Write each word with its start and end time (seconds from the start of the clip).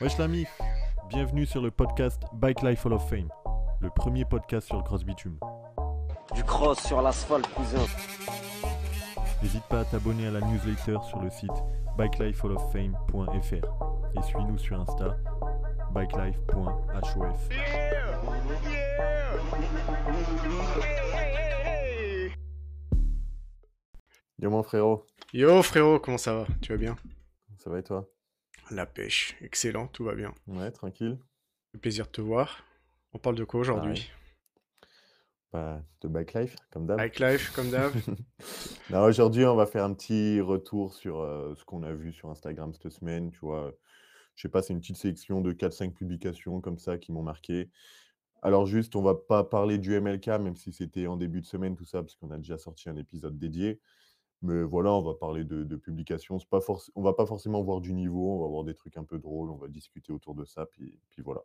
Wesh 0.00 0.18
l'ami, 0.18 0.44
bienvenue 1.08 1.46
sur 1.46 1.62
le 1.62 1.70
podcast 1.70 2.20
Bike 2.32 2.62
Life 2.62 2.84
Hall 2.84 2.94
of 2.94 3.08
Fame, 3.08 3.28
le 3.80 3.90
premier 3.90 4.24
podcast 4.24 4.66
sur 4.66 4.76
le 4.76 4.82
cross 4.82 5.04
bitume. 5.04 5.38
Du 6.34 6.42
cross 6.42 6.80
sur 6.84 7.00
l'asphalte, 7.00 7.46
cousin. 7.54 7.84
N'hésite 9.42 9.62
pas 9.64 9.80
à 9.80 9.84
t'abonner 9.84 10.26
à 10.26 10.30
la 10.32 10.40
newsletter 10.40 10.96
sur 11.08 11.20
le 11.20 11.30
site 11.30 11.52
bikelifehalloffame.fr 11.96 14.18
et 14.18 14.22
suis-nous 14.22 14.58
sur 14.58 14.80
Insta 14.80 15.16
bikelife.hof. 15.92 17.48
Yo 24.38 24.50
mon 24.50 24.62
frérot, 24.62 25.04
Yo 25.32 25.62
frérot, 25.62 26.00
comment 26.00 26.18
ça 26.18 26.34
va? 26.34 26.46
Tu 26.60 26.72
vas 26.72 26.78
bien? 26.78 26.96
Ça 27.58 27.70
va 27.70 27.78
et 27.78 27.82
toi? 27.82 28.06
La 28.70 28.84
pêche, 28.84 29.36
excellent, 29.42 29.86
tout 29.86 30.02
va 30.02 30.14
bien. 30.14 30.34
Ouais, 30.48 30.72
tranquille. 30.72 31.18
Le 31.72 31.78
plaisir 31.78 32.06
de 32.06 32.10
te 32.10 32.20
voir. 32.20 32.64
On 33.12 33.18
parle 33.18 33.36
de 33.36 33.44
quoi 33.44 33.60
aujourd'hui? 33.60 34.10
Bah, 35.52 35.80
de 36.00 36.08
bike 36.08 36.34
life, 36.34 36.56
comme 36.70 36.86
d'hab. 36.86 36.96
Bike 36.98 37.20
life, 37.20 37.52
comme 37.52 37.70
d'hab. 37.70 37.92
Non, 38.90 39.02
aujourd'hui, 39.02 39.44
on 39.44 39.54
va 39.54 39.66
faire 39.66 39.84
un 39.84 39.94
petit 39.94 40.40
retour 40.40 40.94
sur 40.94 41.20
euh, 41.20 41.54
ce 41.56 41.64
qu'on 41.64 41.82
a 41.82 41.92
vu 41.92 42.12
sur 42.12 42.28
Instagram 42.30 42.72
cette 42.74 42.90
semaine. 42.90 43.30
Tu 43.30 43.38
vois, 43.38 43.72
je 44.34 44.42
sais 44.42 44.48
pas, 44.48 44.62
c'est 44.62 44.72
une 44.72 44.80
petite 44.80 44.96
sélection 44.96 45.40
de 45.40 45.52
4-5 45.52 45.92
publications 45.92 46.60
comme 46.60 46.78
ça 46.78 46.98
qui 46.98 47.12
m'ont 47.12 47.22
marqué. 47.22 47.70
Alors 48.42 48.66
juste, 48.66 48.96
on 48.96 49.02
va 49.02 49.14
pas 49.14 49.44
parler 49.44 49.78
du 49.78 49.98
MLK, 50.00 50.26
même 50.26 50.56
si 50.56 50.72
c'était 50.72 51.06
en 51.06 51.16
début 51.16 51.40
de 51.40 51.46
semaine, 51.46 51.76
tout 51.76 51.84
ça, 51.84 52.02
parce 52.02 52.16
qu'on 52.16 52.30
a 52.32 52.36
déjà 52.36 52.58
sorti 52.58 52.88
un 52.88 52.96
épisode 52.96 53.38
dédié. 53.38 53.80
Mais 54.42 54.62
voilà, 54.62 54.92
on 54.92 55.02
va 55.02 55.14
parler 55.14 55.44
de, 55.44 55.64
de 55.64 55.76
publications. 55.76 56.38
C'est 56.38 56.48
pas 56.48 56.60
forc- 56.60 56.90
on 56.94 57.02
va 57.02 57.14
pas 57.14 57.26
forcément 57.26 57.62
voir 57.62 57.80
du 57.80 57.92
niveau, 57.94 58.36
on 58.36 58.42
va 58.42 58.48
voir 58.48 58.64
des 58.64 58.74
trucs 58.74 58.96
un 58.96 59.04
peu 59.04 59.18
drôles, 59.18 59.50
on 59.50 59.56
va 59.56 59.68
discuter 59.68 60.12
autour 60.12 60.34
de 60.34 60.44
ça, 60.44 60.66
puis, 60.66 60.98
puis 61.10 61.22
voilà. 61.22 61.40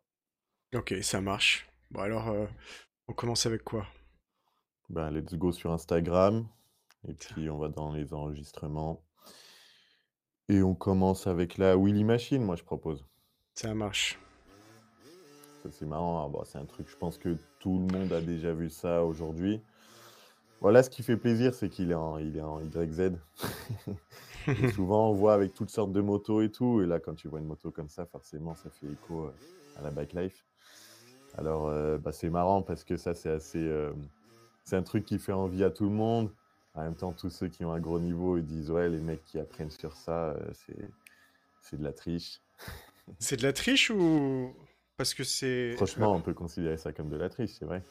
ok, 0.75 0.95
ça 1.01 1.21
marche. 1.21 1.67
Bon 1.89 2.01
alors, 2.01 2.27
euh, 2.29 2.45
on 3.07 3.13
commence 3.13 3.45
avec 3.45 3.63
quoi? 3.63 3.85
Ben, 4.89 5.09
let's 5.09 5.33
go 5.35 5.51
sur 5.51 5.71
Instagram. 5.71 6.48
Et 7.07 7.13
puis, 7.13 7.49
on 7.49 7.57
va 7.57 7.70
dans 7.70 7.91
les 7.91 8.13
enregistrements. 8.13 9.01
Et 10.49 10.61
on 10.61 10.76
commence 10.76 11.26
avec 11.26 11.57
la 11.57 11.76
Willy 11.76 12.03
Machine, 12.03 12.43
moi, 12.43 12.55
je 12.55 12.63
propose. 12.63 13.05
Ça 13.55 13.73
marche. 13.73 14.20
Ça, 15.63 15.71
c'est 15.71 15.85
marrant. 15.85 16.29
Bon, 16.29 16.43
c'est 16.43 16.57
un 16.57 16.65
truc, 16.65 16.87
je 16.89 16.95
pense 16.98 17.17
que 17.17 17.37
tout 17.59 17.79
le 17.79 17.98
monde 17.98 18.11
a 18.11 18.21
déjà 18.21 18.53
vu 18.53 18.70
ça 18.70 19.03
aujourd'hui. 19.03 19.61
Voilà, 20.62 20.84
ce 20.84 20.90
qui 20.91 21.01
fait 21.04 21.17
plaisir, 21.17 21.54
c'est 21.55 21.70
qu'il 21.70 21.91
est 21.91 21.95
en, 21.95 22.17
il 22.20 22.37
est 22.37 22.41
en 22.41 22.59
YZ. 22.62 23.13
Et 24.48 24.71
souvent, 24.71 25.09
on 25.09 25.13
voit 25.13 25.34
avec 25.34 25.54
toutes 25.54 25.70
sortes 25.71 25.91
de 25.91 26.01
motos 26.01 26.41
et 26.41 26.51
tout. 26.51 26.81
Et 26.81 26.85
là, 26.85 26.99
quand 26.99 27.15
tu 27.15 27.27
vois 27.27 27.40
une 27.40 27.45
moto 27.48 27.71
comme 27.71 27.90
ça, 27.90 28.05
forcément, 28.05 28.55
ça 28.55 28.70
fait 28.70 28.87
écho 28.87 29.26
euh, 29.26 29.32
à 29.76 29.82
la 29.82 29.91
bike 29.91 30.13
life. 30.13 30.45
Alors, 31.37 31.67
euh, 31.67 31.98
bah, 31.98 32.12
c'est 32.12 32.29
marrant 32.29 32.62
parce 32.62 32.84
que 32.84 32.98
ça, 32.98 33.13
c'est 33.13 33.29
assez. 33.29 33.59
euh, 33.59 33.91
c'est 34.63 34.76
un 34.76 34.84
truc 34.84 35.05
qui 35.05 35.17
fait 35.20 35.32
envie 35.32 35.63
à 35.63 35.71
tout 35.71 35.85
le 35.85 35.91
monde. 35.91 36.32
En 36.76 36.84
même 36.84 36.95
temps, 36.95 37.12
tous 37.12 37.29
ceux 37.29 37.48
qui 37.48 37.65
ont 37.65 37.73
un 37.73 37.79
gros 37.79 37.99
niveau, 37.99 38.37
ils 38.37 38.45
disent 38.45 38.70
Ouais, 38.71 38.87
les 38.89 38.99
mecs 38.99 39.23
qui 39.26 39.39
apprennent 39.39 39.71
sur 39.71 39.93
ça, 39.93 40.29
euh, 40.29 40.37
c'est, 40.54 40.89
c'est 41.62 41.77
de 41.77 41.84
la 41.84 41.93
triche. 41.93 42.39
C'est 43.20 43.35
de 43.37 43.43
la 43.43 43.51
triche 43.51 43.89
ou 43.89 44.54
parce 44.95 45.13
que 45.13 45.23
c'est 45.23 45.73
Franchement, 45.76 46.15
on 46.15 46.21
peut 46.21 46.34
considérer 46.34 46.77
ça 46.77 46.93
comme 46.93 47.09
de 47.09 47.17
la 47.17 47.27
triche, 47.29 47.51
c'est 47.59 47.65
vrai. 47.65 47.84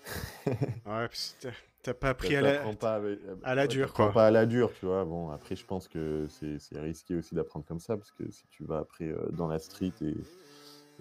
ouais, 0.47 1.09
que 1.11 1.49
t'as- 1.83 1.95
pas 1.95 2.11
appris 2.11 2.37
à 2.37 2.41
la 2.43 2.53
t'apprend 2.53 2.75
pas 2.75 2.95
avec- 2.95 3.19
à 3.43 3.55
la 3.55 3.67
dure, 3.67 3.93
quoi. 3.93 4.13
Pas 4.13 4.27
à 4.29 4.31
la 4.31 4.47
dure, 4.47 4.73
tu 4.79 4.87
vois. 4.87 5.05
Bon, 5.05 5.31
après, 5.31 5.57
je 5.57 5.65
pense 5.65 5.89
que 5.89 6.27
c'est 6.29 6.59
risqué 6.79 7.15
aussi 7.17 7.35
d'apprendre 7.35 7.65
comme 7.67 7.81
ça, 7.81 7.97
parce 7.97 8.11
que 8.13 8.31
si 8.31 8.47
tu 8.49 8.65
vas 8.65 8.79
après 8.79 9.07
euh, 9.07 9.29
dans 9.33 9.47
la 9.49 9.59
street 9.59 9.95
et, 10.03 10.15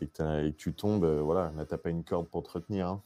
et, 0.01 0.07
que, 0.07 0.11
t'as- 0.13 0.43
et 0.43 0.51
que 0.51 0.57
tu 0.57 0.73
tombes, 0.73 1.03
euh, 1.05 1.21
voilà, 1.21 1.51
là, 1.55 1.65
t'as 1.65 1.77
pas 1.77 1.89
une 1.89 2.03
corde 2.03 2.29
pour 2.29 2.43
te 2.43 2.51
retenir. 2.51 2.87
hein. 2.87 3.03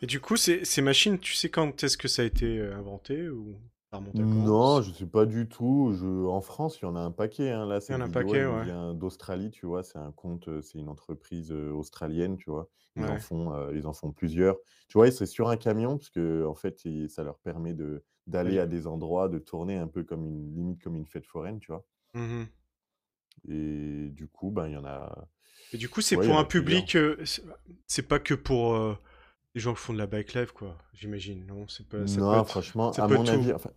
Et 0.00 0.06
du 0.06 0.20
coup, 0.20 0.36
ces, 0.36 0.64
ces 0.64 0.82
machines, 0.82 1.18
tu 1.18 1.34
sais 1.34 1.48
quand 1.48 1.84
est-ce 1.84 1.96
que 1.96 2.08
ça 2.08 2.22
a 2.22 2.24
été 2.24 2.58
euh, 2.58 2.74
inventé 2.76 3.28
ou? 3.28 3.56
Ça 3.92 3.98
remonte 3.98 4.14
à 4.16 4.18
quand 4.18 4.24
Non, 4.24 4.80
je 4.82 4.90
sais 4.92 5.06
pas 5.06 5.26
du 5.26 5.48
tout. 5.48 5.92
Je... 5.94 6.26
En 6.26 6.40
France, 6.40 6.78
il 6.80 6.84
y 6.84 6.88
en 6.88 6.96
a 6.96 7.00
un 7.00 7.10
paquet. 7.10 7.50
hein. 7.50 7.66
Là, 7.66 7.76
Il 7.76 7.78
y 7.78 7.82
cette 7.82 7.96
en 7.96 8.00
a 8.00 8.04
un 8.04 8.06
vidéo, 8.06 8.22
paquet, 8.26 8.44
nous 8.44 8.52
ouais. 8.56 8.64
vient 8.64 8.94
d'Australie, 8.94 9.50
tu 9.50 9.66
vois. 9.66 9.82
C'est 9.82 9.98
un 9.98 10.12
compte, 10.12 10.48
euh, 10.48 10.62
c'est 10.62 10.78
une 10.78 10.88
entreprise 10.88 11.52
euh, 11.52 11.70
australienne, 11.72 12.36
tu 12.38 12.50
vois. 12.50 12.68
Ils 12.96 13.04
en 13.04 13.12
Ouais. 13.12 13.18
font, 13.20 13.52
euh, 13.54 13.70
ils 13.74 13.86
en 13.86 13.92
font 13.92 14.10
plusieurs. 14.12 14.56
Tu 14.88 14.98
vois, 14.98 15.08
et 15.08 15.10
c'est 15.10 15.26
sur 15.26 15.48
un 15.50 15.56
camion 15.56 15.96
parce 15.98 16.10
que 16.10 16.44
en 16.46 16.54
fait, 16.54 16.80
ça 17.08 17.22
leur 17.22 17.38
permet 17.38 17.74
de 17.74 18.02
d'aller 18.28 18.52
Oui. 18.52 18.58
à 18.60 18.66
des 18.66 18.86
endroits, 18.86 19.28
de 19.28 19.38
tourner 19.38 19.76
un 19.78 19.88
peu 19.88 20.04
comme 20.04 20.24
une 20.26 20.54
limite 20.54 20.82
comme 20.82 20.94
une 20.96 21.06
fête 21.06 21.26
foraine, 21.26 21.58
tu 21.58 21.72
vois. 21.72 21.84
Mhm. 22.14 22.46
Et 23.48 24.08
du 24.10 24.28
coup, 24.28 24.50
ben 24.50 24.68
il 24.68 24.74
y 24.74 24.76
en 24.76 24.84
a. 24.84 25.26
Et 25.72 25.76
du 25.76 25.88
coup, 25.88 26.00
c'est 26.00 26.16
Ouais, 26.16 26.24
il 26.24 26.26
y 26.26 26.28
pour 26.28 26.36
en 26.36 26.40
a 26.40 26.42
un 26.42 26.46
public. 26.46 26.96
c'est- 27.24 27.42
c'est 27.86 28.06
pas 28.06 28.18
que 28.20 28.34
pour 28.34 28.76
les 29.54 29.60
gens 29.60 29.74
qui 29.74 29.80
font 29.80 29.92
de 29.92 29.98
la 29.98 30.06
bike 30.06 30.34
life, 30.34 30.52
quoi. 30.52 30.78
J'imagine. 30.94 31.44
Non, 31.46 31.66
c'est 31.68 31.88
pas. 31.88 32.06
ça 32.06 32.14
peut 32.16 32.20
Non, 32.20 32.40
être- 32.42 32.48
franchement, 32.48 32.92
ça 32.92 33.04
à 33.04 33.08
peut 33.08 33.16
mon 33.16 33.24
être 33.24 33.32
avis, 33.32 33.48
tout. 33.48 33.54
enfin, 33.56 33.70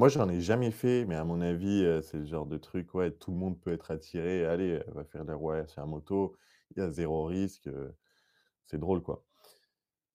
moi, 0.00 0.08
j'en 0.08 0.30
ai 0.30 0.40
jamais 0.40 0.70
fait, 0.70 1.04
mais 1.04 1.14
à 1.14 1.24
mon 1.24 1.42
avis, 1.42 1.84
euh, 1.84 2.00
c'est 2.00 2.16
le 2.16 2.24
genre 2.24 2.46
de 2.46 2.56
truc, 2.56 2.94
ouais, 2.94 3.10
tout 3.10 3.30
le 3.32 3.36
monde 3.36 3.60
peut 3.60 3.70
être 3.70 3.90
attiré. 3.90 4.46
Allez, 4.46 4.78
euh, 4.78 4.84
va 4.94 5.04
faire 5.04 5.24
de 5.26 5.28
la 5.30 5.36
roue 5.36 5.52
sur 5.66 5.82
la 5.82 5.86
moto, 5.86 6.36
il 6.70 6.78
y 6.78 6.80
a 6.80 6.90
zéro 6.90 7.26
risque, 7.26 7.66
euh, 7.66 7.90
c'est 8.64 8.78
drôle, 8.78 9.02
quoi. 9.02 9.24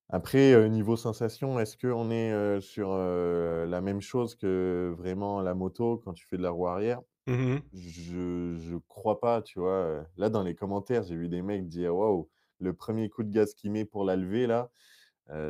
Après, 0.09 0.69
niveau 0.69 0.95
sensation, 0.97 1.59
est-ce 1.59 1.77
qu'on 1.77 2.09
est 2.11 2.61
sur 2.61 2.95
la 2.95 3.81
même 3.81 4.01
chose 4.01 4.35
que 4.35 4.93
vraiment 4.97 5.41
la 5.41 5.53
moto 5.55 5.97
quand 5.97 6.13
tu 6.13 6.25
fais 6.27 6.37
de 6.37 6.43
la 6.43 6.51
roue 6.51 6.67
arrière? 6.67 7.01
Mhm. 7.27 7.69
Je, 7.73 8.55
je 8.59 8.77
crois 8.87 9.19
pas, 9.21 9.41
tu 9.41 9.59
vois. 9.59 10.05
Là, 10.17 10.29
dans 10.29 10.43
les 10.43 10.55
commentaires, 10.55 11.03
j'ai 11.03 11.15
vu 11.17 11.29
des 11.29 11.41
mecs 11.43 11.67
dire, 11.67 11.95
waouh, 11.95 12.29
le 12.59 12.73
premier 12.73 13.09
coup 13.09 13.23
de 13.23 13.31
gaz 13.31 13.53
qu'il 13.55 13.71
met 13.71 13.85
pour 13.85 14.05
la 14.05 14.15
lever, 14.17 14.47
là, 14.47 14.71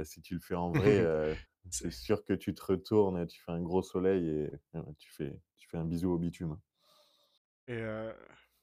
si 0.05 0.21
tu 0.21 0.35
le 0.35 0.41
fais 0.41 0.55
en 0.55 0.71
vrai, 0.73 1.03
c'est 1.71 1.91
sûr 1.91 2.23
que 2.25 2.33
tu 2.33 2.53
te 2.53 2.63
retournes, 2.63 3.25
tu 3.27 3.41
fais 3.41 3.51
un 3.51 3.61
gros 3.61 3.83
soleil 3.83 4.27
et 4.29 4.51
tu 4.97 5.11
fais, 5.11 5.39
tu 5.57 5.67
fais 5.69 5.77
un 5.77 5.85
bisou 5.85 6.11
au 6.11 6.17
bitume. 6.17 6.57
Et 7.67 7.73
euh, 7.73 8.13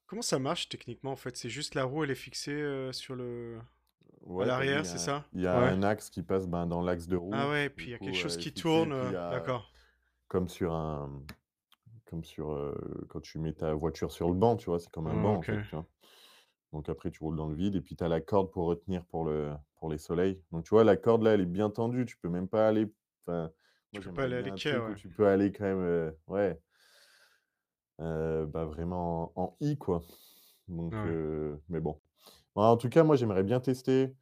comment 0.07 0.23
ça 0.23 0.39
marche 0.39 0.69
techniquement 0.69 1.13
en 1.13 1.17
fait? 1.17 1.37
C'est 1.37 1.51
juste 1.51 1.75
la 1.75 1.85
roue, 1.85 2.05
elle 2.05 2.11
est 2.11 2.15
fixée 2.15 2.53
euh, 2.53 2.93
sur 2.93 3.15
le. 3.17 3.61
Ouais, 4.23 4.45
À 4.45 4.49
l'arrière, 4.49 4.87
c'est 4.87 4.99
ça? 4.99 5.25
Il 5.33 5.43
y 5.43 5.47
a 5.47 5.59
Ouais. 5.59 5.71
un 5.73 5.83
axe 5.83 6.11
qui 6.11 6.23
passe 6.23 6.47
ben, 6.47 6.67
dans 6.67 6.83
l'axe 6.83 7.07
de 7.07 7.17
roue. 7.17 7.33
Ah 7.35 7.49
ouais, 7.51 7.69
Du 7.69 7.75
puis 7.77 7.87
il 7.87 7.91
y 7.91 7.95
a 7.95 7.99
quelque 7.99 8.17
chose 8.17 8.37
qui 8.37 8.51
fixé, 8.51 8.63
tourne. 8.63 8.93
a- 8.93 9.31
D'accord. 9.31 9.73
Comme 10.29 10.49
sur 10.49 10.73
un. 10.73 11.23
Comme 12.07 12.25
sur. 12.25 12.53
euh, 12.53 12.75
quand 13.09 13.21
tu 13.21 13.39
mets 13.39 13.53
ta 13.53 13.75
voiture 13.75 14.13
sur 14.13 14.29
le 14.29 14.35
banc, 14.35 14.57
tu 14.57 14.67
vois, 14.67 14.79
c'est 14.79 14.91
comme 14.91 15.07
un 15.07 15.15
Ah, 15.15 15.23
banc, 15.23 15.39
ok. 15.39 15.39
en 15.39 15.43
fait, 15.43 15.63
tu 15.63 15.75
vois? 15.75 15.87
Donc 16.73 16.89
après, 16.89 17.11
tu 17.11 17.23
roules 17.23 17.37
dans 17.37 17.49
le 17.49 17.55
vide 17.55 17.75
et 17.77 17.81
puis 17.81 17.97
tu 17.97 18.05
as 18.05 18.09
la 18.09 18.21
corde 18.21 18.51
pour 18.51 18.67
retenir 18.67 19.05
pour, 19.07 19.25
le, 19.25 19.53
pour 19.77 19.91
les 19.91 19.99
soleils. 19.99 20.43
Donc 20.53 20.65
tu 20.65 20.71
vois, 20.71 20.85
la 20.85 20.97
corde 20.97 21.23
là, 21.23 21.33
elle 21.35 21.43
est 21.43 21.47
bien 21.47 21.71
tendue. 21.71 22.07
Tu 22.07 22.17
peux 22.19 22.29
même 22.29 22.49
pas 22.49 22.69
aller. 22.69 22.93
Enfin, 23.21 23.51
Tu 23.93 24.01
moi, 24.01 24.03
peux 24.03 24.13
pas 24.13 24.25
aller 24.25 24.37
à 24.37 24.43
l'équerre, 24.43 24.85
ouais. 24.85 24.97
tu 24.97 25.09
peux 25.09 25.27
aller 25.27 25.53
quand 25.53 25.65
même. 25.65 25.81
euh, 25.81 26.11
ouais. 26.29 26.59
euh, 28.01 28.47
bah, 28.47 28.65
vraiment 28.65 29.33
en, 29.39 29.43
en 29.45 29.57
I, 29.61 29.77
quoi. 29.79 30.03
Donc, 30.69 30.93
Ouais. 30.93 30.99
euh, 31.07 31.57
mais 31.69 31.81
bon. 31.81 32.01
Bon, 32.55 32.63
En 32.63 32.77
tout 32.77 32.89
cas, 32.89 33.05
moi, 33.05 33.17
j'aimerais 33.17 33.43
bien 33.45 33.61
tester 33.61 34.15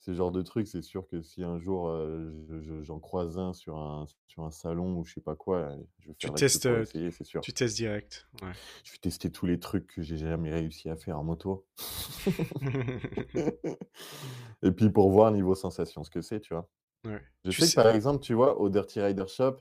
ces 0.00 0.14
genres 0.14 0.30
de 0.32 0.42
trucs. 0.42 0.68
C'est 0.68 0.82
sûr 0.82 1.06
que 1.08 1.22
si 1.22 1.42
un 1.42 1.58
jour 1.58 1.88
euh, 1.88 2.30
je- 2.48 2.60
je- 2.60 2.82
j'en 2.82 2.98
croise 3.00 3.38
un 3.38 3.52
sur 3.52 3.78
un, 3.78 4.06
sur 4.26 4.44
un 4.44 4.50
salon 4.50 4.96
ou 4.98 5.04
je 5.04 5.14
sais 5.14 5.20
pas 5.20 5.34
quoi, 5.36 5.70
je 6.00 6.08
vais 6.08 6.14
Tu 6.14 6.26
faire 6.26 6.34
la 6.34 6.34
queue 6.34 6.38
testes, 6.46 6.62
pour 6.62 6.72
euh, 6.72 6.78
l'essayer, 6.80 7.10
c'est 7.10 7.24
sûr. 7.24 7.40
Tu 7.40 7.52
testes 7.52 7.76
direct. 7.76 8.28
Ouais. 8.42 8.52
Je 8.84 8.92
vais 8.92 8.98
tester 8.98 9.30
tous 9.30 9.46
les 9.46 9.58
trucs 9.58 9.86
que 9.88 10.02
j'ai 10.02 10.16
jamais 10.16 10.50
réussi 10.50 10.88
à 10.88 10.96
faire 10.96 11.18
en 11.18 11.24
moto. 11.24 11.66
Et 14.62 14.72
puis 14.72 14.90
pour 14.90 15.10
voir 15.10 15.30
niveau 15.30 15.54
sensation 15.54 16.02
ce 16.04 16.10
que 16.10 16.20
c'est, 16.20 16.40
tu 16.40 16.54
vois. 16.54 16.68
Ouais. 17.04 17.20
Je 17.44 17.50
Tu 17.50 17.56
sais 17.56 17.62
que 17.62 17.68
sais- 17.70 17.74
par 17.82 17.94
exemple, 17.94 18.20
tu 18.20 18.34
vois, 18.34 18.58
au 18.60 18.68
Dirty 18.68 19.00
Rider 19.00 19.26
Shop, 19.28 19.56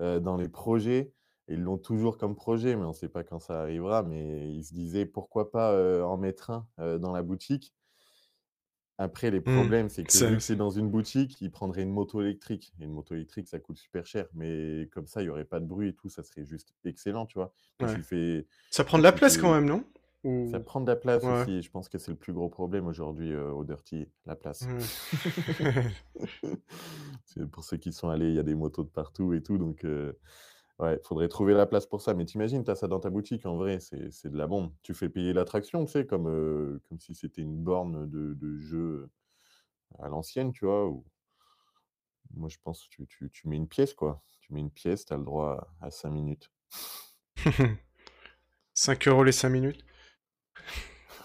euh, 0.00 0.20
dans 0.20 0.36
les 0.36 0.48
projets, 0.48 1.12
ils 1.48 1.60
l'ont 1.60 1.78
toujours 1.78 2.18
comme 2.18 2.34
projet, 2.36 2.76
mais 2.76 2.84
on 2.84 2.88
ne 2.88 2.92
sait 2.94 3.08
pas 3.08 3.24
quand 3.24 3.40
ça 3.40 3.60
arrivera, 3.62 4.02
mais 4.02 4.50
ils 4.52 4.64
se 4.64 4.74
disaient 4.74 5.06
pourquoi 5.06 5.50
pas 5.50 5.72
euh, 5.72 6.02
en 6.02 6.16
mettre 6.16 6.50
un 6.50 6.66
euh, 6.80 6.98
dans 6.98 7.12
la 7.12 7.22
boutique. 7.22 7.72
Après, 8.98 9.30
les 9.30 9.42
problèmes, 9.42 9.88
c'est 9.90 10.04
que 10.04 10.12
ça- 10.12 10.26
vu 10.26 10.36
que 10.36 10.42
c'est 10.42 10.56
dans 10.56 10.70
une 10.70 10.88
boutique, 10.88 11.38
ils 11.42 11.50
prendraient 11.50 11.82
une 11.82 11.92
moto 11.92 12.22
électrique. 12.22 12.72
Et 12.80 12.84
une 12.84 12.92
moto 12.92 13.14
électrique, 13.14 13.46
ça 13.46 13.58
coûte 13.58 13.76
super 13.76 14.06
cher, 14.06 14.26
mais 14.32 14.88
comme 14.92 15.06
ça, 15.06 15.20
il 15.20 15.24
n'y 15.24 15.30
aurait 15.30 15.44
pas 15.44 15.60
de 15.60 15.66
bruit 15.66 15.88
et 15.90 15.92
tout, 15.92 16.08
ça 16.08 16.22
serait 16.22 16.46
juste 16.46 16.74
excellent, 16.84 17.26
tu 17.26 17.38
vois. 17.38 17.52
Puis 17.78 17.86
Ouais. 17.88 17.94
tu 17.94 18.02
fais, 18.02 18.46
Ça 18.70 18.84
prend 18.84 18.96
de 18.96 19.02
la 19.02 19.12
place 19.12 19.34
fais- 19.36 19.42
quand 19.42 19.52
même, 19.54 19.66
non? 19.66 19.84
Ou... 20.24 20.50
ça 20.50 20.58
prend 20.60 20.80
de 20.80 20.86
la 20.86 20.96
place 20.96 21.22
Ouais. 21.22 21.42
aussi. 21.42 21.60
Je 21.62 21.70
pense 21.70 21.88
que 21.90 21.98
c'est 21.98 22.10
le 22.10 22.16
plus 22.16 22.32
gros 22.32 22.48
problème 22.48 22.86
aujourd'hui 22.86 23.32
euh, 23.32 23.50
au 23.52 23.64
Dirty, 23.64 24.08
la 24.24 24.34
place. 24.34 24.62
Ouais. 24.66 25.84
C'est 27.24 27.46
pour 27.50 27.64
ceux 27.64 27.76
qui 27.76 27.92
sont 27.92 28.08
allés, 28.08 28.28
il 28.28 28.34
y 28.34 28.38
a 28.38 28.42
des 28.42 28.54
motos 28.54 28.82
de 28.82 28.88
partout 28.88 29.34
et 29.34 29.42
tout. 29.42 29.58
Donc, 29.58 29.84
euh, 29.84 30.12
ouais, 30.78 30.96
il 31.02 31.06
faudrait 31.06 31.28
trouver 31.28 31.54
la 31.54 31.66
place 31.66 31.86
pour 31.86 32.00
ça. 32.02 32.14
Mais 32.14 32.24
t'imagines, 32.24 32.64
tu 32.64 32.70
as 32.70 32.74
ça 32.76 32.88
dans 32.88 33.00
ta 33.00 33.10
boutique, 33.10 33.46
en 33.46 33.56
vrai, 33.56 33.80
c'est 33.80 34.10
c'est 34.12 34.30
de 34.30 34.36
la 34.38 34.46
bombe. 34.46 34.72
Tu 34.82 34.94
fais 34.94 35.08
payer 35.08 35.32
l'attraction, 35.32 35.84
tu 35.84 35.92
sais, 35.92 36.06
comme, 36.06 36.28
euh, 36.28 36.80
comme 36.88 36.98
si 37.00 37.14
c'était 37.14 37.42
une 37.42 37.56
borne 37.62 38.08
de, 38.08 38.34
de 38.34 38.56
jeu 38.58 39.08
à 40.00 40.08
l'ancienne, 40.08 40.52
tu 40.52 40.66
vois. 40.66 40.86
ou- 40.88 41.04
Moi, 42.34 42.48
je 42.48 42.58
pense 42.62 42.84
que 42.84 42.88
tu, 42.90 43.06
tu, 43.06 43.30
tu 43.30 43.48
mets 43.48 43.56
une 43.56 43.68
pièce, 43.68 43.94
quoi. 43.94 44.22
Tu 44.40 44.52
mets 44.52 44.60
une 44.60 44.70
pièce, 44.70 45.04
tu 45.06 45.12
as 45.12 45.16
le 45.16 45.24
droit 45.24 45.68
à 45.80 45.90
5 45.90 46.10
minutes. 46.10 46.50
5 48.74 49.08
euros 49.08 49.24
les 49.24 49.32
5 49.32 49.50
minutes? 49.50 49.84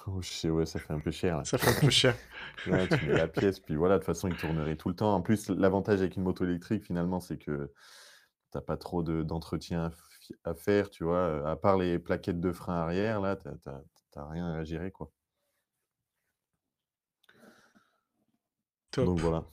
Oh, 0.07 0.21
je 0.21 0.29
sais, 0.29 0.49
ouais, 0.49 0.65
ça 0.65 0.79
fait 0.79 0.93
un 0.93 0.99
peu 0.99 1.11
cher. 1.11 1.41
Ça 1.45 1.57
fait 1.57 1.69
un 1.69 1.73
peu 1.73 1.89
cher. 1.89 2.17
Ouais, 2.67 2.87
tu 2.87 3.05
mets 3.05 3.15
la 3.15 3.27
pièce, 3.27 3.59
puis 3.59 3.75
voilà, 3.75 3.95
de 3.95 3.99
toute 4.01 4.05
façon, 4.05 4.27
il 4.27 4.35
tournerait 4.35 4.75
tout 4.75 4.89
le 4.89 4.95
temps. 4.95 5.15
En 5.15 5.21
plus, 5.21 5.49
l'avantage 5.49 5.99
avec 5.99 6.15
une 6.15 6.21
moto 6.23 6.43
électrique, 6.45 6.83
finalement, 6.83 7.19
c'est 7.19 7.37
que 7.37 7.71
tu 8.51 8.57
n'as 8.57 8.61
pas 8.61 8.77
trop 8.77 9.03
de- 9.03 9.23
d'entretien 9.23 9.91
à, 10.45 10.53
faire, 10.53 10.89
tu 10.89 11.03
vois. 11.03 11.49
À 11.49 11.55
part 11.55 11.77
les 11.77 11.99
plaquettes 11.99 12.39
de 12.41 12.51
frein 12.51 12.75
arrière, 12.75 13.21
là, 13.21 13.35
tu 13.37 13.47
n'as 14.15 14.27
rien 14.29 14.47
à 14.53 14.63
gérer, 14.63 14.91
quoi. 14.91 15.11
Top. 18.91 19.05
Donc 19.05 19.19
voilà. 19.19 19.45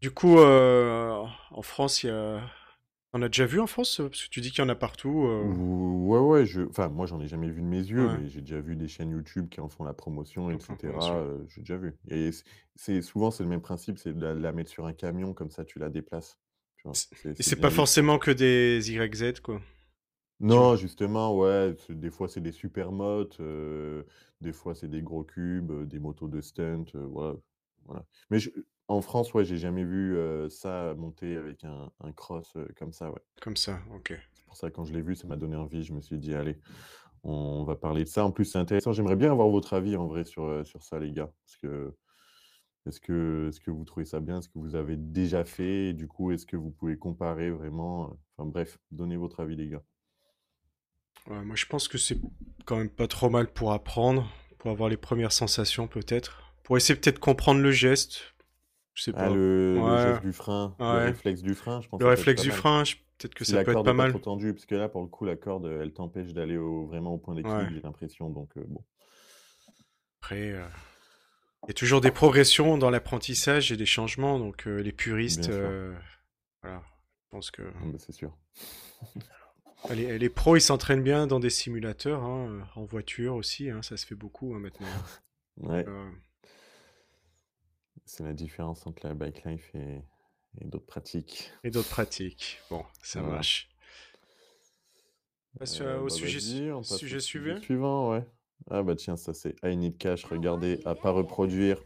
Du 0.00 0.10
coup, 0.10 0.38
euh, 0.38 1.24
en 1.50 1.62
France, 1.62 2.02
il 2.02 2.08
y 2.08 2.10
a... 2.10 2.40
On 3.16 3.22
a 3.22 3.28
déjà 3.28 3.46
vu 3.46 3.60
en 3.60 3.66
France? 3.66 3.98
Parce 3.98 4.24
que 4.24 4.28
tu 4.28 4.40
dis 4.40 4.50
qu'il 4.50 4.58
y 4.58 4.66
en 4.66 4.68
a 4.68 4.74
partout. 4.74 5.24
euh, 5.26 5.44
Ou- 5.44 6.08
Ouais, 6.10 6.18
ouais, 6.18 6.46
je... 6.46 6.62
enfin, 6.62 6.88
moi, 6.88 7.06
j'en 7.06 7.20
ai 7.20 7.28
jamais 7.28 7.48
vu 7.50 7.62
de 7.62 7.66
mes 7.66 7.78
yeux, 7.78 8.06
Ouais. 8.08 8.18
mais 8.18 8.28
j'ai 8.28 8.40
déjà 8.40 8.60
vu 8.60 8.76
des 8.76 8.88
chaînes 8.88 9.10
YouTube 9.10 9.48
qui 9.48 9.60
en 9.60 9.68
font 9.68 9.84
la 9.84 9.94
promotion, 9.94 10.48
Qui 10.48 10.54
en 10.54 10.58
font 10.58 10.72
la 10.72 10.76
etc. 10.76 10.88
promotion. 10.88 11.14
euh, 11.16 11.44
j'ai 11.48 11.60
déjà 11.62 11.76
vu. 11.76 11.94
Et 12.08 12.30
c'est 12.76 13.02
souvent, 13.02 13.30
c'est 13.30 13.42
le 13.44 13.48
même 13.48 13.62
principe, 13.62 13.98
c'est 13.98 14.12
de 14.12 14.20
la, 14.20 14.34
la 14.34 14.52
mettre 14.52 14.70
sur 14.70 14.86
un 14.86 14.92
camion, 14.92 15.32
comme 15.32 15.50
ça, 15.50 15.64
tu 15.64 15.78
la 15.78 15.88
déplaces. 15.90 16.38
Et 17.24 17.42
c'est 17.42 17.56
pas 17.56 17.70
forcément 17.70 18.18
que 18.18 18.30
des 18.30 18.90
YZ, 18.90 19.40
quoi. 19.40 19.60
Non, 20.40 20.76
justement, 20.76 21.36
ouais, 21.36 21.74
des 21.88 22.10
fois 22.10 22.28
c'est 22.28 22.40
des 22.40 22.52
supermotes, 22.52 23.38
euh, 23.40 24.02
des 24.40 24.52
fois 24.52 24.74
c'est 24.74 24.88
des 24.88 25.00
gros 25.00 25.22
cubes, 25.22 25.70
euh, 25.70 25.86
des 25.86 26.00
motos 26.00 26.28
de 26.28 26.40
stunt, 26.40 26.84
euh, 26.96 27.06
voilà, 27.06 27.36
voilà. 27.86 28.04
Mais 28.30 28.40
je- 28.40 28.50
en 28.88 29.00
France, 29.00 29.32
ouais, 29.32 29.44
j'ai 29.44 29.56
jamais 29.56 29.84
vu 29.84 30.18
ça 30.50 30.94
monter 30.98 31.36
avec 31.36 31.64
un, 31.64 31.90
un 32.00 32.12
cross 32.12 32.52
comme 32.76 32.92
ça, 32.92 33.10
ouais. 33.10 33.20
Comme 33.40 33.56
ça, 33.56 33.80
ok. 33.94 34.12
C'est 34.34 34.44
pour 34.44 34.56
ça 34.56 34.70
que 34.70 34.76
quand 34.76 34.84
je 34.84 34.92
l'ai 34.92 35.00
vu, 35.00 35.14
ça 35.14 35.26
m'a 35.26 35.36
donné 35.36 35.56
envie. 35.56 35.82
Je 35.84 35.94
me 35.94 36.02
suis 36.02 36.18
dit, 36.18 36.34
allez, 36.34 36.58
on 37.22 37.64
va 37.64 37.76
parler 37.76 38.04
de 38.04 38.08
ça. 38.08 38.24
En 38.26 38.30
plus, 38.30 38.44
c'est 38.44 38.58
intéressant. 38.58 38.92
J'aimerais 38.92 39.16
bien 39.16 39.32
avoir 39.32 39.48
votre 39.48 39.72
avis 39.72 39.96
en 39.96 40.06
vrai 40.06 40.24
sur, 40.24 40.44
euh, 40.44 40.64
sur 40.64 40.82
ça, 40.82 40.98
les 40.98 41.12
gars. 41.12 41.30
Parce 41.46 41.56
que 41.56 41.94
est-ce 42.86 43.00
que, 43.00 43.46
est-ce 43.48 43.60
que 43.60 43.70
vous 43.70 43.84
trouvez 43.84 44.04
ça 44.06 44.20
bien? 44.20 44.38
Est-ce 44.38 44.48
que 44.48 44.58
vous 44.58 44.74
avez 44.76 44.96
déjà 44.96 45.44
fait? 45.44 45.88
Et 45.90 45.92
du 45.92 46.06
coup, 46.08 46.32
est-ce 46.32 46.46
que 46.46 46.56
vous 46.56 46.70
pouvez 46.70 46.96
comparer 46.98 47.50
vraiment? 47.50 48.10
euh, 48.10 48.14
Enfin 48.36 48.48
bref, 48.50 48.78
donnez 48.90 49.16
votre 49.16 49.40
avis, 49.40 49.56
les 49.56 49.68
gars. 49.68 49.82
Ouais, 51.28 51.42
moi, 51.42 51.56
je 51.56 51.66
pense 51.66 51.88
que 51.88 51.96
c'est 51.98 52.18
quand 52.66 52.76
même 52.76 52.90
pas 52.90 53.06
trop 53.06 53.30
mal 53.30 53.46
pour 53.52 53.72
apprendre, 53.72 54.28
pour 54.58 54.70
avoir 54.70 54.88
les 54.88 54.96
premières 54.96 55.32
sensations, 55.32 55.86
peut-être. 55.88 56.52
Pour 56.64 56.76
essayer 56.76 56.98
peut-être 56.98 57.16
de 57.16 57.20
comprendre 57.20 57.60
le 57.60 57.70
geste. 57.70 58.34
Je 58.94 59.02
sais 59.04 59.12
Ah, 59.14 59.28
pas. 59.28 59.34
le, 59.34 59.74
le 59.76 59.96
Ouais. 59.96 60.02
geste 60.12 60.22
du 60.22 60.32
frein, 60.32 60.74
le 60.78 60.84
Ouais. 60.84 61.04
réflexe 61.06 61.42
du 61.42 61.54
frein, 61.54 61.80
je 61.80 61.88
pense 61.88 62.00
Le 62.00 62.06
que 62.06 62.10
ça 62.10 62.24
peut 62.24 62.30
être 62.30 62.36
réflexe 62.36 62.40
pas 62.40 62.44
du 62.44 62.50
mal. 62.50 62.58
frein, 62.58 62.84
je- 62.84 62.96
peut-être 63.18 63.34
que 63.34 63.44
Si 63.44 63.50
ça 63.52 63.56
la 63.56 63.64
peut 63.64 63.70
être 63.70 63.74
corde 63.76 63.86
pas 63.86 63.92
est 63.92 63.96
pas 63.96 64.02
mal. 64.02 64.10
trop 64.10 64.18
tendue, 64.18 64.52
parce 64.52 64.66
que 64.66 64.74
là, 64.74 64.88
pour 64.88 65.02
le 65.02 65.08
coup, 65.08 65.24
la 65.24 65.36
corde, 65.36 65.66
elle 65.66 65.92
t'empêche 65.92 66.32
d'aller 66.32 66.56
au- 66.56 66.86
vraiment 66.86 67.14
au 67.14 67.18
point 67.18 67.34
d'équilibre, 67.34 67.62
Ouais. 67.62 67.70
j'ai 67.74 67.80
l'impression. 67.80 68.30
Donc, 68.30 68.56
euh, 68.56 68.64
bon. 68.68 68.84
Après, 70.20 70.52
euh, 70.52 70.66
il 71.64 71.68
y 71.68 71.70
a 71.70 71.74
toujours 71.74 72.00
des 72.00 72.10
progressions 72.10 72.78
dans 72.78 72.90
l'apprentissage 72.90 73.72
et 73.72 73.76
des 73.76 73.86
changements, 73.86 74.38
donc 74.38 74.66
euh, 74.66 74.80
les 74.80 74.92
puristes, 74.92 75.48
euh, 75.48 75.94
voilà, 76.62 76.82
je 77.24 77.30
pense 77.30 77.50
que 77.50 77.62
Non, 77.62 77.86
mais 77.92 77.98
c'est 77.98 78.12
sûr. 78.12 78.36
les, 79.90 80.18
les 80.18 80.28
pros, 80.28 80.56
ils 80.56 80.60
s'entraînent 80.60 81.02
bien 81.02 81.26
dans 81.26 81.40
des 81.40 81.50
simulateurs, 81.50 82.22
hein, 82.22 82.48
euh, 82.50 82.62
en 82.80 82.84
voiture 82.84 83.34
aussi, 83.34 83.70
hein, 83.70 83.82
ça 83.82 83.96
se 83.96 84.06
fait 84.06 84.14
beaucoup 84.14 84.54
hein, 84.54 84.58
maintenant. 84.60 84.86
Ouais, 85.58 85.84
Euh, 85.88 86.10
c'est 88.04 88.24
la 88.24 88.32
différence 88.34 88.86
entre 88.86 89.06
la 89.06 89.14
bike 89.14 89.44
life 89.44 89.70
et, 89.74 90.02
et 90.60 90.64
d'autres 90.66 90.86
pratiques. 90.86 91.52
et 91.62 91.70
d'autres 91.70 91.88
pratiques. 91.88 92.60
Bon, 92.70 92.84
ça 93.02 93.22
marche. 93.22 93.70
On 95.54 95.58
passe 95.58 95.80
au 95.80 95.84
bah, 95.84 96.10
sujet, 96.10 96.72
on 96.72 96.82
passe 96.82 96.92
au 96.92 96.98
sujet 96.98 97.20
sujet 97.20 97.20
suivant. 97.20 97.60
suivant, 97.60 98.10
ouais. 98.12 98.24
Ah 98.70 98.82
bah 98.82 98.96
tiens, 98.96 99.16
ça 99.16 99.34
c'est 99.34 99.54
I 99.62 99.76
Need 99.76 99.98
Cash, 99.98 100.24
regardez, 100.24 100.80
à 100.84 100.94
pas 100.94 101.10
reproduire. 101.10 101.82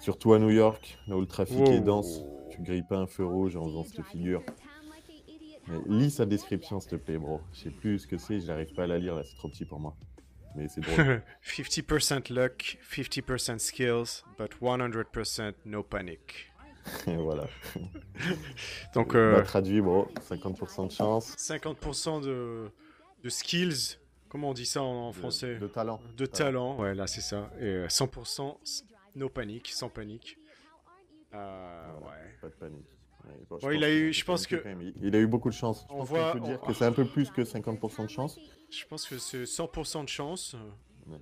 Surtout 0.00 0.32
à 0.32 0.38
New 0.38 0.50
York, 0.50 0.98
là 1.06 1.16
où 1.16 1.20
le 1.20 1.26
trafic 1.26 1.60
est 1.68 1.80
dense. 1.80 2.22
Tu 2.50 2.60
grilles 2.60 2.82
pas 2.82 2.96
un 2.98 3.06
feu 3.06 3.24
rouge 3.24 3.56
en 3.56 3.64
faisant 3.64 3.84
cette 3.84 4.04
figure. 4.06 4.42
Mais 5.68 5.78
lis 5.86 6.10
sa 6.10 6.26
description, 6.26 6.80
s'il 6.80 6.90
te 6.90 6.96
plaît, 6.96 7.18
bro. 7.18 7.40
Je 7.52 7.60
sais 7.60 7.70
plus 7.70 8.00
ce 8.00 8.06
que 8.06 8.18
c'est, 8.18 8.40
j'arrive 8.40 8.74
pas 8.74 8.82
à 8.82 8.86
la 8.86 8.98
lire 8.98 9.14
là, 9.14 9.22
c'est 9.24 9.36
trop 9.36 9.48
petit 9.48 9.64
pour 9.64 9.78
moi. 9.78 9.96
Mais 10.56 10.68
c'est 10.68 10.80
drôle. 10.80 11.22
50% 11.44 12.32
luck, 12.32 12.78
50% 12.92 13.58
skills, 13.58 14.24
but 14.38 14.52
100% 14.60 15.54
no 15.64 15.82
panic. 15.82 16.52
Et 17.06 17.16
voilà. 17.16 17.46
Donc, 18.94 19.14
euh, 19.14 19.42
traduit, 19.44 19.80
bro, 19.80 20.08
50% 20.28 20.88
de 20.88 20.92
chance. 20.92 21.36
50% 21.36 22.22
de, 22.22 22.70
de 23.22 23.28
skills, 23.28 23.98
comment 24.32 24.48
on 24.48 24.54
dit 24.54 24.64
ça 24.66 24.82
en, 24.82 24.86
en 24.86 25.10
de- 25.10 25.14
français 25.16 25.56
De 25.56 25.66
talent. 25.68 26.00
De 26.16 26.24
talent, 26.26 26.78
ouais, 26.80 26.94
là 26.94 27.06
c'est 27.06 27.20
ça. 27.20 27.50
Et 27.60 27.64
euh, 27.64 27.86
100% 27.88 28.56
s- 28.62 28.84
no 29.14 29.28
panique, 29.28 29.68
sans 29.68 29.90
panique. 29.90 30.38
Euh, 31.34 31.86
Voilà, 32.00 32.16
ouais. 32.16 32.30
Pas 32.40 32.48
de 32.48 32.52
panique. 32.54 32.86
Ouais, 33.24 33.34
bon, 33.48 33.58
Ouais, 33.62 33.76
il 33.76 33.84
a 33.84 33.90
eu- 33.94 34.12
je 34.12 34.24
pense 34.24 34.46
que- 34.46 34.64
même. 34.64 34.80
Il, 34.82 34.94
il 35.02 35.14
a 35.14 35.18
eu 35.20 35.26
beaucoup 35.26 35.50
de 35.50 35.54
chance. 35.54 35.84
Je 35.88 35.94
On 35.94 35.98
pense 35.98 36.08
voit- 36.08 36.32
peut 36.32 36.40
dire 36.40 36.58
on- 36.62 36.66
que 36.66 36.72
c'est 36.72 36.84
un 36.86 36.92
peu 36.92 37.04
plus 37.04 37.30
que 37.30 37.44
50% 37.44 38.04
de 38.04 38.10
chance. 38.10 38.38
Je 38.70 38.84
pense 38.86 39.06
que 39.06 39.18
c'est 39.18 39.44
100% 39.46 40.02
de 40.02 40.08
chance. 40.08 40.56
Ouais. 41.06 41.18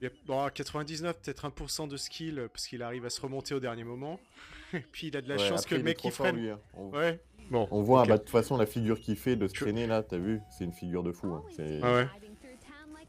Il 0.00 0.04
y 0.04 0.06
a 0.06 0.10
bon, 0.26 0.48
99, 0.52 1.18
peut-être 1.20 1.44
1% 1.46 1.86
de 1.88 1.96
skill, 1.96 2.38
euh, 2.38 2.48
parce 2.48 2.66
qu'il 2.66 2.82
arrive 2.82 3.04
à 3.06 3.10
se 3.10 3.20
remonter 3.20 3.54
au 3.54 3.60
dernier 3.60 3.84
moment. 3.84 4.20
Et 4.74 4.80
puis 4.80 5.06
il 5.08 5.16
a 5.16 5.22
de 5.22 5.28
la 5.28 5.36
Ouais, 5.36 5.48
chance 5.48 5.60
après, 5.62 5.70
que 5.70 5.74
le 5.76 5.80
il 5.80 5.84
mec 5.84 6.00
fort, 6.02 6.12
freine. 6.12 6.36
lui, 6.36 6.50
hein. 6.50 6.60
On, 6.74 6.90
Ouais. 6.90 7.20
Bon. 7.50 7.68
on 7.70 7.82
voit, 7.82 8.04
bah, 8.06 8.16
de 8.16 8.22
toute 8.22 8.30
façon, 8.30 8.56
la 8.56 8.64
figure 8.66 8.98
qu'il 9.00 9.16
fait 9.16 9.36
de 9.36 9.46
se 9.46 9.52
traîner 9.54 9.86
là, 9.86 10.02
t'as 10.02 10.16
vu 10.18 10.40
C'est 10.50 10.64
une 10.64 10.72
figure 10.72 11.02
de 11.02 11.12
fou. 11.12 11.28
hein. 11.34 11.42
Ah 11.82 11.92
ouais. 11.94 12.08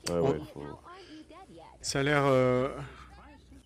Ouais, 0.10 0.20
ouais, 0.20 0.40
faut- 0.54 0.62
Ça 1.82 2.00
a 2.00 2.04
l'air. 2.04 2.26
euh, 2.26 2.70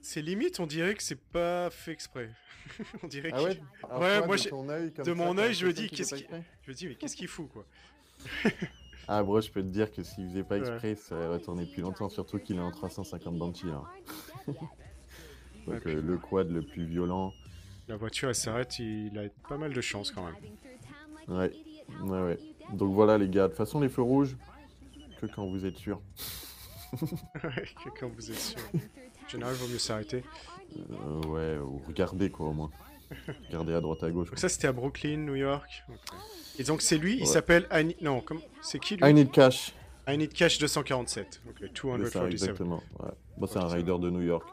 C'est 0.01 0.21
limite, 0.21 0.59
on 0.59 0.65
dirait 0.65 0.95
que 0.95 1.03
c'est 1.03 1.19
pas 1.31 1.69
fait 1.69 1.91
exprès. 1.91 2.29
on 3.03 3.07
dirait 3.07 3.29
Ah 3.33 3.43
ouais? 3.43 3.59
Alors, 3.83 3.99
Ouais, 4.01 4.17
toi, 4.17 4.27
moi, 4.27 4.35
de 4.37 4.89
comme 4.89 5.05
ça, 5.05 5.13
mon 5.15 5.37
œil, 5.37 5.53
je 5.53 5.65
me 5.67 5.73
dis, 5.73 5.87
qu'il 5.87 5.97
qu'est-ce 5.97 6.15
qui- 6.15 6.25
Je 6.65 6.71
me 6.71 6.75
dis, 6.75 6.87
mais 6.87 6.95
qu'est-ce 6.95 7.15
qu'il 7.15 7.27
fout, 7.27 7.49
quoi? 7.51 7.65
Ah, 9.07 9.23
bro, 9.23 9.41
je 9.41 9.49
peux 9.49 9.61
te 9.61 9.67
dire 9.67 9.91
que 9.91 10.03
s'il 10.03 10.27
faisait 10.29 10.43
pas 10.43 10.55
Ouais. 10.55 10.61
exprès, 10.61 10.95
ça 10.95 11.15
aurait 11.15 11.27
retourné 11.27 11.65
depuis 11.65 11.81
longtemps, 11.81 12.09
surtout 12.09 12.37
qu'il 12.39 12.57
est 12.57 12.61
en 12.61 12.71
350 12.71 13.37
Banshee 13.37 13.67
là. 13.67 13.81
Donc 15.67 15.85
euh, 15.87 16.01
le 16.01 16.17
quad 16.17 16.49
le 16.51 16.61
plus 16.61 16.85
violent. 16.85 17.33
La 17.87 17.95
voiture, 17.95 18.29
elle 18.29 18.35
s'arrête, 18.35 18.77
il 18.79 19.17
a 19.17 19.23
pas 19.47 19.57
mal 19.57 19.73
de 19.73 19.81
chance 19.81 20.11
quand 20.11 20.25
même. 20.25 20.35
Ouais, 21.27 21.51
ouais, 22.03 22.21
ouais. 22.21 22.39
Donc 22.73 22.93
voilà 22.93 23.17
les 23.17 23.29
gars, 23.29 23.43
de 23.43 23.47
toute 23.49 23.57
façon 23.57 23.79
les 23.79 23.89
feux 23.89 24.01
rouges, 24.03 24.35
que 25.19 25.25
quand 25.27 25.45
vous 25.47 25.65
êtes 25.65 25.77
sûr. 25.77 26.01
Ouais, 27.43 27.65
que 27.83 27.89
quand 27.99 28.09
vous 28.09 28.31
êtes 28.31 28.39
sûr. 28.39 28.59
En 28.73 29.29
général, 29.29 29.53
il 29.55 29.61
vaut 29.63 29.71
mieux 29.71 29.77
s'arrêter. 29.77 30.23
Euh, 30.91 31.21
ouais, 31.27 31.57
ou 31.59 31.79
regardez 31.87 32.31
quoi 32.31 32.47
au 32.47 32.53
moins. 32.53 32.71
Regardez 33.47 33.73
à 33.73 33.81
droite 33.81 34.03
à 34.03 34.09
gauche. 34.09 34.29
Donc 34.29 34.39
ça, 34.39 34.49
c'était 34.49 34.67
à 34.67 34.71
Brooklyn, 34.71 35.17
New 35.17 35.35
York. 35.35 35.83
Et 36.57 36.63
donc 36.63 36.81
c'est 36.81 36.97
lui, 36.97 37.17
il 37.19 37.27
s'appelle 37.27 37.67
Annie... 37.69 37.95
Non, 38.01 38.21
comme... 38.21 38.41
c'est 38.61 38.79
qui 38.79 38.95
lui 38.97 39.07
I 39.07 39.13
need 39.13 39.31
cash. 39.31 39.73
I 40.07 40.17
need 40.17 40.33
cash 40.33 40.57
247. 40.57 41.41
Ok, 41.47 41.55
C'est 41.59 41.67
ça, 41.67 41.97
247. 41.97 42.31
exactement. 42.31 42.81
Ouais. 42.99 43.11
Bon, 43.37 43.45
c'est 43.47 43.59
un 43.59 43.67
rider 43.67 43.95
de 43.99 44.09
New 44.09 44.21
York. 44.21 44.47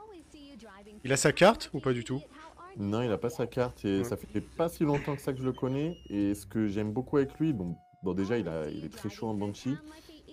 Il 1.05 1.13
a 1.13 1.17
sa 1.17 1.33
carte 1.33 1.71
ou 1.73 1.81
pas 1.81 1.93
du 1.95 2.05
tout? 2.05 2.21
Non, 2.77 3.01
il 3.03 3.11
a 3.11 3.17
pas 3.19 3.31
sa 3.31 3.47
carte 3.47 3.83
et 3.87 3.99
Ouais. 3.99 4.05
ça 4.05 4.17
fait 4.19 4.41
pas 4.43 4.69
si 4.69 4.83
longtemps 4.85 5.17
que 5.17 5.23
ça 5.23 5.33
que 5.33 5.39
je 5.39 5.45
le 5.45 5.53
connais. 5.53 5.97
Et 6.11 6.35
ce 6.35 6.45
que 6.45 6.69
j'aime 6.69 6.93
beaucoup 6.93 7.17
avec 7.17 7.39
lui, 7.39 7.55
bon, 7.55 7.77
bon 8.03 8.13
déjà 8.13 8.37
il, 8.37 8.47
a, 8.49 8.69
il 8.69 8.85
est 8.85 8.93
très 8.93 9.09
chaud 9.09 9.29
en 9.29 9.35
Banshee, 9.35 9.77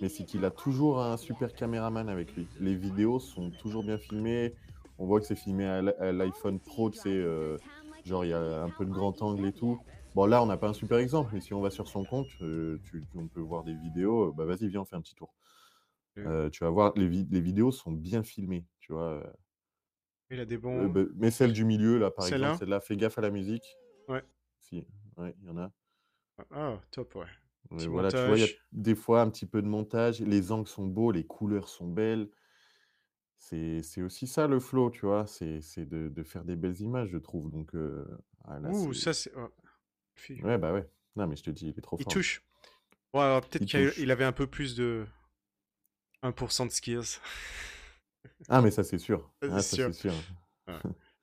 mais 0.02 0.10
c'est 0.10 0.26
qu'il 0.26 0.46
a 0.46 0.52
toujours 0.52 1.02
un 1.02 1.18
super 1.18 1.54
caméraman 1.56 2.10
avec 2.10 2.36
lui. 2.36 2.48
Les 2.60 2.76
vidéos 2.76 3.20
sont 3.20 3.52
toujours 3.52 3.84
bien 3.84 3.98
filmées. 3.98 4.56
On 4.98 5.06
voit 5.06 5.20
que 5.20 5.26
c'est 5.26 5.36
filmé 5.36 5.66
à 5.66 5.82
l'iPhone 6.12 6.60
Pro, 6.60 6.90
tu 6.90 6.98
sais, 7.00 7.10
euh, 7.10 7.58
genre 8.06 8.26
il 8.26 8.30
y 8.30 8.34
a 8.34 8.64
un 8.64 8.70
peu 8.70 8.86
de 8.86 8.92
grand 8.92 9.22
angle 9.22 9.46
et 9.46 9.54
tout. 9.54 9.80
Bon 10.16 10.26
là, 10.26 10.44
on 10.44 10.46
n'a 10.46 10.58
pas 10.58 10.70
un 10.70 10.74
super 10.74 10.98
exemple, 11.00 11.32
mais 11.34 11.42
si 11.42 11.54
on 11.54 11.62
va 11.62 11.72
sur 11.72 11.88
son 11.88 12.06
compte, 12.06 12.28
euh, 12.42 12.80
tu- 12.84 13.04
on 13.16 13.28
peut 13.28 13.42
voir 13.42 13.64
des 13.64 13.74
vidéos. 13.74 14.32
Bah 14.34 14.46
vas-y, 14.46 14.68
viens, 14.68 14.82
on 14.82 14.86
fait 14.86 14.96
un 14.96 15.02
petit 15.02 15.16
tour. 15.16 15.34
Euh, 16.18 16.50
tu 16.50 16.64
vas 16.64 16.70
voir, 16.70 16.94
les, 16.96 17.08
vi- 17.08 17.28
les 17.30 17.42
vidéos 17.42 17.72
sont 17.72 17.92
bien 17.92 18.24
filmées, 18.24 18.66
tu 18.80 18.94
vois. 18.94 19.24
Il 20.30 20.40
a 20.40 20.46
des 20.46 20.56
Euh, 20.58 20.60
bons... 20.60 20.90
bah, 20.90 21.02
mais 21.16 21.32
celle 21.32 21.54
du 21.54 21.66
milieu, 21.66 21.98
là, 21.98 22.12
par 22.12 22.28
exemple, 22.28 22.58
celle-là, 22.60 22.80
fais 22.80 22.98
gaffe 22.98 23.18
à 23.18 23.22
la 23.22 23.30
musique. 23.32 23.78
Ouais. 24.08 24.24
Si, 24.62 24.88
ouais, 25.18 25.36
il 25.42 25.48
y 25.48 25.50
en 25.50 25.58
a. 25.58 25.72
Ah, 26.52 26.80
top, 26.92 27.16
ouais. 27.16 27.28
Mais 27.72 27.86
Petit 27.86 27.88
voilà, 27.88 28.14
tu 28.14 28.24
vois, 28.26 28.38
il 28.38 28.42
y 28.42 28.44
a 28.46 28.48
montage. 28.48 28.64
des 28.72 28.96
fois 28.96 29.22
un 29.22 29.30
petit 29.30 29.46
peu 29.46 29.62
de 29.62 29.68
montage, 29.68 30.22
les 30.22 30.52
angles 30.54 30.68
sont 30.70 30.88
beaux, 30.88 31.12
les 31.12 31.26
couleurs 31.26 31.68
sont 31.68 31.88
belles. 31.90 32.30
C'est 33.38 33.84
c'est 33.84 34.02
aussi 34.02 34.26
ça 34.26 34.48
le 34.48 34.60
flow, 34.60 34.90
tu 34.90 35.06
vois, 35.06 35.28
c'est 35.28 35.62
c'est 35.62 35.86
de, 35.86 36.10
de 36.10 36.24
faire 36.24 36.44
des 36.46 36.56
belles 36.56 36.80
images, 36.82 37.10
je 37.10 37.18
trouve. 37.20 37.52
Donc, 37.52 37.76
euh, 37.76 38.06
ah, 38.46 38.60
là, 38.60 38.74
Ouh, 38.74 38.94
c'est- 38.94 38.94
ça 38.94 39.14
c'est... 39.14 39.32
oh. 39.38 39.50
Ouais, 40.42 40.58
bah 40.60 40.74
ouais. 40.74 40.88
Non, 41.16 41.26
mais 41.28 41.36
je 41.36 41.44
te 41.44 41.50
dis, 41.50 41.68
il 41.70 41.78
est 41.78 41.82
trop 41.82 41.98
Il 41.98 42.06
fort. 42.06 42.14
touche. 42.14 42.44
Ouais, 43.14 43.22
alors 43.22 43.42
peut-être 43.42 43.64
Il 43.64 43.68
qu'il 43.68 43.88
touche. 43.88 43.98
il 43.98 44.12
avait 44.12 44.26
un 44.26 44.32
peu 44.34 44.48
plus 44.48 44.76
de... 44.76 45.08
1% 46.24 46.66
de 46.68 46.72
skills. 46.72 47.20
Ah, 48.50 48.62
mais 48.62 48.72
ça, 48.72 48.84
c'est 48.84 48.98
sûr. 48.98 49.32
Ça, 49.42 49.50
Ah, 49.50 49.62
c'est 49.62 49.64
ça, 49.64 49.78
sûr. 49.78 49.92
c'est 49.92 49.94
sûr. 49.94 50.26
Ouais. 50.68 50.82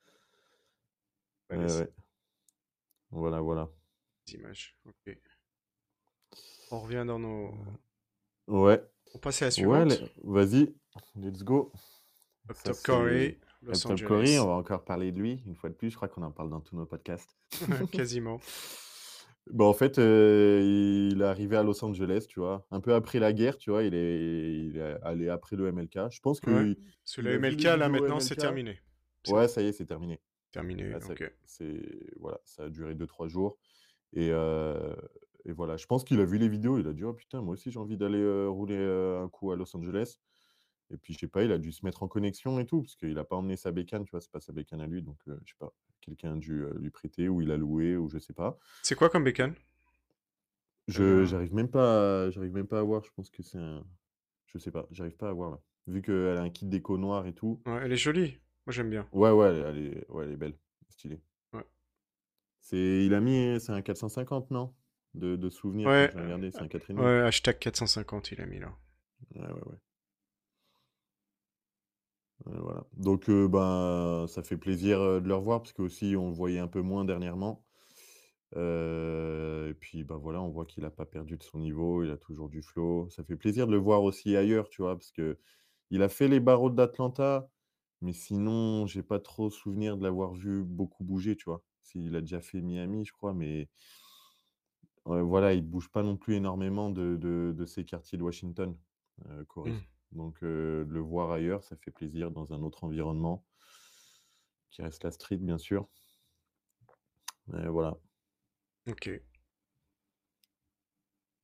Ouais, 1.51 1.57
Ouais, 1.57 1.59
les 1.59 1.83
ouais. 1.83 1.93
Voilà, 3.11 3.41
voilà. 3.41 3.71
images. 4.33 4.75
Ok. 4.87 5.19
On 6.71 6.81
revient 6.81 7.05
dans 7.07 7.19
nos... 7.19 7.53
Ouais. 8.47 8.83
On 9.15 9.19
passe 9.19 9.43
à 9.43 9.47
la 9.47 9.49
Ouais, 9.49 9.53
suivante. 9.53 9.91
les- 9.91 10.11
vas-y. 10.25 10.75
let's 11.17 11.43
go. 11.43 11.73
Top 12.65 12.77
Corey, 12.85 13.39
Los 13.63 13.87
Angeles. 13.87 14.07
Corey, 14.09 14.39
on 14.39 14.47
va 14.47 14.53
encore 14.55 14.85
parler 14.85 15.13
de 15.13 15.19
lui 15.21 15.43
une 15.47 15.55
fois 15.55 15.69
de 15.71 15.75
plus. 15.75 15.91
Je 15.91 15.97
crois 15.97 16.09
qu'on 16.09 16.23
en 16.23 16.31
parle 16.33 16.51
dans 16.51 16.61
tous 16.61 16.77
nos 16.77 16.87
podcasts. 16.87 17.37
Quasiment. 17.93 18.41
Bon, 19.51 19.67
en 19.69 19.73
fait, 19.73 19.99
euh, 19.99 21.09
il 21.13 21.21
est 21.23 21.25
arrivé 21.25 21.57
à 21.57 21.63
Los 21.63 21.85
Angeles, 21.85 22.27
tu 22.29 22.41
vois, 22.41 22.67
un 22.71 22.81
peu 22.81 22.95
après 22.95 23.19
la 23.19 23.33
guerre, 23.33 23.57
tu 23.57 23.71
vois, 23.71 23.83
il 23.83 23.95
est, 23.95 24.53
il 24.67 24.77
est 24.79 24.97
allé 25.03 25.29
après 25.29 25.57
le 25.57 25.73
MLK. 25.73 26.11
Je 26.11 26.21
pense 26.21 26.41
que, 26.41 26.51
Ouais. 26.51 26.67
il- 26.71 26.77
Parce 26.77 27.17
que 27.17 27.21
le 27.23 27.39
MLK, 27.39 27.63
là, 27.65 27.89
maintenant, 27.89 28.21
c'est 28.21 28.37
terminé. 28.37 28.81
Ouais, 29.29 29.49
ça 29.49 29.63
y 29.63 29.67
est, 29.67 29.73
c'est 29.73 29.87
terminé. 29.87 30.21
terminé, 30.53 30.89
Là, 30.89 30.99
ok. 31.09 31.33
c'est 31.45 31.81
voilà, 32.19 32.41
ça 32.45 32.65
a 32.65 32.69
duré 32.69 32.95
2-3 32.95 33.29
jours. 33.29 33.59
Et, 34.13 34.31
euh, 34.33 34.95
et 35.45 35.53
voilà, 35.53 35.77
je 35.77 35.87
pense 35.87 36.05
qu'il 36.05 36.21
a 36.21 36.25
vu 36.25 36.39
les 36.39 36.49
vidéos, 36.49 36.79
il 36.79 36.87
a 36.87 36.93
dit, 36.93 37.05
oh 37.05 37.13
putain, 37.13 37.41
moi 37.43 37.55
aussi 37.55 37.71
j'ai 37.71 37.79
envie 37.79 37.97
d'aller 37.97 38.21
euh, 38.21 38.49
rouler 38.49 38.77
euh, 38.77 39.23
un 39.23 39.29
coup 39.29 39.51
à 39.53 39.57
Los 39.57 39.75
Angeles. 39.77 40.19
Et 40.93 40.97
puis, 40.97 41.15
je 41.15 41.21
sais 41.21 41.29
pas, 41.29 41.45
il 41.45 41.53
a 41.53 41.59
dû 41.59 41.71
se 41.71 41.85
mettre 41.85 42.03
en 42.03 42.09
connexion 42.09 42.59
et 42.59 42.67
tout, 42.67 42.83
parce 42.83 42.97
qu'il 42.97 43.15
n'a 43.15 43.23
pas 43.23 43.37
emmené 43.37 43.57
sa 43.57 43.71
bécane, 43.71 44.05
tu 44.05 44.11
vois, 44.11 44.21
c'est 44.21 44.31
pas 44.33 44.41
sa 44.41 44.53
bécane 44.53 44.81
à 44.81 44.87
lui, 44.89 45.03
donc 45.03 45.19
euh, 45.29 45.39
je 45.45 45.51
sais 45.51 45.57
pas, 45.59 45.73
quelqu'un 46.01 46.33
a 46.35 46.37
dû 46.37 46.65
lui 46.81 46.91
prêter, 46.91 47.29
ou 47.29 47.41
il 47.43 47.53
a 47.53 47.57
loué, 47.57 47.97
ou 47.97 48.09
je 48.09 48.19
sais 48.19 48.33
pas. 48.33 48.59
C'est 48.83 48.97
quoi 48.97 49.09
comme 49.09 49.23
bécane? 49.23 49.55
Je 50.89 51.03
Euh. 51.03 51.25
j'arrive 51.27 51.55
même 51.55 51.69
pas, 51.71 52.29
j'arrive 52.31 52.53
même 52.53 52.67
pas 52.67 52.81
à 52.81 52.83
voir, 52.83 53.05
je 53.05 53.11
pense 53.15 53.31
que 53.31 53.43
c'est 53.43 53.59
un. 53.59 53.85
Je 54.47 54.59
sais 54.59 54.73
pas, 54.73 54.89
j'arrive 54.91 55.17
pas 55.17 55.29
à 55.29 55.33
voir 55.33 55.51
là. 55.53 55.61
Vu 55.87 56.03
qu'elle 56.03 56.37
a 56.37 56.43
un 56.43 56.51
kit 56.51 56.67
déco 56.67 56.99
noir 56.99 57.27
et 57.29 57.33
tout. 57.33 57.63
Ouais, 57.67 57.83
Elle 57.85 57.93
est 57.93 57.97
jolie. 57.97 58.39
Moi, 58.67 58.73
j'aime 58.73 58.91
bien. 58.91 59.09
Ouais, 59.13 59.31
ouais, 59.31 59.47
elle, 59.49 59.65
elle 59.67 59.79
est, 59.79 60.11
ouais, 60.11 60.25
elle 60.25 60.33
est 60.33 60.37
belle, 60.37 60.59
stylée. 60.89 61.21
Ouais. 61.53 61.65
C'est, 62.61 63.07
il 63.07 63.15
a 63.15 63.21
mis, 63.21 63.61
c'est 63.61 63.71
un 63.73 63.81
450, 63.83 64.51
non? 64.51 64.75
De, 65.15 65.37
de 65.37 65.51
souvenirs, 65.51 65.89
Ouais. 65.89 66.11
quand 66.13 66.19
j'ai 66.19 66.25
regardé, 66.25 66.51
c'est 66.51 66.61
un 66.61 66.69
4,5. 66.69 66.99
Ouais, 66.99 67.21
hashtag 67.21 67.59
450, 67.59 68.33
il 68.33 68.41
a 68.41 68.47
mis 68.47 68.59
là. 68.61 68.73
Ouais, 69.35 69.43
ouais, 69.43 69.53
ouais. 69.67 69.77
Voilà. 72.47 72.85
Donc, 72.97 73.29
euh, 73.29 73.49
ben, 73.49 74.27
ça 74.29 74.43
fait 74.43 74.57
plaisir 74.57 75.01
euh, 75.01 75.21
de 75.21 75.29
le 75.29 75.35
revoir, 75.35 75.61
parce 75.61 75.73
que 75.73 75.83
aussi, 75.83 76.17
on 76.17 76.29
le 76.29 76.35
voyait 76.35 76.59
un 76.59 76.69
peu 76.69 76.81
moins 76.81 77.05
dernièrement. 77.05 77.65
Euh, 78.57 79.71
et 79.71 79.75
puis, 79.75 80.05
ben 80.05 80.17
voilà, 80.17 80.41
on 80.43 80.49
voit 80.51 80.67
qu'il 80.67 80.83
n'a 80.83 80.91
pas 80.91 81.07
perdu 81.07 81.37
de 81.37 81.43
son 81.43 81.59
niveau, 81.59 82.03
il 82.05 82.11
a 82.11 82.17
toujours 82.17 82.49
du 82.49 82.63
flow. 82.63 83.09
Ça 83.11 83.25
fait 83.25 83.37
plaisir 83.37 83.67
de 83.67 83.73
le 83.73 83.79
voir 83.79 84.03
aussi 84.03 84.37
ailleurs, 84.37 84.69
tu 84.69 84.83
vois, 84.83 84.97
parce 84.97 85.13
que 85.13 85.39
il 85.91 86.03
a 86.03 86.09
fait 86.09 86.29
les 86.29 86.41
barreaux 86.41 86.71
d'Atlanta, 86.71 87.49
mais 88.01 88.13
sinon, 88.13 88.87
j'ai 88.87 89.03
pas 89.03 89.21
trop 89.21 89.51
souvenir 89.51 89.97
de 89.97 90.03
l'avoir 90.05 90.35
vu 90.35 90.65
beaucoup 90.65 91.05
bouger, 91.05 91.37
tu 91.37 91.45
vois. 91.47 91.63
S'il 91.83 92.17
a 92.17 92.21
déjà 92.21 92.41
fait 92.41 92.61
Miami, 92.63 93.05
je 93.05 93.13
crois, 93.13 93.35
mais 93.35 93.69
voilà, 95.05 95.55
il 95.55 95.63
bouge 95.63 95.89
pas 95.91 96.03
non 96.03 96.17
plus 96.17 96.35
énormément 96.35 96.91
de, 96.91 97.17
de, 97.17 97.55
de 97.57 97.67
ces 97.67 97.85
quartiers 97.85 98.19
de 98.19 98.23
Washington, 98.23 98.77
euh, 99.27 99.45
Corey. 99.45 99.73
Mm. 99.73 99.81
Donc, 100.13 100.43
euh, 100.43 100.85
le 100.89 101.01
voir 101.01 101.31
ailleurs, 101.31 101.63
ça 101.65 101.77
fait 101.77 101.91
plaisir 101.91 102.31
dans 102.31 102.53
un 102.53 102.63
autre 102.63 102.85
environnement, 102.85 103.45
qui 104.71 104.83
reste 104.83 105.05
la 105.05 105.11
street, 105.11 105.37
bien 105.39 105.59
sûr. 105.59 105.89
Et 107.55 107.69
voilà. 107.69 107.97
Ok. 108.89 109.11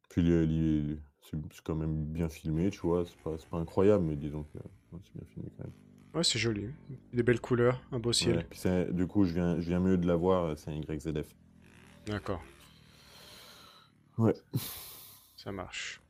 Puis 0.09 0.23
les- 0.23 0.47
les- 0.47 0.99
c'est 1.23 1.37
c'est 1.53 1.63
quand 1.63 1.75
même 1.75 2.05
bien 2.05 2.29
filmé, 2.29 2.71
tu 2.71 2.81
vois. 2.81 3.05
C'est 3.05 3.19
pas, 3.19 3.37
c'est 3.39 3.49
pas 3.49 3.59
incroyable, 3.59 4.05
mais 4.05 4.17
disons 4.17 4.45
que 4.45 4.59
ouais, 4.59 5.01
c'est 5.05 5.15
bien 5.15 5.27
filmé 5.29 5.49
quand 5.57 5.65
même. 5.65 5.73
Ouais, 6.15 6.25
c'est 6.25 6.39
joli. 6.39 6.69
Des 7.13 7.23
belles 7.23 7.41
couleurs, 7.41 7.83
un 7.93 7.99
beau 7.99 8.13
ciel. 8.13 8.37
Ouais, 8.39 8.47
puis 8.49 8.59
c'est- 8.59 8.93
du 8.93 9.07
coup, 9.07 9.25
je 9.25 9.35
viens, 9.35 9.61
je 9.61 9.69
viens 9.69 9.81
mieux 9.81 9.99
de 9.99 10.07
la 10.07 10.17
voir, 10.17 10.57
c'est 10.57 10.71
un 10.71 10.75
YZF. 10.75 11.35
D'accord, 12.07 12.43
Ouais. 14.19 14.35
ça 15.37 15.53
marche. 15.53 16.01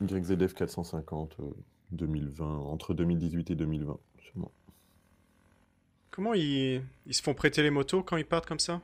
YZF 0.00 0.54
450, 0.54 1.36
euh, 1.40 1.50
2020, 1.92 2.46
entre 2.58 2.94
2018 2.94 3.50
et 3.50 3.54
2020, 3.56 3.98
sûrement. 4.20 4.52
Comment 6.12 6.34
ils... 6.34 6.84
ils 7.06 7.14
se 7.14 7.22
font 7.22 7.34
prêter 7.34 7.62
les 7.62 7.70
motos 7.70 8.02
quand 8.04 8.16
ils 8.16 8.24
partent 8.26 8.46
comme 8.46 8.60
ça? 8.60 8.80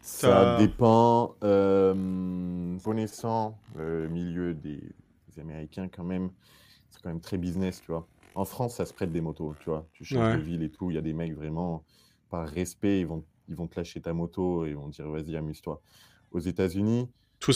Ça 0.00 0.44
dépend. 0.58 1.34
euh, 1.42 2.78
connaissant 2.84 3.58
le 3.74 4.08
milieu 4.08 4.54
des, 4.54 4.80
des 5.28 5.40
Américains, 5.40 5.88
quand 5.88 6.04
même, 6.04 6.30
c'est 6.90 7.02
quand 7.02 7.08
même 7.10 7.20
très 7.20 7.38
business, 7.38 7.80
tu 7.80 7.90
vois. 7.92 8.06
En 8.34 8.44
France, 8.44 8.76
ça 8.76 8.86
se 8.86 8.92
prête 8.94 9.10
des 9.12 9.20
motos, 9.20 9.54
tu 9.60 9.70
vois. 9.70 9.88
Tu 9.92 10.04
changes 10.04 10.28
Ouais. 10.28 10.36
de 10.36 10.38
ville 10.38 10.62
et 10.62 10.70
tout. 10.70 10.90
Il 10.90 10.94
y 10.94 10.98
a 10.98 11.02
des 11.02 11.12
mecs 11.12 11.34
vraiment, 11.34 11.84
par 12.30 12.46
respect, 12.48 13.00
ils 13.00 13.06
vont, 13.06 13.24
ils 13.48 13.56
vont 13.56 13.66
te 13.66 13.76
lâcher 13.80 14.00
ta 14.00 14.12
moto 14.12 14.64
et 14.66 14.70
ils 14.70 14.76
vont 14.76 14.88
dire 14.88 15.08
vas-y, 15.08 15.36
amuse-toi. 15.36 15.80
Aux 16.32 16.40
États-Unis, 16.40 17.08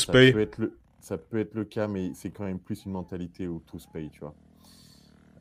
ça 0.07 0.13
peut 0.33 0.41
être 0.41 0.59
le, 0.59 0.79
ça 1.01 1.19
peut 1.19 1.39
être 1.39 1.55
le 1.55 1.65
cas, 1.65 1.89
mais 1.89 2.13
c'est 2.15 2.31
quand 2.31 2.45
même 2.45 2.59
plus 2.61 2.85
une 2.85 2.93
mentalité 2.93 3.49
où 3.49 3.61
tous 3.67 3.87
payent, 3.87 4.11
tu 4.11 4.21
vois. 4.21 4.35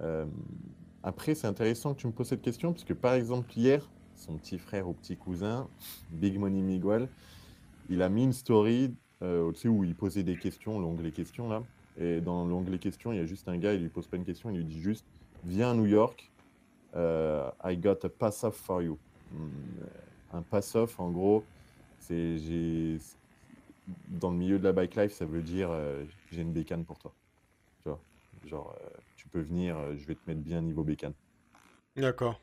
Euh, 0.01 0.25
après, 1.03 1.35
c'est 1.35 1.47
intéressant 1.47 1.93
que 1.93 2.01
tu 2.01 2.07
me 2.07 2.11
poses 2.11 2.27
cette 2.27 2.41
question, 2.41 2.71
parce 2.73 2.83
que 2.83 2.93
par 2.93 3.13
exemple, 3.13 3.49
hier, 3.57 3.89
son 4.15 4.37
petit 4.37 4.57
frère 4.57 4.87
ou 4.87 4.93
petit 4.93 5.15
cousin, 5.17 5.67
Big 6.11 6.37
Money 6.37 6.61
Miguel, 6.61 7.07
il 7.89 8.01
a 8.01 8.09
mis 8.09 8.23
une 8.23 8.33
story 8.33 8.93
euh, 9.21 9.51
où 9.65 9.83
il 9.83 9.95
posait 9.95 10.23
des 10.23 10.37
questions, 10.37 10.79
l'onglet 10.79 11.11
questions 11.11 11.49
là. 11.49 11.63
Et 11.97 12.21
dans 12.21 12.45
l'onglet 12.45 12.79
questions, 12.79 13.11
il 13.11 13.17
y 13.17 13.21
a 13.21 13.25
juste 13.25 13.47
un 13.49 13.57
gars, 13.57 13.73
il 13.73 13.81
lui 13.81 13.89
pose 13.89 14.07
pas 14.07 14.17
une 14.17 14.25
question, 14.25 14.49
il 14.49 14.57
lui 14.57 14.65
dit 14.65 14.79
juste 14.81 15.05
Viens 15.45 15.71
à 15.71 15.73
New 15.73 15.85
York, 15.85 16.29
euh, 16.95 17.49
I 17.63 17.77
got 17.77 17.97
a 18.03 18.09
pass-off 18.09 18.55
for 18.55 18.81
you. 18.81 18.97
Hmm, 19.31 19.49
Un 20.33 20.41
pass-off, 20.43 20.99
en 20.99 21.11
gros, 21.11 21.43
c'est 21.99 22.37
dans 24.09 24.31
le 24.31 24.37
milieu 24.37 24.59
de 24.59 24.63
la 24.63 24.73
bike 24.73 24.95
life, 24.95 25.13
ça 25.13 25.25
veut 25.25 25.41
dire 25.41 25.69
euh, 25.71 26.03
j'ai 26.31 26.41
une 26.41 26.53
bécane 26.53 26.85
pour 26.85 26.97
toi. 26.99 27.13
Tu 27.83 27.89
vois, 27.89 27.99
genre 28.47 28.75
euh, 28.81 28.89
tu 29.15 29.27
peux 29.27 29.41
venir, 29.41 29.77
euh, 29.77 29.95
je 29.97 30.05
vais 30.05 30.15
te 30.15 30.21
mettre 30.27 30.41
bien 30.41 30.61
niveau 30.61 30.83
bécane. 30.83 31.13
D'accord. 31.95 32.39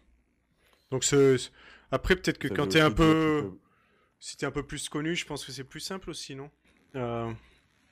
Donc 0.91 1.05
ce... 1.05 1.37
après 1.91 2.17
peut-être 2.17 2.39
que 2.39 2.49
Ça 2.49 2.55
quand 2.55 2.67
t'es 2.69 2.81
un 2.81 2.89
dire 2.89 2.97
que 2.97 3.03
tu 3.03 3.07
peu 3.07 3.43
peux- 3.51 3.59
si 4.21 4.37
t'es 4.37 4.47
un 4.47 4.51
peu 4.51 4.63
plus 4.63 4.89
connu, 4.89 5.15
je 5.15 5.27
pense 5.27 5.45
que 5.45 5.53
c'est 5.53 5.65
plus 5.65 5.81
simple 5.81 6.11
aussi, 6.11 6.35
non? 6.35 6.51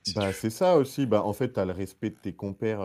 Si 0.03 0.13
Bah, 0.13 0.31
tu- 0.31 0.39
c'est 0.39 0.49
ça 0.49 0.77
aussi. 0.77 1.05
Bah, 1.05 1.23
en 1.23 1.33
fait, 1.33 1.53
tu 1.53 1.59
as 1.59 1.65
le 1.65 1.71
respect 1.71 2.11
de 2.11 2.15
tes 2.15 2.33
compères 2.33 2.79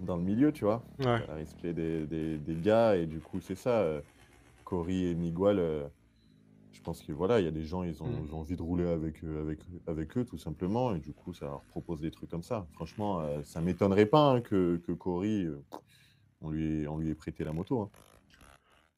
dans 0.00 0.16
le 0.16 0.22
milieu, 0.22 0.52
tu 0.52 0.64
vois. 0.64 0.82
Ouais. 0.98 1.04
T'as 1.04 1.26
le 1.26 1.34
respect 1.34 1.72
des, 1.72 2.06
des- 2.06 2.38
des 2.38 2.54
gars, 2.56 2.96
et 2.96 3.06
du 3.06 3.18
coup, 3.20 3.40
c'est 3.40 3.54
ça. 3.54 3.86
Cory 4.64 5.06
et 5.06 5.14
Miguel, 5.14 5.88
je 6.74 6.80
pense 6.82 7.02
que 7.02 7.12
voilà, 7.12 7.40
il 7.40 7.44
y 7.44 7.48
a 7.48 7.52
des 7.52 7.64
gens, 7.64 7.82
ils 7.82 8.02
ont, 8.02 8.06
Mm. 8.08 8.26
ils 8.26 8.34
ont 8.34 8.40
envie 8.40 8.56
de 8.56 8.62
rouler 8.62 8.86
avec, 8.86 9.24
eux- 9.24 9.38
avec, 9.40 9.60
avec 9.86 10.16
eux, 10.18 10.24
tout 10.24 10.36
simplement, 10.38 10.94
et 10.94 10.98
du 10.98 11.12
coup, 11.14 11.32
ça 11.32 11.46
leur 11.46 11.62
propose 11.62 12.00
des 12.00 12.10
trucs 12.10 12.28
comme 12.30 12.42
ça. 12.42 12.66
Franchement, 12.74 13.20
euh, 13.20 13.42
ça 13.44 13.60
m'étonnerait 13.62 14.06
pas 14.06 14.30
hein, 14.32 14.40
que, 14.42 14.76
que 14.86 14.92
Cory, 14.92 15.44
euh, 15.44 15.62
on, 16.42 16.50
lui 16.50 16.82
ait, 16.82 16.86
on 16.88 16.98
lui 16.98 17.08
ait 17.10 17.14
prêté 17.14 17.44
la 17.44 17.52
moto. 17.52 17.80
hein. 17.80 17.90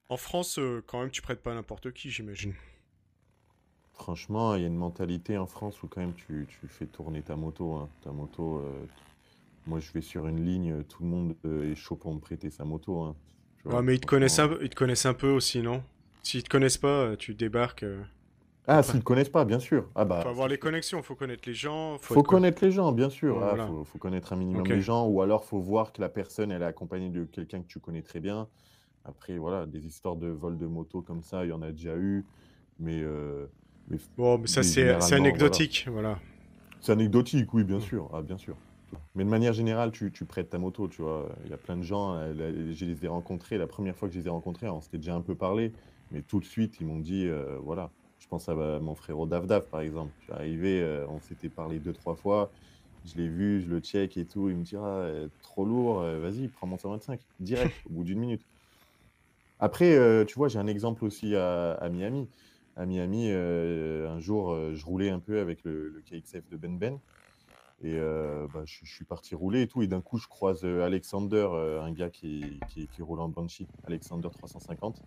En 0.08 0.16
France, 0.16 0.58
euh, 0.58 0.82
quand 0.86 1.00
même, 1.00 1.10
tu 1.10 1.20
prêtes 1.22 1.42
pas 1.42 1.52
à 1.52 1.54
n'importe 1.54 1.92
qui, 1.92 2.10
j'imagine. 2.10 2.54
Franchement, 3.92 4.54
il 4.54 4.62
y 4.62 4.64
a 4.64 4.68
une 4.68 4.76
mentalité 4.76 5.36
en 5.38 5.46
France 5.46 5.82
où 5.82 5.88
quand 5.88 6.00
même 6.00 6.14
tu, 6.14 6.46
tu 6.48 6.68
fais 6.68 6.86
tourner 6.86 7.22
ta 7.22 7.34
moto. 7.36 7.74
hein. 7.74 7.88
Ta 8.02 8.12
moto, 8.12 8.58
euh, 8.58 8.86
moi 9.66 9.80
je 9.80 9.90
vais 9.92 10.02
sur 10.02 10.26
une 10.28 10.44
ligne, 10.44 10.82
tout 10.84 11.02
le 11.02 11.08
monde 11.08 11.34
est 11.44 11.74
chaud 11.74 11.96
pour 11.96 12.14
me 12.14 12.20
prêter 12.20 12.50
sa 12.50 12.64
moto. 12.64 13.00
hein. 13.02 13.16
Tu 13.58 13.68
vois, 13.68 13.78
Ouais, 13.78 13.82
mais 13.82 13.94
ils 13.94 14.00
te 14.00 14.06
connaissent 14.06 14.38
un 14.38 14.50
ils 14.60 14.68
te 14.70 14.76
connaissent 14.76 15.06
un 15.06 15.14
peu 15.14 15.28
aussi, 15.30 15.60
non? 15.62 15.82
S'ils 16.26 16.42
te 16.42 16.48
connaissent 16.48 16.76
pas, 16.78 16.88
euh, 16.88 17.16
tu 17.16 17.34
débarques. 17.34 17.84
euh, 17.84 18.02
Ah, 18.66 18.82
s'ils 18.82 18.96
ne 18.96 19.00
connaissent 19.02 19.28
pas, 19.28 19.44
bien 19.44 19.60
sûr. 19.60 19.88
Ah 19.94 20.04
bah, 20.04 20.22
Faut 20.24 20.28
avoir 20.28 20.48
les 20.48 20.58
connexions, 20.58 21.00
faut 21.00 21.14
connaître 21.14 21.44
les 21.48 21.54
gens. 21.54 21.98
Faut, 21.98 22.14
Faut 22.14 22.22
con- 22.24 22.34
connaître 22.38 22.64
les 22.64 22.72
gens, 22.72 22.90
bien 22.90 23.10
sûr. 23.10 23.36
Ah, 23.40 23.50
voilà. 23.50 23.68
faut, 23.68 23.84
faut 23.84 23.98
connaître 23.98 24.32
un 24.32 24.36
minimum 24.36 24.62
Ok. 24.62 24.70
les 24.70 24.80
gens, 24.80 25.06
ou 25.06 25.22
alors 25.22 25.44
faut 25.44 25.60
voir 25.60 25.92
que 25.92 26.00
la 26.00 26.08
personne 26.08 26.50
elle 26.50 26.62
est 26.62 26.66
accompagnée 26.66 27.10
de 27.10 27.26
quelqu'un 27.26 27.62
que 27.62 27.68
tu 27.68 27.78
connais 27.78 28.02
très 28.02 28.18
bien. 28.18 28.48
Après, 29.04 29.38
voilà, 29.38 29.66
des 29.66 29.86
histoires 29.86 30.16
de 30.16 30.26
vol 30.26 30.58
de 30.58 30.66
moto 30.66 31.00
comme 31.00 31.22
ça, 31.22 31.44
il 31.44 31.50
y 31.50 31.52
en 31.52 31.62
a 31.62 31.70
déjà 31.70 31.94
eu, 31.94 32.26
mais, 32.80 33.00
euh, 33.04 33.46
mais 33.86 33.98
Bon, 34.16 34.36
mais 34.38 34.48
ça 34.48 34.64
c'est 34.64 34.82
voilà. 34.94 35.04
anecdotique, 35.14 35.86
voilà. 35.88 36.18
C'est 36.80 36.90
anecdotique, 36.90 37.54
oui, 37.54 37.62
bien 37.62 37.78
Mm. 37.78 37.82
sûr. 37.82 38.10
Ah, 38.12 38.22
bien 38.22 38.36
sûr. 38.36 38.56
Mais 39.14 39.22
de 39.24 39.30
manière 39.30 39.52
générale, 39.52 39.92
tu, 39.92 40.10
tu 40.10 40.24
prêtes 40.24 40.50
ta 40.50 40.58
moto, 40.58 40.88
tu 40.88 41.02
vois. 41.02 41.28
Il 41.44 41.50
y 41.50 41.54
a 41.54 41.56
plein 41.56 41.76
de 41.76 41.82
gens, 41.84 42.20
je 42.34 42.84
les 42.84 43.04
ai 43.04 43.08
rencontrés, 43.08 43.58
la 43.58 43.68
première 43.68 43.94
fois 43.96 44.08
que 44.08 44.14
je 44.14 44.18
les 44.18 44.26
ai 44.26 44.30
rencontrés, 44.30 44.68
on 44.68 44.80
s'était 44.80 44.98
déjà 44.98 45.14
un 45.14 45.20
peu 45.20 45.36
parlé, 45.36 45.72
mais 46.10 46.22
tout 46.22 46.40
de 46.40 46.44
suite, 46.44 46.76
ils 46.80 46.86
m'ont 46.86 47.00
dit, 47.00 47.26
euh, 47.26 47.58
voilà, 47.62 47.90
je 48.26 48.30
pense 48.30 48.48
à 48.48 48.52
euh, 48.52 48.80
mon 48.80 48.96
frérot 48.96 49.26
Davdav, 49.26 49.68
par 49.68 49.80
exemple. 49.80 50.12
Je 50.18 50.24
suis 50.24 50.32
arrivé, 50.32 50.80
euh, 50.80 51.06
on 51.08 51.20
s'était 51.20 51.48
parlé 51.48 51.78
deux, 51.78 51.92
trois 51.92 52.16
fois, 52.16 52.50
je 53.04 53.14
l'ai 53.16 53.28
vu, 53.28 53.60
je 53.60 53.68
le 53.68 53.78
check 53.78 54.16
et 54.16 54.24
tout, 54.24 54.48
il 54.50 54.56
me 54.56 54.64
dit, 54.64 54.74
ah, 54.74 54.84
euh, 54.84 55.28
trop 55.42 55.64
lourd, 55.64 56.00
vas-y, 56.00 56.48
prends 56.48 56.66
mon 56.66 56.76
125, 56.76 57.20
direct, 57.38 57.72
au 57.88 57.92
bout 57.92 58.04
d'une 58.04 58.18
minute. 58.18 58.42
Après, 59.60 59.96
tu 60.26 60.34
vois, 60.34 60.48
j'ai 60.48 60.58
un 60.58 60.66
exemple 60.66 61.04
aussi 61.04 61.34
à, 61.34 61.88
Miami. 61.90 62.28
À 62.76 62.84
Miami, 62.84 63.30
un 63.30 64.20
jour, 64.20 64.54
je 64.74 64.84
roulais 64.84 65.08
un 65.08 65.18
peu 65.20 65.38
avec 65.40 65.64
le, 65.64 66.02
KXF 66.04 66.46
de 66.50 66.56
Ben 66.58 66.76
Ben. 66.76 66.98
Et 67.82 67.96
bah, 67.96 68.64
je, 68.66 68.84
suis 68.84 69.06
parti 69.06 69.34
rouler 69.34 69.62
et 69.62 69.66
tout. 69.66 69.80
Et 69.80 69.86
d'un 69.86 70.02
coup, 70.02 70.18
je 70.18 70.28
croise 70.28 70.62
Alexander, 70.64 71.48
un 71.80 71.90
gars 71.90 72.10
qui 72.10 72.60
roule 73.00 73.20
en 73.20 73.30
Banshee, 73.30 73.66
Alexander 73.86 74.28
350. 74.30 75.02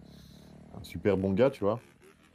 Super 0.81 1.17
bon 1.17 1.33
gars, 1.33 1.50
tu 1.50 1.63
vois. 1.63 1.79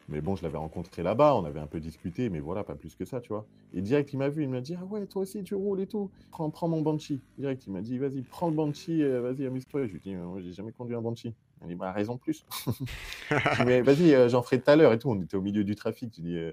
Mais 0.08 0.20
bon, 0.20 0.36
je 0.36 0.42
l'avais 0.42 0.58
rencontré 0.58 1.02
là-bas, 1.02 1.34
on 1.34 1.44
avait 1.44 1.60
un 1.60 1.66
peu 1.66 1.80
discuté, 1.80 2.28
mais 2.28 2.38
voilà, 2.38 2.62
pas 2.62 2.74
plus 2.74 2.94
que 2.94 3.06
ça, 3.06 3.20
tu 3.22 3.30
vois. 3.30 3.46
Et 3.72 3.80
direct, 3.80 4.12
il 4.12 4.18
m'a 4.18 4.28
vu, 4.28 4.42
il 4.42 4.50
m'a 4.50 4.60
dit, 4.60 4.76
ah 4.78 4.84
ouais, 4.84 5.06
toi 5.06 5.22
aussi, 5.22 5.42
tu 5.42 5.54
roules 5.54 5.80
et 5.80 5.86
tout. 5.86 6.10
Prends, 6.30 6.50
prends 6.50 6.68
mon 6.68 6.82
Banshee. 6.82 7.22
Direct, 7.38 7.66
il 7.66 7.72
m'a 7.72 7.80
dit, 7.80 7.96
vas-y, 7.96 8.20
prends 8.20 8.48
le 8.48 8.54
Banshee, 8.54 9.02
euh, 9.02 9.22
vas-y, 9.22 9.46
amuse-toi. 9.46 9.86
Je 9.86 9.92
lui 9.92 9.96
ai 9.96 10.00
dit, 10.00 10.14
moi, 10.14 10.40
j'ai 10.42 10.52
jamais 10.52 10.72
conduit 10.72 10.94
un 10.94 11.00
Banshee. 11.00 11.34
Il 11.62 11.68
dit, 11.68 11.74
bah, 11.74 11.90
raison 11.92 12.18
plus. 12.18 12.44
Je 13.30 13.64
mais 13.64 13.80
vas-y, 13.80 14.12
euh, 14.12 14.28
j'en 14.28 14.42
ferai 14.42 14.60
tout 14.60 14.70
à 14.70 14.76
l'heure 14.76 14.92
et 14.92 14.98
tout. 14.98 15.08
On 15.08 15.20
était 15.22 15.36
au 15.36 15.40
milieu 15.40 15.64
du 15.64 15.74
trafic. 15.74 16.12
Tu 16.12 16.20
dis, 16.20 16.36
euh, 16.36 16.52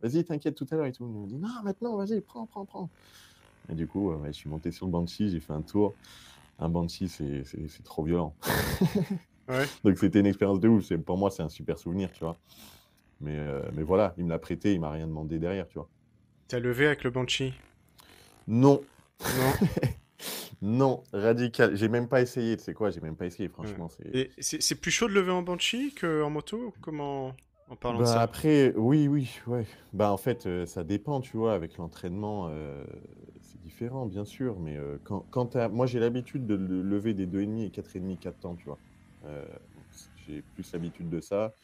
vas-y, 0.00 0.24
t'inquiète 0.24 0.54
tout 0.54 0.66
à 0.70 0.76
l'heure 0.76 0.86
et 0.86 0.92
tout. 0.92 1.04
Il 1.04 1.20
m'a 1.20 1.26
dit, 1.26 1.36
non, 1.36 1.62
maintenant, 1.64 1.96
vas-y, 1.96 2.20
prends, 2.20 2.46
prends, 2.46 2.64
prends. 2.64 2.88
Et 3.68 3.74
du 3.74 3.88
coup, 3.88 4.12
je 4.24 4.30
suis 4.30 4.48
monté 4.48 4.70
sur 4.70 4.86
le 4.86 4.92
Banshee, 4.92 5.30
j'ai 5.30 5.40
fait 5.40 5.52
un 5.52 5.62
tour. 5.62 5.94
Un 6.60 6.68
Banshee, 6.68 7.08
c'est 7.08 7.82
trop 7.82 8.04
violent. 8.04 8.36
Ouais. 9.48 9.66
Donc 9.84 9.98
c'était 9.98 10.20
une 10.20 10.26
expérience 10.26 10.60
de 10.60 10.68
ouf. 10.68 10.84
C'est- 10.84 10.98
Pour 10.98 11.18
moi, 11.18 11.30
c'est 11.30 11.42
un 11.42 11.48
super 11.48 11.78
souvenir, 11.78 12.10
tu 12.12 12.24
vois. 12.24 12.36
Mais, 13.20 13.38
euh, 13.38 13.62
mais 13.74 13.82
voilà, 13.82 14.14
il 14.18 14.24
me 14.24 14.30
l'a 14.30 14.38
prêté, 14.38 14.74
il 14.74 14.80
m'a 14.80 14.90
rien 14.90 15.06
demandé 15.06 15.38
derrière, 15.38 15.68
tu 15.68 15.78
vois. 15.78 15.88
T'as 16.48 16.58
levé 16.58 16.86
avec 16.86 17.04
le 17.04 17.10
Banshee? 17.10 17.52
Non, 18.46 18.82
Non. 19.36 19.52
non, 20.62 21.02
radical. 21.12 21.76
J'ai 21.76 21.88
même 21.88 22.08
pas 22.08 22.20
essayé, 22.20 22.56
tu 22.56 22.62
sais 22.64 22.74
quoi, 22.74 22.90
j'ai 22.90 23.00
même 23.00 23.16
pas 23.16 23.26
essayé, 23.26 23.48
franchement. 23.48 23.88
c'est- 23.88 24.04
Et 24.14 24.30
c'est 24.38 24.80
plus 24.80 24.90
chaud 24.90 25.08
de 25.08 25.14
lever 25.14 25.32
en 25.32 25.42
Banshee 25.42 25.94
qu'en 25.94 26.30
moto? 26.30 26.74
Comment 26.80 27.34
En 27.68 27.76
parlant 27.76 28.00
de 28.00 28.04
Bah, 28.04 28.14
ça? 28.14 28.20
après, 28.22 28.72
oui, 28.76 29.08
oui, 29.08 29.30
ouais. 29.46 29.66
Bah, 29.92 30.10
en 30.12 30.16
fait, 30.16 30.46
euh, 30.46 30.66
ça 30.66 30.84
dépend, 30.84 31.20
tu 31.20 31.36
vois, 31.36 31.54
avec 31.54 31.76
l'entraînement, 31.76 32.48
euh, 32.48 32.84
c'est 33.40 33.60
différent, 33.60 34.06
bien 34.06 34.24
sûr, 34.24 34.58
mais 34.58 34.76
euh, 34.76 34.98
quand, 35.04 35.26
quand 35.30 35.54
moi 35.70 35.86
j'ai 35.86 36.00
l'habitude 36.00 36.46
de 36.46 36.54
le- 36.54 36.82
lever 36.82 37.14
des 37.14 37.26
2,5 37.26 37.66
et 37.66 37.70
4,5, 37.70 38.20
4 38.20 38.40
temps, 38.40 38.56
tu 38.56 38.64
vois. 38.64 38.78
Euh, 39.26 39.44
j'ai 40.26 40.42
plus 40.54 40.72
l'habitude 40.72 41.08
de 41.10 41.20
ça. 41.20 41.54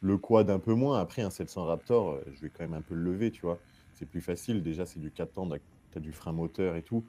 Le 0.00 0.18
quad 0.18 0.50
un 0.50 0.58
peu 0.60 0.74
moins, 0.74 1.00
après 1.00 1.22
un 1.22 1.30
700 1.30 1.64
Raptor, 1.66 2.10
euh, 2.12 2.22
je 2.34 2.40
vais 2.42 2.50
quand 2.50 2.62
même 2.64 2.74
un 2.74 2.82
peu 2.82 2.94
le 2.94 3.02
lever, 3.02 3.30
tu 3.30 3.42
vois. 3.42 3.58
C'est 3.94 4.06
plus 4.06 4.20
facile, 4.20 4.62
déjà 4.62 4.86
c'est 4.86 5.00
du 5.00 5.10
4 5.10 5.32
temps, 5.34 5.48
t'as 5.90 6.00
du 6.00 6.12
frein 6.12 6.32
moteur 6.32 6.76
et 6.76 6.82
tout. 6.82 7.04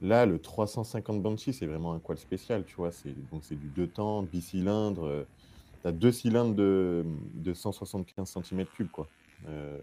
Là, 0.00 0.26
le 0.26 0.38
350 0.40 1.22
Banshee, 1.22 1.52
c'est 1.52 1.66
vraiment 1.66 1.92
un 1.94 2.00
quad 2.00 2.18
spécial, 2.18 2.64
tu 2.64 2.76
vois. 2.76 2.92
C'est, 2.92 3.14
c'est 3.42 3.56
du 3.56 3.68
2 3.68 3.88
temps, 3.88 4.22
bicylindre. 4.22 5.04
euh, 5.06 5.24
T'as 5.82 5.92
deux 5.92 6.12
cylindres 6.12 6.54
de, 6.54 7.04
de 7.34 7.54
175 7.54 8.28
cm3, 8.28 8.90
quoi. 8.90 9.08
Euh, 9.48 9.78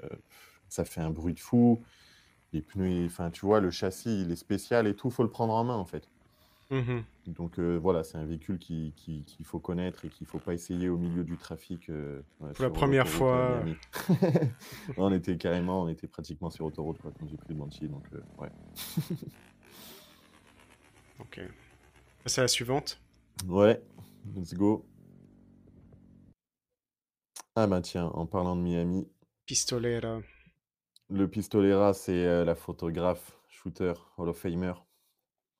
ça 0.70 0.86
fait 0.86 1.02
un 1.02 1.10
bruit 1.12 1.34
de 1.34 1.40
fou. 1.40 1.82
Les 2.54 2.62
pneus, 2.62 3.06
enfin, 3.08 3.32
tu 3.32 3.46
vois, 3.46 3.60
le 3.62 3.72
châssis, 3.72 4.22
il 4.24 4.32
est 4.32 4.36
spécial 4.38 4.88
et 4.88 4.96
tout, 4.96 5.10
faut 5.12 5.24
le 5.24 5.30
prendre 5.30 5.54
en 5.54 5.64
main, 5.66 5.76
en 5.76 5.86
fait. 5.86 6.10
Mhm. 6.72 7.04
Donc 7.28 7.60
euh, 7.60 7.78
voilà, 7.78 8.04
c'est 8.04 8.18
un 8.18 8.26
véhicule 8.26 8.58
qui- 8.58 8.94
qui- 8.96 9.24
qu'il 9.24 9.46
faut 9.46 9.60
connaître 9.60 10.06
et 10.06 10.10
qu'il 10.10 10.26
faut 10.26 10.40
pas 10.40 10.54
essayer 10.54 10.90
au 10.90 10.98
milieu 10.98 11.24
du 11.24 11.38
trafic. 11.38 11.90
euh, 11.90 12.22
ouais, 12.40 12.54
Pour 12.54 12.64
la 12.64 12.70
première 12.72 13.08
fois. 13.08 13.64
On 14.98 15.14
était 15.14 15.38
carrément, 15.38 15.84
on 15.84 15.88
était 15.88 16.08
pratiquement 16.08 16.50
sur 16.50 16.66
autoroute 16.66 16.98
quoi, 17.02 17.12
quand 17.20 17.28
j'ai 17.28 17.38
pris 17.38 17.50
le 17.50 17.56
Banshee, 17.56 17.88
donc 17.88 18.04
euh, 18.14 18.22
ouais. 18.40 18.50
Ok. 21.20 21.40
C'est 22.26 22.42
la 22.42 22.48
suivante. 22.48 23.00
Ouais, 23.48 23.82
let's 24.36 24.54
go. 24.54 24.86
Ah 27.56 27.68
bah 27.68 27.82
tiens, 27.82 28.06
en 28.08 28.26
parlant 28.26 28.56
de 28.56 28.62
Miami, 28.62 29.08
Pistolera. 29.46 30.20
le 31.10 31.28
Pistolera, 31.30 31.94
c'est 31.94 32.26
euh, 32.26 32.44
la 32.44 32.56
photographe, 32.56 33.38
shooter, 33.50 33.94
Hall 34.18 34.30
of 34.30 34.38
Famer 34.38 34.74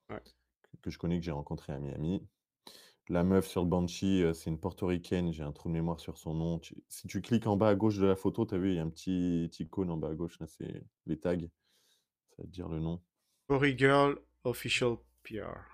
Ouais. 0.10 0.22
Que 0.82 0.90
je 0.92 0.98
connais, 1.00 1.20
que 1.20 1.26
j'ai 1.26 1.32
rencontré 1.32 1.74
à 1.74 1.80
Miami. 1.80 2.24
La 3.10 3.24
meuf 3.24 3.48
sur 3.48 3.64
le 3.64 3.70
Banshee, 3.70 4.24
euh, 4.24 4.34
c'est 4.34 4.50
une 4.52 4.60
portoricaine, 4.60 5.32
j'ai 5.34 5.44
un 5.44 5.52
trou 5.52 5.70
de 5.70 5.74
mémoire 5.74 6.00
sur 6.00 6.18
son 6.18 6.34
nom. 6.36 6.60
Tu- 6.60 6.76
Si 6.90 7.08
tu 7.08 7.22
cliques 7.22 7.48
en 7.48 7.58
bas 7.58 7.70
à 7.70 7.76
gauche 7.76 7.98
de 8.00 8.06
la 8.06 8.16
photo, 8.16 8.46
tu 8.46 8.56
as 8.56 8.58
vu, 8.60 8.72
il 8.72 8.76
y 8.78 8.80
a 8.80 8.84
un 8.84 8.90
petit, 8.90 9.48
petit 9.52 9.64
icône 9.64 9.90
en 9.92 9.98
bas 9.98 10.10
à 10.10 10.16
gauche, 10.16 10.40
là, 10.40 10.48
c'est 10.48 10.84
les 11.08 11.18
tags. 11.20 11.38
Ça 11.40 11.48
va 12.40 12.44
te 12.46 12.50
dire 12.50 12.70
le 12.70 12.80
nom. 12.80 13.02
Body 13.50 13.76
Girl 13.76 14.20
Official 14.44 15.00
PR. 15.24 15.66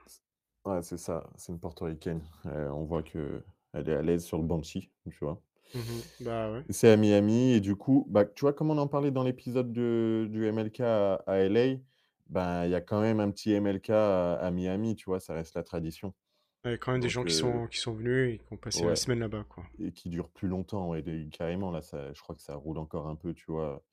Ouais, 0.66 0.82
c'est 0.84 0.98
ça, 0.98 1.30
c'est 1.36 1.52
une 1.52 1.60
portoricaine. 1.60 2.22
Euh, 2.48 2.70
on 2.70 2.84
voit 2.86 3.04
que 3.04 3.44
elle 3.74 3.90
est 3.90 3.94
à 3.96 4.02
l'aise 4.02 4.24
sur 4.26 4.38
le 4.38 4.44
Banshee, 4.44 4.92
tu 5.12 5.18
vois. 5.26 5.40
Mhm. 5.74 6.02
Bah 6.20 6.52
ouais. 6.52 6.64
C'est 6.70 6.90
à 6.90 6.98
Miami, 6.98 7.52
et 7.54 7.60
du 7.60 7.76
coup, 7.76 8.06
bah, 8.10 8.26
tu 8.26 8.42
vois, 8.42 8.54
comme 8.54 8.72
on 8.72 8.78
en 8.78 8.88
parlait 8.88 9.12
dans 9.12 9.24
l'épisode 9.24 9.72
de- 9.74 10.28
du 10.32 10.46
MLK 10.46 10.80
à, 10.82 11.16
à 11.28 11.36
LA, 11.38 11.80
ben, 12.32 12.66
il 12.66 12.72
y 12.72 12.76
a 12.76 12.82
quand 12.82 13.02
même 13.02 13.20
un 13.20 13.32
petit 13.32 13.52
MLK 13.52 13.90
à, 13.92 14.34
à 14.36 14.52
Miami, 14.52 14.96
tu 14.96 15.06
vois, 15.06 15.20
ça 15.20 15.34
reste 15.34 15.56
la 15.56 15.64
tradition. 15.64 16.14
Il 16.66 16.72
y 16.72 16.74
a 16.74 16.78
quand 16.80 16.92
même 16.92 17.02
des 17.02 17.08
Donc, 17.08 17.14
gens 17.14 17.24
qui 17.24 17.34
euh, 17.34 17.40
sont, 17.40 17.68
qui 17.68 17.78
sont 17.78 17.94
venus 17.94 18.34
et 18.34 18.38
qui 18.40 18.54
ont 18.54 18.58
passé 18.58 18.86
la 18.88 18.96
semaine 18.96 19.20
là-bas, 19.20 19.46
quoi. 19.48 19.64
et 19.80 19.92
qui 19.92 20.10
dure 20.10 20.30
plus 20.30 20.48
longtemps. 20.48 20.90
Ouais, 20.90 21.02
des- 21.02 21.30
carrément, 21.30 21.72
là, 21.72 21.82
ça, 21.82 22.14
je 22.14 22.22
crois 22.22 22.36
que 22.36 22.42
ça 22.42 22.56
roule 22.56 22.78
encore 22.78 23.08
un 23.08 23.16
peu, 23.16 23.34
tu 23.34 23.52
vois. 23.52 23.84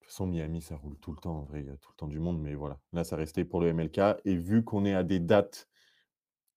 De 0.00 0.04
toute 0.04 0.12
façon, 0.12 0.26
Miami, 0.26 0.60
ça 0.60 0.76
roule 0.76 0.98
tout 0.98 1.12
le 1.12 1.18
temps, 1.18 1.38
en 1.38 1.42
vrai, 1.44 1.60
il 1.60 1.66
y 1.66 1.70
a 1.70 1.76
tout 1.76 1.90
le 1.92 1.96
temps 1.96 2.08
du 2.08 2.18
monde, 2.18 2.40
mais 2.40 2.54
voilà. 2.54 2.78
Là, 2.92 3.04
ça 3.04 3.16
restait 3.16 3.44
pour 3.44 3.60
le 3.60 3.68
MLK. 3.68 4.00
Et 4.24 4.36
vu 4.36 4.64
qu'on 4.64 4.84
est 4.84 4.94
à 4.94 5.04
des 5.04 5.20
dates 5.20 5.68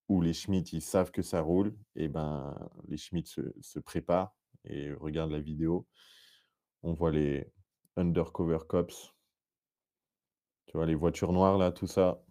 où 0.10 0.22
les 0.22 0.34
Schmitt, 0.34 0.74
ils 0.74 0.82
savent 0.82 1.12
que 1.12 1.22
ça 1.22 1.42
roule, 1.42 1.76
et 1.96 2.08
ben, 2.08 2.56
les 2.88 2.98
Schmitt 2.98 3.28
se, 3.28 3.42
se 3.62 3.80
préparent 3.80 4.36
et 4.66 4.92
regardent 4.94 5.32
la 5.32 5.40
vidéo. 5.42 5.88
On 6.84 6.94
voit 6.94 7.12
les 7.12 7.52
Undercover 7.98 8.60
Cops. 8.68 9.13
Tu 10.74 10.78
vois, 10.78 10.86
les 10.86 10.96
voitures 10.96 11.32
noires, 11.32 11.58
là, 11.58 11.72
tout 11.72 11.88
ça. 11.88 12.22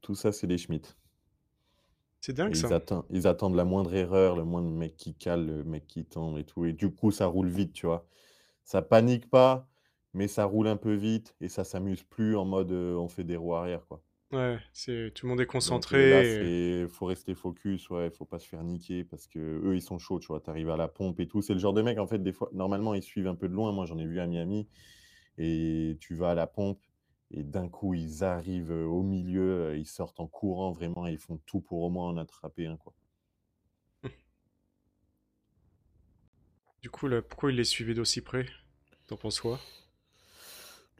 Tout 0.00 0.16
ça, 0.16 0.32
c'est 0.32 0.48
des 0.48 0.58
Schmitt. 0.58 0.96
C'est 2.20 2.32
Et 2.46 2.48
dingue 2.48 2.54
ils, 2.58 2.66
ça. 2.66 2.76
ils 3.10 3.26
attendent 3.28 3.54
la 3.54 3.64
moindre 3.64 3.94
erreur, 3.94 4.34
le 4.36 4.42
moindre 4.44 4.70
mec 4.70 4.96
qui 4.96 5.14
cale, 5.14 5.46
le 5.46 5.62
mec 5.64 5.86
qui 5.86 6.04
tombe 6.04 6.36
et 6.38 6.44
tout. 6.44 6.64
Et 6.64 6.72
du 6.72 6.90
coup, 6.92 7.12
ça 7.12 7.26
roule 7.26 7.48
vite, 7.48 7.72
tu 7.72 7.86
vois. 7.86 8.06
Ça 8.64 8.82
panique 8.82 9.30
pas, 9.30 9.68
mais 10.14 10.28
ça 10.28 10.44
roule 10.46 10.68
un 10.68 10.76
peu 10.78 10.94
vite 10.94 11.36
et 11.40 11.48
ça 11.48 11.64
s'amuse 11.64 12.02
plus 12.04 12.36
en 12.36 12.44
mode 12.46 12.72
euh, 12.72 12.96
on 12.96 13.08
fait 13.08 13.24
des 13.24 13.36
roues 13.36 13.54
arrière, 13.56 13.86
quoi. 13.88 14.02
Ouais, 14.32 14.58
c'est 14.72 15.12
tout 15.14 15.26
le 15.26 15.30
monde 15.30 15.40
est 15.42 15.46
Donc 15.64 15.92
euh, 15.92 16.06
là, 16.06 16.22
concentré. 16.22 16.46
et- 16.46 16.52
c'est 16.62 16.86
faut 16.88 17.06
rester 17.06 17.34
focus, 17.34 17.90
ouais, 17.90 18.10
faut 18.10 18.24
pas 18.24 18.38
se 18.38 18.46
faire 18.48 18.62
niquer 18.62 19.02
parce 19.04 19.26
que 19.26 19.38
eux, 19.40 19.74
ils 19.76 19.82
sont 19.82 19.98
chauds, 19.98 20.20
tu 20.20 20.28
vois. 20.28 20.40
T'arrives 20.40 20.70
à 20.70 20.76
la 20.76 20.86
pompe 20.88 21.18
et 21.20 21.26
tout. 21.26 21.42
C'est 21.42 21.52
le 21.52 21.58
genre 21.58 21.72
de 21.72 21.82
mec, 21.82 21.98
en 21.98 22.06
fait, 22.06 22.22
des 22.22 22.32
fois, 22.32 22.48
normalement, 22.52 22.94
ils 22.94 23.02
suivent 23.02 23.26
un 23.26 23.34
peu 23.34 23.48
de 23.48 23.54
loin. 23.54 23.72
Moi, 23.72 23.84
j'en 23.86 23.98
ai 23.98 24.06
vu 24.06 24.20
à 24.20 24.26
Miami 24.26 24.68
et 25.38 25.98
tu 26.00 26.14
vas 26.16 26.30
à 26.32 26.34
la 26.36 26.46
pompe 26.48 26.80
et 27.30 27.42
d'un 27.42 27.68
coup, 27.68 27.94
ils 27.94 28.24
arrivent 28.24 28.70
au 28.70 29.02
milieu, 29.02 29.76
ils 29.76 29.86
sortent 29.86 30.20
en 30.20 30.26
courant 30.26 30.72
vraiment 30.72 31.06
et 31.06 31.12
ils 31.12 31.18
font 31.18 31.38
tout 31.46 31.60
pour 31.60 31.82
au 31.82 31.90
moins 31.90 32.08
en 32.08 32.16
attraper 32.16 32.66
un, 32.66 32.76
quoi. 32.76 32.94
Du 36.82 36.90
coup, 36.90 37.08
là, 37.08 37.22
pourquoi 37.22 37.50
il 37.50 37.56
les 37.56 37.64
suivait 37.64 37.94
d'aussi 37.94 38.20
près? 38.20 38.46
T'en 39.06 39.16
penses 39.16 39.40
quoi? 39.40 39.58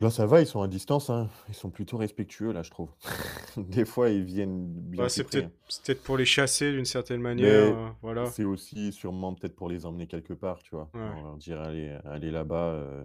Là, 0.01 0.11
ça 0.11 0.27
va, 0.27 0.41
ils 0.41 0.47
sont 0.47 0.63
à 0.63 0.69
distance, 0.69 1.11
hein. 1.11 1.29
Ils 1.49 1.55
sont 1.55 1.71
plutôt 1.71 1.97
respectueux, 1.97 2.53
là, 2.53 2.63
je 2.63 2.71
trouve. 2.71 2.91
Des 3.57 3.85
fois, 3.85 4.11
ils 4.11 4.23
viennent 4.23 4.67
bien 4.67 5.03
Bah, 5.03 5.07
plus 5.07 5.15
c'est 5.15 5.25
peut-être 5.25 6.03
pour 6.05 6.17
les 6.17 6.25
chasser 6.25 6.71
d'une 6.71 6.85
certaine 6.85 7.21
manière. 7.21 7.77
Euh, 7.77 7.89
voilà. 8.01 8.27
C'est 8.27 8.45
aussi 8.45 8.93
sûrement 8.93 9.35
peut-être 9.35 9.57
pour 9.57 9.69
les 9.69 9.87
emmener 9.87 10.07
quelque 10.07 10.35
part, 10.35 10.63
tu 10.63 10.77
vois. 10.77 10.89
Ouais. 10.95 11.01
On 11.01 11.23
leur 11.25 11.37
dire, 11.37 11.61
allez, 11.61 11.99
allez 12.05 12.31
là-bas, 12.31 12.75
euh, 12.75 13.05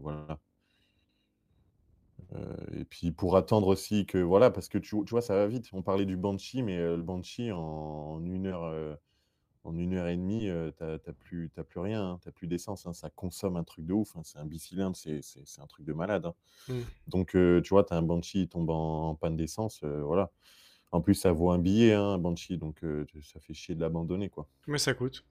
voilà. 0.00 0.40
Et 2.84 2.86
puis 2.86 3.12
pour 3.12 3.34
attendre 3.38 3.68
aussi 3.68 4.04
que, 4.04 4.18
voilà, 4.18 4.50
parce 4.50 4.68
que 4.68 4.76
tu, 4.76 4.90
tu 5.06 5.10
vois, 5.10 5.22
ça 5.22 5.34
va 5.34 5.46
vite. 5.46 5.70
On 5.72 5.80
parlait 5.80 6.04
du 6.04 6.18
Banshee, 6.18 6.62
mais 6.62 6.76
euh, 6.76 6.98
le 6.98 7.02
Banshee, 7.02 7.50
en, 7.50 7.58
en 7.58 8.24
une 8.26 8.44
heure, 8.46 8.64
euh, 8.64 8.94
en 9.64 9.74
une 9.78 9.94
heure 9.94 10.06
et 10.06 10.16
demie, 10.18 10.50
euh, 10.50 10.70
t'as 10.76 10.98
t'as 10.98 11.14
plus, 11.14 11.50
t'as 11.54 11.62
plus 11.64 11.80
rien, 11.80 12.02
hein, 12.04 12.18
t'as 12.22 12.30
plus 12.30 12.46
d'essence. 12.46 12.84
hein. 12.86 12.92
ça 12.92 13.08
consomme 13.08 13.56
un 13.56 13.64
truc 13.64 13.86
de 13.86 13.94
ouf. 13.94 14.14
hein. 14.16 14.20
C'est 14.22 14.36
un 14.38 14.44
bicylindre, 14.44 14.96
c'est 14.96 15.22
c'est- 15.22 15.40
c'est 15.46 15.62
un 15.62 15.66
truc 15.66 15.86
de 15.86 15.94
malade. 15.94 16.26
hein. 16.26 16.34
Mm. 16.68 16.80
Donc, 17.08 17.34
euh, 17.36 17.62
tu 17.62 17.70
vois, 17.70 17.84
tu 17.84 17.94
as 17.94 17.96
un 17.96 18.02
Banshee, 18.02 18.42
il 18.42 18.48
tombe 18.48 18.68
en, 18.68 19.08
en 19.08 19.14
panne 19.14 19.36
d'essence, 19.38 19.80
euh, 19.82 20.02
voilà. 20.02 20.30
En 20.92 21.00
plus, 21.00 21.14
ça 21.14 21.32
vaut 21.32 21.50
un 21.52 21.58
billet, 21.58 21.94
hein, 21.94 22.04
un 22.04 22.18
Banshee, 22.18 22.58
donc 22.58 22.84
euh, 22.84 23.06
ça 23.22 23.40
fait 23.40 23.54
chier 23.54 23.74
de 23.74 23.80
l'abandonner, 23.80 24.28
quoi. 24.28 24.46
Combien 24.66 24.76
ça 24.78 24.92
coûte 24.92 25.24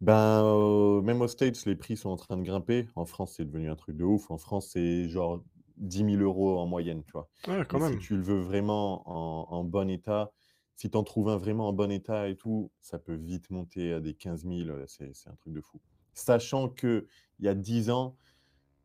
Ben, 0.00 0.44
euh, 0.44 1.00
même 1.02 1.20
aux 1.22 1.28
States, 1.28 1.64
les 1.66 1.74
prix 1.76 1.96
sont 1.96 2.10
en 2.10 2.16
train 2.16 2.36
de 2.36 2.42
grimper. 2.44 2.86
En 2.94 3.04
France, 3.06 3.34
c'est 3.36 3.44
devenu 3.44 3.68
un 3.68 3.76
truc 3.76 3.96
de 3.96 4.04
ouf. 4.04 4.30
En 4.30 4.38
France, 4.38 4.68
c'est 4.72 5.08
genre 5.08 5.42
10 5.76 6.04
000 6.04 6.22
euros 6.22 6.58
en 6.58 6.66
moyenne, 6.66 7.02
tu 7.04 7.12
vois. 7.12 7.28
Ah, 7.48 7.64
quand 7.64 7.78
Mais 7.78 7.90
même. 7.90 8.00
si 8.00 8.06
tu 8.06 8.16
le 8.16 8.22
veux 8.22 8.40
vraiment 8.40 9.02
en, 9.08 9.52
en 9.52 9.64
bon 9.64 9.90
état, 9.90 10.32
si 10.76 10.90
tu 10.90 10.96
en 10.96 11.02
trouves 11.04 11.28
un 11.28 11.36
vraiment 11.36 11.68
en 11.68 11.72
bon 11.72 11.90
état 11.90 12.28
et 12.28 12.36
tout, 12.36 12.70
ça 12.80 12.98
peut 12.98 13.14
vite 13.14 13.50
monter 13.50 13.92
à 13.92 14.00
des 14.00 14.14
15 14.14 14.44
000. 14.44 14.68
euh, 14.70 14.84
C'est 14.86 15.10
un 15.28 15.34
truc 15.36 15.52
de 15.52 15.60
fou. 15.60 15.80
Sachant 16.14 16.68
que 16.68 17.06
il 17.38 17.44
y 17.46 17.48
a 17.48 17.54
10 17.54 17.90
ans, 17.90 18.16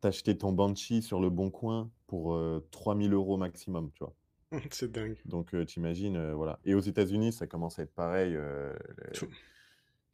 t'achetais 0.00 0.36
ton 0.36 0.52
Banshee 0.52 1.02
sur 1.02 1.20
le 1.20 1.30
Bon 1.30 1.50
Coin 1.50 1.90
pour 2.06 2.34
euh, 2.34 2.66
3 2.70 2.96
000 2.96 3.12
euros 3.12 3.36
maximum, 3.36 3.90
tu 3.92 4.04
vois. 4.04 4.14
C'est 4.70 4.90
dingue. 4.90 5.16
Donc, 5.26 5.54
euh, 5.54 5.64
t'imagines, 5.64 6.16
euh, 6.16 6.34
voilà. 6.34 6.58
Et 6.64 6.74
aux 6.74 6.80
États-Unis, 6.80 7.32
ça 7.32 7.46
commence 7.46 7.78
à 7.78 7.82
être 7.82 7.94
pareil. 7.94 8.34
euh, 8.34 8.74
Tout- 9.14 9.28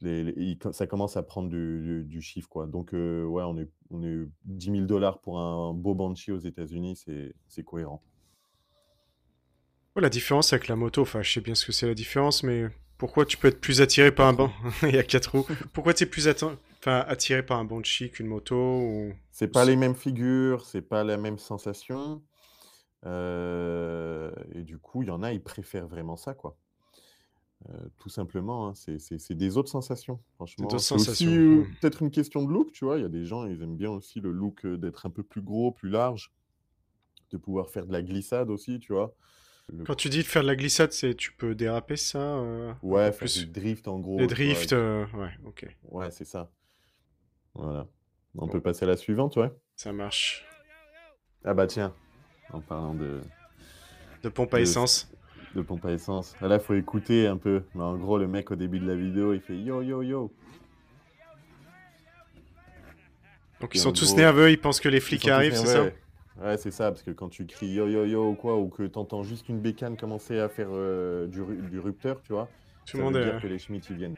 les- 0.01 0.25
les- 0.25 0.59
ça 0.73 0.87
commence 0.87 1.17
à 1.17 1.23
prendre 1.23 1.49
du, 1.49 1.81
du- 1.83 2.05
du 2.05 2.21
chiffre, 2.23 2.49
quoi. 2.49 2.67
Donc, 2.67 2.93
euh, 2.95 3.25
ouais, 3.25 3.43
on 3.45 3.57
est, 3.59 3.69
on 3.91 4.03
est 4.03 4.29
10 4.45 4.71
000 4.71 4.87
dollars 4.87 5.21
pour 5.21 5.39
un 5.41 5.73
beau 5.73 5.95
Banshee 5.95 6.33
aux 6.33 6.39
États-Unis, 6.39 7.03
c'est 7.49 7.65
cohérent. 7.65 8.03
Ouais, 9.95 10.03
la 10.03 10.11
différence 10.11 10.53
avec 10.53 10.69
la 10.69 10.77
moto, 10.77 11.03
enfin, 11.03 11.23
je 11.23 11.33
sais 11.33 11.41
bien 11.41 11.55
ce 11.55 11.65
que 11.65 11.73
c'est 11.73 11.87
la 11.87 11.95
différence, 11.95 12.43
mais 12.43 12.67
pourquoi 12.99 13.25
tu 13.25 13.37
peux 13.39 13.49
être 13.49 13.61
plus 13.61 13.81
attiré 13.81 14.13
par 14.13 14.29
un 14.29 14.33
banc 14.35 14.53
Il 14.83 14.95
y 14.95 14.99
a 14.99 15.03
quatre 15.03 15.39
roues. 15.39 15.47
Pourquoi 15.73 15.95
tu 15.95 16.05
es 16.05 16.07
plus 16.07 16.29
attiré 16.29 17.43
par 17.45 17.59
un 17.59 17.65
bon 17.65 17.83
chic, 17.83 18.21
une 18.21 18.27
moto 18.27 18.55
ou... 18.57 19.13
C'est 19.31 19.49
pas 19.49 19.65
les 19.65 19.77
mêmes 19.77 19.95
figures, 19.95 20.65
c'est 20.67 20.83
pas 20.83 21.03
la 21.05 21.17
même 21.17 21.39
sensation. 21.39 22.23
Euh, 23.07 24.31
et 24.53 24.63
du 24.63 24.79
coup, 24.79 25.03
il 25.03 25.09
y 25.09 25.11
en 25.11 25.23
a, 25.23 25.33
ils 25.33 25.43
préfèrent 25.43 25.87
vraiment 25.89 26.17
ça, 26.17 26.35
quoi. 26.35 26.57
Euh, 27.71 27.89
tout 27.99 28.11
simplement, 28.11 28.69
hein, 28.69 28.75
c'est 28.75 29.35
des 29.35 29.57
autres 29.57 29.71
sensations, 29.71 30.21
franchement. 30.35 30.69
C'est 30.79 30.95
aussi 30.95 31.27
euh, 31.27 31.63
mm. 31.63 31.67
peut-être 31.81 32.03
une 32.03 32.11
question 32.11 32.43
de 32.45 32.53
look, 32.53 32.71
tu 32.71 32.85
vois. 32.85 32.99
Il 32.99 33.03
y 33.03 33.05
a 33.05 33.09
des 33.09 33.25
gens, 33.25 33.47
ils 33.47 33.61
aiment 33.63 33.77
bien 33.77 33.91
aussi 33.91 34.21
le 34.21 34.31
look 34.31 34.65
euh, 34.67 34.77
d'être 34.77 35.07
un 35.07 35.11
peu 35.11 35.23
plus 35.23 35.41
gros, 35.41 35.73
plus 35.73 35.89
large, 35.89 36.33
de 37.31 37.39
pouvoir 37.39 37.71
faire 37.71 37.87
de 37.87 37.93
la 37.93 38.03
glissade 38.03 38.51
aussi, 38.51 38.79
tu 38.79 38.93
vois. 38.93 39.15
Le- 39.69 39.85
Quand 39.85 39.95
tu 39.97 40.11
dis 40.11 40.19
de 40.19 40.23
faire 40.23 40.43
de 40.43 40.47
la 40.49 40.55
glissade, 40.55 40.93
c'est 40.93 41.15
tu 41.15 41.33
peux 41.33 41.55
déraper 41.55 41.97
ça 41.97 42.19
euh, 42.19 42.73
Ouais, 42.83 43.11
plus? 43.11 43.47
des 43.47 43.61
drifts 43.61 43.89
en 43.89 43.99
gros. 43.99 44.19
Les 44.19 44.27
drifts, 44.29 44.73
ouais, 44.73 45.31
ok, 45.45 45.67
Ouais, 45.91 46.11
c'est 46.11 46.27
ça. 46.27 46.51
Voilà. 47.55 47.89
On 48.37 48.47
Bon. 48.47 48.49
peut 48.53 48.61
passer 48.61 48.85
à 48.85 48.89
la 48.89 48.97
suivante, 48.99 49.37
ouais. 49.37 49.51
ça 49.77 49.93
marche. 49.93 50.45
Ah 51.43 51.55
bah 51.55 51.67
tiens, 51.67 51.95
en 52.53 52.61
parlant 52.61 52.95
de, 52.95 53.21
De 54.23 54.29
pompe 54.29 54.53
à 54.55 54.59
de, 54.59 54.63
essence. 54.63 55.11
De 55.57 55.63
pompe 55.63 55.85
à 55.87 55.93
essence. 55.93 56.37
Là, 56.41 56.59
faut 56.61 56.75
écouter 56.75 57.27
un 57.27 57.37
peu. 57.37 57.63
Mais 57.75 57.83
en 57.83 57.97
gros, 57.97 58.19
le 58.19 58.29
mec 58.29 58.51
au 58.51 58.57
début 58.57 58.79
de 58.79 58.87
la 58.87 58.95
vidéo, 58.95 59.33
il 59.33 59.41
fait 59.41 59.57
yo 59.57 59.83
yo 59.83 60.03
yo. 60.03 60.31
Donc 63.61 63.75
ils 63.75 63.79
sont 63.79 63.93
tous 63.93 64.09
gros, 64.09 64.19
nerveux, 64.19 64.51
ils 64.51 64.61
pensent 64.61 64.81
que 64.81 64.89
les 64.89 65.01
flics 65.01 65.27
arrivent, 65.29 65.57
c'est 65.57 65.67
ça? 65.67 65.85
Ouais, 66.43 66.59
c'est 66.59 66.71
ça, 66.71 66.91
parce 66.91 67.03
que 67.03 67.11
quand 67.13 67.31
tu 67.31 67.47
cries 67.47 67.73
yo 67.73 67.89
yo 67.89 68.05
yo 68.05 68.31
ou 68.31 68.35
quoi, 68.35 68.59
ou 68.59 68.69
que 68.69 68.83
t'entends 68.83 69.23
juste 69.23 69.49
une 69.49 69.59
bécane 69.59 69.97
commencer 69.97 70.39
à 70.39 70.51
faire 70.51 70.69
euh, 70.71 71.27
du, 71.27 71.43
du 71.71 71.81
rupteur, 71.81 72.21
tu 72.23 72.35
vois, 72.35 72.49
Tout 72.85 72.99
ça 72.99 73.03
monde 73.03 73.17
veut 73.17 73.25
dire 73.25 73.41
que 73.41 73.47
les 73.47 73.59
Schmitt 73.59 73.89
ils 73.89 73.97
viennent. 73.97 74.17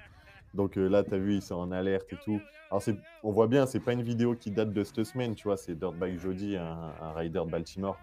Donc 0.55 0.77
euh, 0.77 0.89
là, 0.89 1.05
t'as 1.05 1.19
vu, 1.19 1.35
ils 1.35 1.43
sont 1.43 1.55
en 1.55 1.71
alerte 1.71 2.13
et 2.13 2.17
tout. 2.25 2.41
Alors 2.71 2.83
c'est, 2.83 2.97
on 3.23 3.31
voit 3.31 3.47
bien, 3.47 3.65
c'est 3.67 3.79
pas 3.79 3.93
une 3.93 4.03
vidéo 4.03 4.35
qui 4.35 4.51
date 4.51 4.73
de 4.73 4.83
cette 4.83 5.05
semaine, 5.05 5.37
tu 5.37 5.45
vois, 5.45 5.57
c'est 5.57 5.79
Dirtbag 5.79 6.19
Jody, 6.19 6.57
un, 6.57 6.93
un 7.01 7.13
rider 7.13 7.39
de 7.45 7.51
Baltimore, 7.51 7.97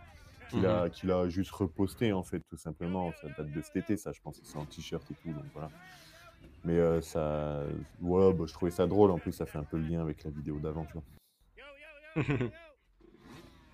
qui 0.49 0.57
Mhm. 0.57 0.63
l'a, 0.63 0.89
qui 0.89 1.05
l'a 1.07 1.27
juste 1.29 1.51
reposté 1.51 2.13
en 2.13 2.23
fait, 2.23 2.41
tout 2.49 2.57
simplement. 2.57 3.13
Ça 3.21 3.27
date 3.29 3.51
de 3.51 3.61
cet 3.61 3.75
été, 3.77 3.97
ça, 3.97 4.11
je 4.11 4.21
pense, 4.21 4.39
c'est 4.43 4.57
en 4.57 4.65
t-shirt 4.65 5.09
et 5.11 5.15
tout, 5.15 5.33
donc 5.33 5.45
voilà. 5.53 5.71
Mais 6.63 6.77
euh, 6.79 6.99
ça, 7.01 7.63
ouais, 8.01 8.33
bah, 8.33 8.45
je 8.47 8.53
trouvais 8.53 8.71
ça 8.71 8.87
drôle. 8.87 9.11
En 9.11 9.19
plus, 9.19 9.31
ça 9.31 9.45
fait 9.45 9.57
un 9.59 9.63
peu 9.63 9.77
le 9.77 9.85
lien 9.85 10.01
avec 10.01 10.23
la 10.23 10.31
vidéo 10.31 10.59
d'avant, 10.59 10.85
tu 10.85 10.93
vois. 10.93 11.03
Je 12.15 12.21
me 12.43 12.49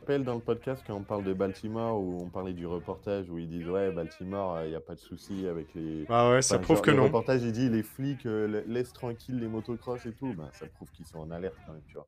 rappelle 0.02 0.24
dans 0.26 0.36
le 0.36 0.42
podcast 0.42 0.84
quand 0.86 0.96
on 0.96 1.04
parle 1.04 1.24
de 1.24 1.34
Baltimore 1.34 2.02
où 2.02 2.22
on 2.24 2.30
parlait 2.30 2.54
du 2.54 2.66
reportage 2.66 3.30
où 3.30 3.38
ils 3.38 3.48
disent 3.48 3.68
ouais 3.70 3.92
Baltimore 3.92 4.64
il 4.66 4.70
n'y 4.70 4.76
a 4.76 4.82
pas 4.82 4.96
de 4.96 5.00
souci 5.00 5.46
avec 5.48 5.74
les 5.76 6.06
Ah 6.10 6.32
ouais, 6.32 6.42
ça 6.42 6.56
Enfin, 6.56 6.64
prouve 6.64 6.78
genre, 6.78 6.86
que 6.86 6.92
le 6.92 6.98
non. 6.98 7.04
reportage 7.04 7.44
il 7.44 7.52
dit 7.52 7.70
les 7.70 7.84
flics 7.84 8.26
euh, 8.26 8.48
la- 8.48 8.62
laissent 8.62 8.94
tranquille 8.94 9.38
les 9.40 9.48
motocross 9.48 10.06
et 10.08 10.14
tout 10.16 10.34
ben, 10.34 10.50
ça 10.54 10.66
prouve 10.66 10.90
qu'ils 10.92 11.06
sont 11.06 11.20
en 11.20 11.30
alerte 11.30 11.60
quand 11.66 11.74
même 11.74 11.84
tu 11.86 11.98
vois 11.98 12.08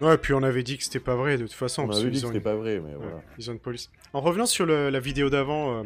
Ouais, 0.00 0.18
puis 0.18 0.32
on 0.34 0.42
avait 0.42 0.62
dit 0.62 0.76
que 0.76 0.84
c'était 0.84 1.00
pas 1.00 1.14
vrai 1.14 1.38
de 1.38 1.44
toute 1.44 1.52
façon, 1.52 1.82
on 1.82 1.90
avait 1.90 2.10
dit 2.10 2.20
que 2.20 2.26
c'était 2.26 2.38
une... 2.38 2.42
pas 2.42 2.54
vrai 2.56 2.80
mais 2.80 2.94
ouais, 2.94 2.96
voilà 2.96 3.22
ils 3.38 3.48
ont 3.48 3.52
une 3.52 3.60
police. 3.60 3.90
En 4.12 4.20
revenant 4.20 4.46
sur 4.46 4.66
le- 4.66 4.90
la 4.90 5.00
vidéo 5.00 5.30
d'avant, 5.30 5.80
euh, 5.80 5.84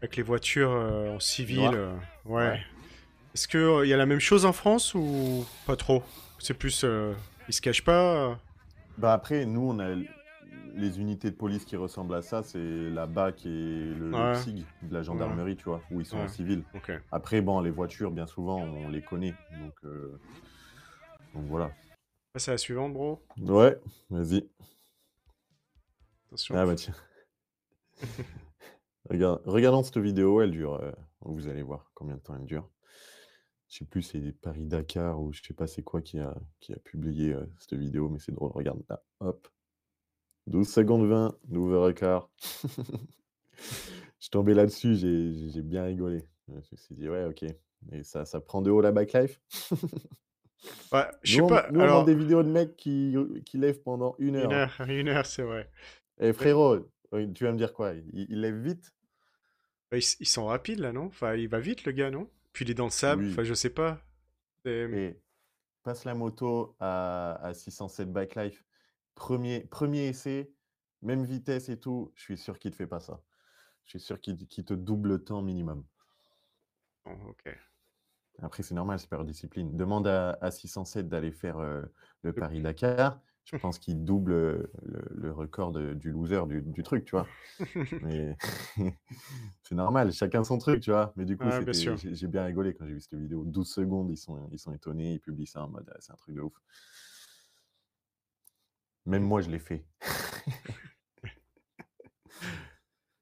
avec 0.00 0.16
les 0.16 0.22
voitures 0.22 0.70
euh, 0.72 1.10
en 1.10 1.20
civil, 1.20 1.70
euh, 1.74 1.94
ouais. 2.24 2.48
Ouais. 2.48 2.60
Est-ce 3.34 3.48
qu'il 3.48 3.88
y 3.88 3.92
a 3.92 3.96
la 3.96 4.06
même 4.06 4.20
chose 4.20 4.44
en 4.46 4.52
France 4.52 4.94
ou 4.94 5.44
pas 5.66 5.76
trop? 5.76 6.02
C'est 6.38 6.54
plus... 6.54 6.84
ils 7.48 7.52
se 7.54 7.60
cachent 7.60 7.84
pas? 7.84 8.38
bah 8.96 9.12
après 9.12 9.44
nous 9.44 9.60
on 9.72 9.78
a 9.80 9.88
les 10.76 11.00
unités 11.00 11.30
de 11.30 11.36
police 11.36 11.64
qui 11.64 11.74
ressemblent 11.76 12.14
à 12.14 12.22
ça 12.22 12.42
c'est 12.44 12.58
la 12.90 13.06
BAC 13.06 13.44
et 13.44 13.48
le, 13.48 14.10
le. 14.10 14.32
PSIG 14.32 14.66
de 14.82 14.94
la 14.94 15.02
gendarmerie 15.02 15.56
tu 15.56 15.64
vois 15.64 15.84
où 15.90 16.00
ils 16.00 16.06
sont 16.06 16.18
en 16.18 16.28
civil 16.28 16.62
Ok. 16.74 16.92
après 17.10 17.40
bon 17.40 17.60
les 17.60 17.70
voitures 17.70 18.12
bien 18.12 18.26
souvent 18.26 18.60
on 18.62 18.88
les 18.88 19.02
connaît 19.02 19.36
donc 19.50 19.74
euh, 19.84 20.12
donc 21.34 21.44
voilà 21.48 21.72
Passe 22.34 22.48
à 22.48 22.50
la 22.50 22.58
suivante, 22.58 22.92
bro. 22.92 23.24
ouais 23.38 23.78
vas-y 24.10 24.50
Attention. 26.26 26.56
Ah 26.56 26.66
bah 26.66 26.74
tiens. 26.74 26.96
Regarde, 29.08 29.40
regardons 29.44 29.84
cette 29.84 29.98
vidéo, 29.98 30.40
elle 30.40 30.50
dure, 30.50 30.74
euh, 30.74 30.90
vous 31.20 31.46
allez 31.46 31.62
voir 31.62 31.92
combien 31.94 32.16
de 32.16 32.20
temps 32.20 32.34
elle 32.34 32.44
dure. 32.44 32.68
Je 33.68 33.78
sais 33.78 33.84
plus, 33.84 34.02
c'est 34.02 34.32
Paris-Dakar 34.40 35.22
ou 35.22 35.32
je 35.32 35.42
sais 35.46 35.54
pas 35.54 35.68
c'est 35.68 35.84
quoi 35.84 36.02
qui 36.02 36.18
a, 36.18 36.34
qui 36.58 36.72
a 36.72 36.76
publié 36.80 37.34
euh, 37.34 37.46
cette 37.60 37.78
vidéo, 37.78 38.08
mais 38.08 38.18
c'est 38.18 38.32
drôle. 38.32 38.50
Regarde 38.50 38.82
là, 38.88 39.00
hop. 39.20 39.46
12 40.48 40.68
secondes 40.68 41.06
20, 41.06 41.38
nouveau 41.50 41.84
record. 41.84 42.32
Je 43.58 44.26
suis 44.26 44.30
tombé 44.30 44.54
là-dessus, 44.54 44.96
j'ai 44.96 45.62
bien 45.62 45.84
rigolé. 45.84 46.26
Je 46.48 46.54
me 46.54 46.76
suis 46.76 46.96
dit, 46.96 47.08
ouais, 47.08 47.26
ok. 47.26 47.44
Et 47.92 48.02
ça, 48.02 48.24
ça 48.24 48.40
prend 48.40 48.60
de 48.60 48.72
haut 48.72 48.80
la 48.80 48.90
backlife. 48.90 49.40
Ouais, 50.92 51.06
je 51.22 51.34
sais 51.34 51.42
on, 51.42 51.42
pas. 51.42 51.70
nous, 51.70 51.80
on 51.82 51.88
Alors, 51.88 51.88
monte 51.88 52.06
des 52.06 52.14
vidéos 52.14 52.42
de 52.42 52.48
mecs 52.48 52.76
qui, 52.76 53.14
qui 53.44 53.58
lèvent 53.58 53.82
pendant 53.82 54.14
une 54.18 54.36
heure. 54.36 54.52
une 54.52 54.52
heure, 54.52 54.80
une 54.88 55.08
heure, 55.08 55.26
c'est 55.26 55.42
vrai. 55.42 55.68
Eh 56.18 56.32
frérot, 56.32 56.90
euh, 57.12 57.32
tu 57.32 57.44
vas 57.44 57.52
me 57.52 57.56
dire 57.58 57.72
quoi? 57.72 57.92
Il, 57.94 58.26
il 58.28 58.40
lève 58.40 58.56
vite? 58.56 58.92
Bah, 59.90 59.96
ils, 59.98 60.04
ils 60.20 60.26
sont 60.28 60.46
rapides 60.46 60.78
là, 60.80 60.92
non? 60.92 61.06
Enfin, 61.06 61.34
il 61.36 61.48
va 61.48 61.58
vite 61.60 61.84
le 61.84 61.92
gars, 61.92 62.10
non? 62.10 62.28
Puis 62.52 62.64
il 62.64 62.70
est 62.70 62.74
dans 62.74 62.84
le 62.84 62.90
sable, 62.90 63.24
Oui. 63.24 63.30
enfin, 63.30 63.44
je 63.44 63.54
sais 63.54 63.70
pas. 63.70 64.00
C'est- 64.64 64.88
Et 64.90 65.20
passe 65.82 66.04
la 66.04 66.14
moto 66.14 66.76
à, 66.80 67.34
à 67.42 67.54
607 67.54 68.12
backlife. 68.12 68.64
Premier, 69.16 69.62
premier 69.66 70.08
essai, 70.08 70.52
même 71.02 71.24
vitesse 71.24 71.68
et 71.70 71.78
tout, 71.80 72.12
je 72.16 72.22
suis 72.24 72.38
sûr 72.38 72.58
qu'il 72.58 72.70
ne 72.70 72.72
te 72.74 72.76
fait 72.78 72.86
pas 72.88 73.00
ça. 73.00 73.22
Je 73.86 73.92
suis 73.92 74.00
sûr 74.00 74.20
qu'il 74.20 74.38
te 74.46 74.74
double 74.74 75.10
le 75.10 75.24
temps 75.24 75.42
minimum. 75.42 75.84
Ok. 77.06 77.46
Après, 78.42 78.62
c'est 78.62 78.74
normal, 78.74 78.98
c'est 78.98 79.08
par 79.08 79.24
discipline. 79.24 79.76
Demande 79.76 80.06
à, 80.06 80.38
à 80.40 80.50
607 80.50 81.08
d'aller 81.08 81.32
faire 81.32 81.58
euh, 81.58 81.82
le 82.22 82.32
Paris-Dakar. 82.32 83.20
Je 83.44 83.52
pense 83.60 83.78
qu'il 83.78 84.04
double 84.04 84.32
euh, 84.32 84.70
le, 84.82 85.02
le 85.14 85.32
record 85.32 85.72
de- 85.72 85.94
du 85.94 86.10
loser 86.10 86.46
du, 86.46 86.62
du 86.62 86.82
truc, 86.82 87.04
tu 87.04 87.12
vois. 87.12 87.26
Mais 88.02 88.36
c'est 89.62 89.74
normal, 89.74 90.12
chacun 90.12 90.44
son 90.44 90.58
truc, 90.58 90.80
tu 90.82 90.90
vois. 90.90 91.12
Mais 91.16 91.24
du 91.24 91.36
coup, 91.36 91.48
bien 91.50 91.96
j'ai 91.96 92.26
bien 92.26 92.44
rigolé 92.44 92.74
quand 92.74 92.86
j'ai 92.86 92.94
vu 92.94 93.00
cette 93.00 93.18
vidéo. 93.18 93.44
12 93.44 93.68
secondes, 93.70 94.10
ils 94.10 94.16
sont, 94.16 94.48
ils 94.52 94.58
sont 94.58 94.72
étonnés, 94.72 95.14
ils 95.14 95.20
publient 95.20 95.46
ça 95.46 95.64
en 95.64 95.68
mode, 95.68 95.88
Ah, 95.94 95.96
c'est 96.00 96.12
un 96.12 96.16
truc 96.16 96.34
de 96.34 96.40
ouf. 96.40 96.54
Même 99.06 99.22
moi, 99.22 99.40
je 99.40 99.50
l'ai 99.50 99.58
fait. 99.58 99.86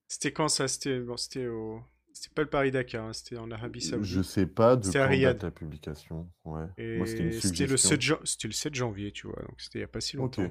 C'était 0.06 0.32
quand 0.32 0.48
ça? 0.48 0.68
C'était 0.68 1.00
bon, 1.00 1.16
c'était 1.16 1.48
au... 1.48 1.82
C'était 2.22 2.34
pas 2.34 2.42
le 2.42 2.48
Paris-Dakar, 2.50 3.04
hein, 3.06 3.12
c'était 3.12 3.36
en 3.36 3.50
Arabie 3.50 3.80
Je 3.80 3.88
Saoudite. 3.90 4.22
sais 4.22 4.46
pas 4.46 4.76
de 4.76 4.84
quand 4.86 4.92
date 4.92 5.42
la 5.42 5.50
publication. 5.50 6.30
Ouais. 6.44 6.66
C'était 7.04 7.22
le 7.24 7.32
suggestion. 7.32 7.76
7 7.90 8.00
jan- 8.00 8.18
c'était 8.22 8.46
le 8.46 8.52
7 8.54 8.74
janvier, 8.76 9.10
tu 9.10 9.26
vois, 9.26 9.42
donc 9.42 9.60
c'était 9.60 9.80
il 9.80 9.82
y 9.82 9.84
a 9.84 9.88
pas 9.88 10.00
si 10.00 10.16
longtemps. 10.16 10.48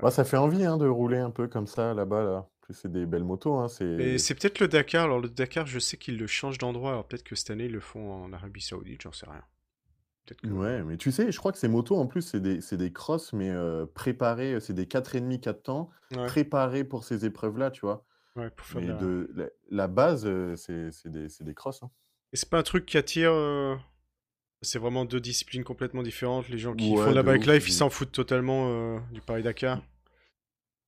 Bah, 0.00 0.12
ça 0.12 0.22
fait 0.24 0.36
envie 0.36 0.64
hein, 0.64 0.76
de 0.78 0.86
rouler 0.86 1.18
un 1.18 1.30
peu 1.32 1.48
comme 1.48 1.66
ça 1.66 1.92
là-bas. 1.92 2.22
Là. 2.22 2.48
C'est 2.70 2.90
des 2.92 3.04
belles 3.04 3.24
motos. 3.24 3.56
Hein, 3.56 3.66
c'est... 3.66 4.16
c'est 4.18 4.34
peut-être 4.36 4.60
le 4.60 4.68
Dakar. 4.68 5.06
Alors 5.06 5.18
le 5.18 5.28
Dakar, 5.28 5.66
je 5.66 5.80
sais 5.80 5.96
qu'ils 5.96 6.16
le 6.18 6.28
changent 6.28 6.58
d'endroit. 6.58 6.92
Alors 6.92 7.08
peut-être 7.08 7.24
que 7.24 7.34
cette 7.34 7.50
année 7.50 7.64
ils 7.64 7.72
le 7.72 7.80
font 7.80 8.12
en 8.12 8.32
Arabie 8.32 8.60
Saoudite, 8.60 9.02
j'en 9.02 9.12
sais 9.12 9.26
rien. 9.28 9.42
Que. 10.40 10.46
Ouais, 10.46 10.84
mais 10.84 10.96
tu 10.96 11.10
sais, 11.10 11.32
je 11.32 11.38
crois 11.38 11.50
que 11.50 11.58
ces 11.58 11.66
motos, 11.66 11.96
en 11.96 12.06
plus, 12.06 12.22
c'est 12.22 12.38
des, 12.40 12.60
des 12.60 12.92
crosses, 12.92 13.32
mais 13.32 13.50
euh, 13.50 13.84
préparées, 13.86 14.60
c'est 14.60 14.74
des 14.74 14.84
4,5, 14.86 15.40
4 15.40 15.62
temps, 15.64 15.90
Ouais, 16.12 16.26
préparées 16.26 16.84
pour 16.84 17.02
ces 17.02 17.24
épreuves-là, 17.24 17.72
tu 17.72 17.80
vois. 17.80 18.04
Ouais, 18.36 18.50
pour 18.50 18.66
faire 18.66 18.80
de 18.82 18.86
Mais 18.86 18.92
la. 18.92 18.98
de, 18.98 19.30
la, 19.34 19.46
la 19.70 19.88
base, 19.88 20.26
euh, 20.26 20.56
c'est 20.56 20.90
c'est 20.92 21.10
des, 21.10 21.28
c'est 21.28 21.44
des 21.44 21.54
crosses. 21.54 21.82
hein. 21.82 21.90
Et 22.32 22.36
c'est 22.36 22.48
pas 22.48 22.58
un 22.58 22.62
truc 22.62 22.86
qui 22.86 22.96
attire. 22.98 23.32
euh, 23.32 23.76
C'est 24.62 24.78
vraiment 24.78 25.04
deux 25.04 25.20
disciplines 25.20 25.64
complètement 25.64 26.02
différentes. 26.02 26.48
Les 26.48 26.58
gens 26.58 26.74
qui 26.74 26.90
Ouais, 26.92 26.96
font 26.96 27.10
de 27.10 27.16
la 27.16 27.22
de 27.22 27.28
ouf. 27.28 27.34
bike 27.34 27.46
life, 27.46 27.68
ils 27.68 27.72
s'en 27.72 27.90
foutent 27.90 28.12
totalement 28.12 28.68
euh, 28.68 28.98
du 29.12 29.20
Paris-Dakar. 29.20 29.82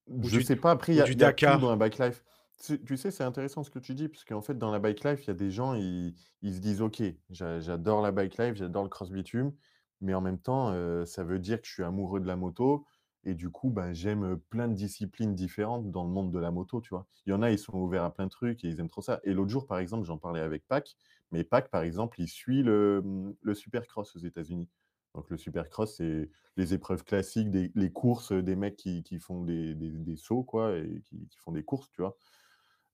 Ou 0.08 0.22
Je 0.28 0.38
du- 0.38 0.42
sais 0.42 0.56
pas, 0.56 0.70
après, 0.72 0.92
il 0.92 0.96
ou 0.96 0.98
y 0.98 1.00
a, 1.00 1.04
du 1.04 1.12
il 1.12 1.20
y 1.20 1.24
a 1.24 1.32
tout 1.32 1.46
Dakar. 1.46 1.60
dans 1.60 1.70
la 1.70 1.76
bike 1.76 1.98
life. 1.98 2.22
Tu 2.64 2.80
tu 2.84 2.96
sais, 2.96 3.10
c'est 3.10 3.24
intéressant 3.24 3.64
ce 3.64 3.70
que 3.70 3.78
tu 3.80 3.94
dis, 3.94 4.08
parce 4.08 4.24
qu'en 4.24 4.40
fait, 4.42 4.56
dans 4.56 4.70
la 4.70 4.78
bike 4.78 5.02
life, 5.04 5.24
il 5.24 5.28
y 5.28 5.30
a 5.30 5.34
des 5.34 5.50
gens, 5.50 5.74
ils, 5.74 6.14
ils 6.42 6.54
se 6.54 6.60
disent, 6.60 6.80
OK, 6.80 7.02
j'a- 7.30 7.60
j'adore 7.60 8.02
la 8.02 8.12
bike 8.12 8.38
life, 8.38 8.54
j'adore 8.54 8.84
le 8.84 8.88
cross 8.88 9.10
bitume, 9.10 9.52
mais 10.00 10.14
en 10.14 10.20
même 10.20 10.38
temps, 10.38 10.70
euh, 10.72 11.04
ça 11.04 11.24
veut 11.24 11.38
dire 11.40 11.60
que 11.60 11.66
je 11.66 11.72
suis 11.72 11.82
amoureux 11.82 12.20
de 12.20 12.26
la 12.26 12.36
moto, 12.36 12.86
et 13.24 13.34
du 13.34 13.50
coup, 13.50 13.70
ben, 13.70 13.92
j'aime 13.92 14.36
plein 14.38 14.68
de 14.68 14.74
disciplines 14.74 15.34
différentes 15.34 15.90
dans 15.90 16.04
le 16.04 16.10
monde 16.10 16.32
de 16.32 16.38
la 16.38 16.50
moto, 16.50 16.80
tu 16.80 16.90
vois. 16.90 17.06
Il 17.26 17.30
y 17.30 17.32
en 17.32 17.42
a, 17.42 17.50
ils 17.50 17.58
sont 17.58 17.76
ouverts 17.78 18.04
à 18.04 18.12
plein 18.14 18.24
de 18.26 18.30
trucs, 18.30 18.64
et 18.64 18.68
ils 18.68 18.80
aiment 18.80 18.88
trop 18.88 19.02
ça. 19.02 19.20
Et 19.24 19.32
l'autre 19.34 19.50
jour, 19.50 19.66
par 19.66 19.78
exemple, 19.78 20.04
j'en 20.06 20.18
parlais 20.18 20.40
avec 20.40 20.66
Pac, 20.66 20.96
mais 21.30 21.44
Pac, 21.44 21.70
par 21.70 21.82
exemple, 21.82 22.20
il 22.20 22.28
suit 22.28 22.62
le, 22.62 23.02
le 23.40 23.54
Supercross 23.54 24.16
aux 24.16 24.18
États-Unis. 24.20 24.68
Donc 25.14 25.28
le 25.30 25.36
Supercross, 25.36 25.96
c'est 25.96 26.30
les 26.56 26.74
épreuves 26.74 27.04
classiques, 27.04 27.50
des, 27.50 27.70
les 27.74 27.92
courses, 27.92 28.32
des 28.32 28.56
mecs 28.56 28.76
qui, 28.76 29.02
qui 29.02 29.18
font 29.20 29.42
des, 29.44 29.74
des- 29.74 29.90
des 29.90 30.16
sauts, 30.16 30.42
quoi, 30.44 30.76
et 30.78 31.02
qui, 31.04 31.28
qui 31.28 31.38
font 31.38 31.52
des 31.52 31.64
courses, 31.64 31.90
tu 31.90 32.00
vois. 32.02 32.16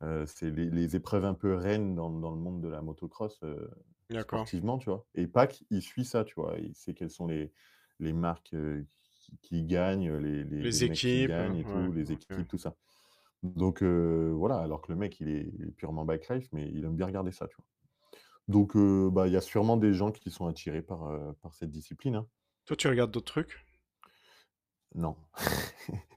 Euh, 0.02 0.26
c'est 0.26 0.50
les, 0.50 0.70
les 0.70 0.96
épreuves 0.96 1.24
un 1.24 1.34
peu 1.34 1.54
reines 1.54 1.94
dans, 1.94 2.10
dans 2.10 2.30
le 2.30 2.38
monde 2.38 2.60
de 2.62 2.68
la 2.68 2.82
motocross, 2.82 3.40
euh, 3.42 3.68
sportivement, 4.18 4.78
tu 4.78 4.90
vois. 4.90 5.06
Et 5.14 5.26
Pac, 5.26 5.64
il 5.70 5.82
suit 5.82 6.04
ça, 6.04 6.24
tu 6.24 6.34
vois. 6.36 6.56
Il 6.58 6.74
sait 6.74 6.94
quelles 6.94 7.10
sont 7.10 7.26
les, 7.26 7.52
les 7.98 8.12
marques 8.12 8.54
euh, 8.54 8.86
qui, 9.28 9.38
qui 9.42 9.62
gagnent, 9.64 10.16
les, 10.16 10.44
les, 10.44 10.70
qui 10.70 10.84
équipes, 10.84 11.28
gagnent 11.28 11.56
et 11.56 11.64
ouais, 11.64 11.86
tout, 11.86 11.92
les 11.92 12.12
équipes, 12.12 12.48
tout 12.48 12.58
ça. 12.58 12.74
Donc 13.42 13.82
euh, 13.82 14.32
voilà, 14.34 14.58
alors 14.58 14.82
que 14.82 14.90
le 14.92 14.98
mec, 14.98 15.20
il 15.20 15.28
est, 15.28 15.50
il 15.54 15.68
est 15.68 15.70
purement 15.70 16.04
bike 16.04 16.28
life, 16.28 16.48
mais 16.52 16.68
il 16.72 16.84
aime 16.84 16.96
bien 16.96 17.06
regarder 17.06 17.32
ça, 17.32 17.46
tu 17.46 17.56
vois. 17.56 17.64
Donc, 18.48 18.76
euh, 18.76 19.10
bah, 19.10 19.26
il 19.26 19.32
y 19.34 19.36
a 19.36 19.42
sûrement 19.42 19.76
des 19.76 19.92
gens 19.92 20.10
qui 20.10 20.30
sont 20.30 20.46
attirés 20.46 20.80
par, 20.80 21.04
euh, 21.04 21.32
par 21.42 21.54
cette 21.54 21.70
discipline. 21.70 22.16
hein. 22.16 22.26
Toi, 22.64 22.76
tu 22.76 22.88
regardes 22.88 23.10
d'autres 23.10 23.32
trucs? 23.32 23.64
Non. 24.94 25.16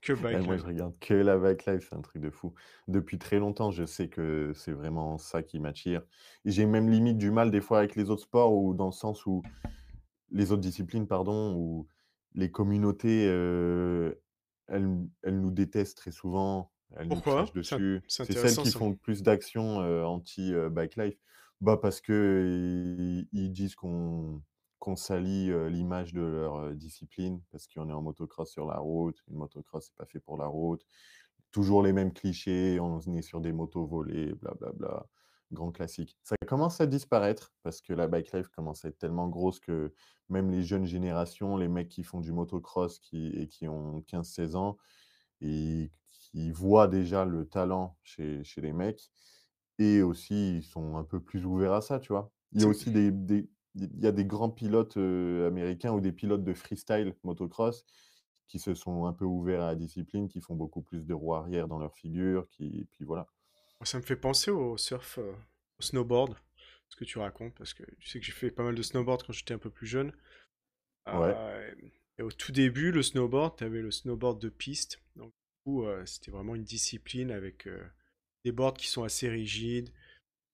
que 0.02 0.14
Ouais, 0.14 0.40
moi, 0.40 0.56
bike 0.56 0.60
je 0.60 0.66
regarde 0.66 0.94
que 1.00 1.14
la 1.14 1.38
bike 1.38 1.66
life, 1.66 1.88
c'est 1.90 1.96
un 1.96 2.02
truc 2.02 2.22
de 2.22 2.30
fou. 2.30 2.54
Depuis 2.88 3.20
très 3.20 3.38
longtemps, 3.38 3.70
je 3.70 3.86
sais 3.86 4.08
que 4.08 4.54
c'est 4.56 4.72
vraiment 4.72 5.18
ça 5.18 5.44
qui 5.44 5.60
m'attire. 5.60 6.04
J'ai 6.46 6.66
même 6.66 6.90
limite 6.90 7.18
du 7.18 7.32
mal 7.32 7.52
des 7.52 7.62
fois 7.62 7.80
avec 7.80 7.98
les 7.98 8.10
autres 8.10 8.24
sports, 8.24 8.54
ou 8.54 8.74
dans 8.74 8.86
le 8.88 8.92
sens 8.94 9.26
où 9.26 9.44
les 10.32 10.54
autres 10.54 10.62
disciplines, 10.62 11.08
pardon, 11.08 11.54
où 11.58 11.88
les 12.34 12.52
communautés, 12.52 13.28
euh, 13.28 14.14
elles, 14.68 14.88
elles 15.24 15.40
nous 15.40 15.52
détestent 15.52 15.98
très 15.98 16.12
souvent, 16.12 16.72
elles 16.98 17.08
nous 17.08 17.22
crachent 17.22 17.54
dessus. 17.54 18.02
c'est 18.08 18.32
celles 18.32 18.56
qui 18.64 18.72
ça. 18.72 18.80
font 18.80 18.90
le 18.90 18.96
plus 18.96 19.24
d'actions 19.24 19.82
euh, 19.82 20.04
anti-bike 20.04 20.96
life. 20.98 21.18
Bah 21.62 21.78
parce 21.78 22.02
que 22.02 23.24
ils, 23.32 23.52
disent 23.52 23.76
qu'on 23.76 24.42
qu'on 24.80 24.96
salit 24.96 25.52
euh, 25.52 25.70
l'image 25.70 26.12
de 26.12 26.22
leur 26.22 26.56
euh, 26.56 26.74
discipline, 26.74 27.40
parce 27.52 27.68
qu'on 27.68 27.88
est 27.88 27.94
en 27.94 28.02
motocross 28.02 28.52
sur 28.52 28.66
la 28.66 28.80
route. 28.80 29.18
Une 29.30 29.38
motocross, 29.38 29.86
c'est 29.86 29.96
pas 29.96 30.08
fait 30.08 30.20
pour 30.20 30.38
la 30.38 30.48
route. 30.48 30.84
Toujours 31.52 31.84
les 31.84 31.94
mêmes 31.94 32.14
clichés, 32.14 32.80
on 32.80 33.00
est 33.16 33.22
sur 33.22 33.42
des 33.42 33.52
motos 33.52 33.86
volées, 33.86 34.34
blablabla. 34.34 35.06
Grand 35.52 35.72
classique. 35.74 36.18
Ça 36.24 36.36
commence 36.48 36.80
à 36.80 36.86
disparaître 36.88 37.54
parce 37.64 37.82
que 37.82 37.94
la 37.94 38.08
bike 38.08 38.32
life 38.32 38.48
commence 38.50 38.86
à 38.86 38.90
être 38.90 38.98
tellement 39.00 39.28
grosse 39.28 39.60
que 39.60 39.94
même 40.30 40.50
les 40.50 40.64
jeunes 40.64 40.86
générations, 40.86 41.58
les 41.58 41.68
mecs 41.68 41.90
qui 41.90 42.04
font 42.04 42.22
du 42.22 42.32
motocross 42.32 43.00
qui, 43.00 43.28
et 43.28 43.48
qui 43.48 43.68
ont 43.68 44.02
15-16 44.02 44.56
ans, 44.56 44.78
et 45.42 45.92
qui 46.12 46.52
voient 46.52 46.88
déjà 46.88 47.26
le 47.26 47.48
talent 47.48 47.98
chez, 48.04 48.44
chez 48.44 48.62
les 48.62 48.74
mecs, 48.74 49.12
et 49.80 50.02
aussi 50.04 50.58
ils 50.58 50.64
sont 50.64 50.98
un 50.98 51.04
peu 51.04 51.22
plus 51.22 51.46
ouverts 51.46 51.74
à 51.74 51.82
ça, 51.82 52.00
tu 52.00 52.14
vois. 52.14 52.32
Il 52.54 52.62
y 52.62 52.64
a 52.66 52.68
aussi 52.68 52.92
des, 52.92 53.12
des- 53.12 53.50
il 53.76 54.00
y 54.02 54.08
a 54.08 54.12
des 54.14 54.26
grands 54.26 54.52
pilotes 54.52 54.98
américains 54.98 55.94
ou 55.94 56.02
des 56.02 56.12
pilotes 56.14 56.44
de 56.44 56.54
freestyle 56.54 57.16
motocross 57.24 57.86
qui 58.48 58.60
se 58.60 58.74
sont 58.76 59.06
un 59.06 59.14
peu 59.14 59.26
ouverts 59.26 59.64
à 59.64 59.68
la 59.68 59.76
discipline, 59.76 60.28
qui 60.30 60.42
font 60.42 60.56
beaucoup 60.56 60.82
plus 60.82 61.06
de 61.08 61.14
roues 61.14 61.36
arrière 61.36 61.68
dans 61.70 61.80
leur 61.80 61.96
figure, 61.96 62.48
qui, 62.50 62.82
et 62.82 62.86
puis 62.86 63.06
voilà. 63.06 63.28
Ça 63.84 63.98
me 63.98 64.04
fait 64.04 64.16
penser 64.16 64.52
au 64.52 64.78
surf, 64.78 65.18
euh, 65.18 65.34
au 65.80 65.82
snowboard, 65.82 66.36
ce 66.90 66.96
que 66.96 67.06
tu 67.06 67.18
racontes, 67.18 67.56
parce 67.56 67.74
que 67.74 67.84
tu 68.00 68.08
sais 68.08 68.20
que 68.20 68.26
j'ai 68.26 68.32
fait 68.32 68.52
pas 68.52 68.64
mal 68.64 68.76
de 68.76 68.82
snowboard 68.82 69.24
quand 69.26 69.34
j'étais 69.34 69.54
un 69.54 69.60
peu 69.60 69.70
plus 69.70 69.88
jeune. 69.88 70.14
Ouais. 71.08 71.34
Euh, 71.34 71.72
et 72.20 72.22
au 72.24 72.32
tout 72.32 72.52
début, 72.52 72.92
le 72.92 73.02
snowboard, 73.02 73.58
tu 73.58 73.64
avais 73.64 73.82
le 73.82 73.92
snowboard 73.92 74.40
de 74.40 74.50
piste. 74.50 75.02
Donc, 75.16 75.34
coup, 75.66 75.86
euh, 75.86 76.06
c'était 76.06 76.32
vraiment 76.32 76.56
une 76.56 76.64
discipline 76.64 77.32
avec 77.32 77.68
des 78.46 78.52
boards 78.52 78.76
qui 78.76 78.88
sont 78.88 79.04
assez 79.04 79.30
rigides. 79.30 79.90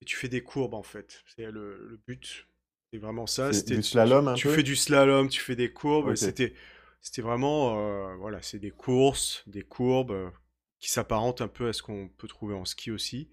Et 0.01 0.05
tu 0.05 0.15
fais 0.15 0.29
des 0.29 0.41
courbes, 0.43 0.75
en 0.75 0.83
fait. 0.83 1.23
C'est 1.35 1.51
le, 1.51 1.87
le 1.87 1.97
but. 2.07 2.47
C'est 2.93 2.99
vraiment 2.99 3.27
ça. 3.27 3.51
C'était 3.51 3.75
du 3.75 3.81
tu- 3.81 3.91
slalom 3.91 4.27
un 4.27 4.35
tu, 4.35 4.43
peu? 4.43 4.55
fais 4.55 4.63
du 4.63 4.75
slalom, 4.75 5.27
tu 5.29 5.41
fais 5.41 5.55
des 5.55 5.71
courbes. 5.71 6.15
C'était, 6.15 6.53
c'était 7.01 7.21
vraiment, 7.21 8.15
voilà, 8.17 8.41
c'est 8.41 8.59
des 8.59 8.71
courses, 8.71 9.43
des 9.47 9.63
courbes 9.63 10.31
qui 10.79 10.89
s'apparentent 10.89 11.41
un 11.41 11.47
peu 11.47 11.67
à 11.67 11.73
ce 11.73 11.81
qu'on 11.81 12.09
peut 12.17 12.27
trouver 12.27 12.55
en 12.55 12.65
ski 12.65 12.91
aussi. 12.91 13.29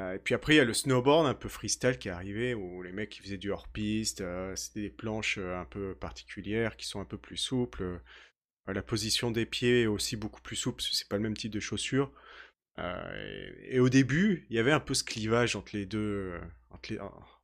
Euh, 0.00 0.14
et 0.14 0.18
puis 0.18 0.34
après, 0.34 0.54
il 0.54 0.56
y 0.56 0.60
a 0.60 0.64
le 0.64 0.74
snowboard 0.74 1.26
un 1.26 1.34
peu 1.34 1.48
freestyle 1.48 1.98
qui 1.98 2.08
est 2.08 2.12
arrivé, 2.12 2.54
où 2.54 2.82
les 2.82 2.92
mecs 2.92 3.10
qui 3.10 3.22
faisaient 3.22 3.38
du 3.38 3.50
hors-piste, 3.50 4.20
euh, 4.20 4.54
c'était 4.56 4.82
des 4.82 4.90
planches 4.90 5.38
euh, 5.38 5.58
un 5.58 5.64
peu 5.64 5.94
particulières, 5.94 6.76
qui 6.76 6.86
sont 6.86 7.00
un 7.00 7.04
peu 7.04 7.18
plus 7.18 7.36
souples. 7.36 8.00
La 8.66 8.82
position 8.82 9.30
des 9.30 9.46
pieds 9.46 9.82
est 9.82 9.86
aussi 9.86 10.16
beaucoup 10.16 10.40
plus 10.42 10.56
souple, 10.56 10.82
c'est 10.92 11.08
pas 11.08 11.16
le 11.16 11.22
même 11.22 11.36
type 11.36 11.50
de 11.50 11.60
chaussures. 11.60 12.12
Et, 13.68 13.80
au 13.80 13.88
début, 13.88 14.46
il 14.48 14.56
y 14.56 14.58
avait 14.58 14.72
un 14.72 14.80
peu 14.80 14.94
ce 14.94 15.04
clivage 15.04 15.56
entre 15.56 15.76
les 15.76 15.86
deux, 15.86 16.40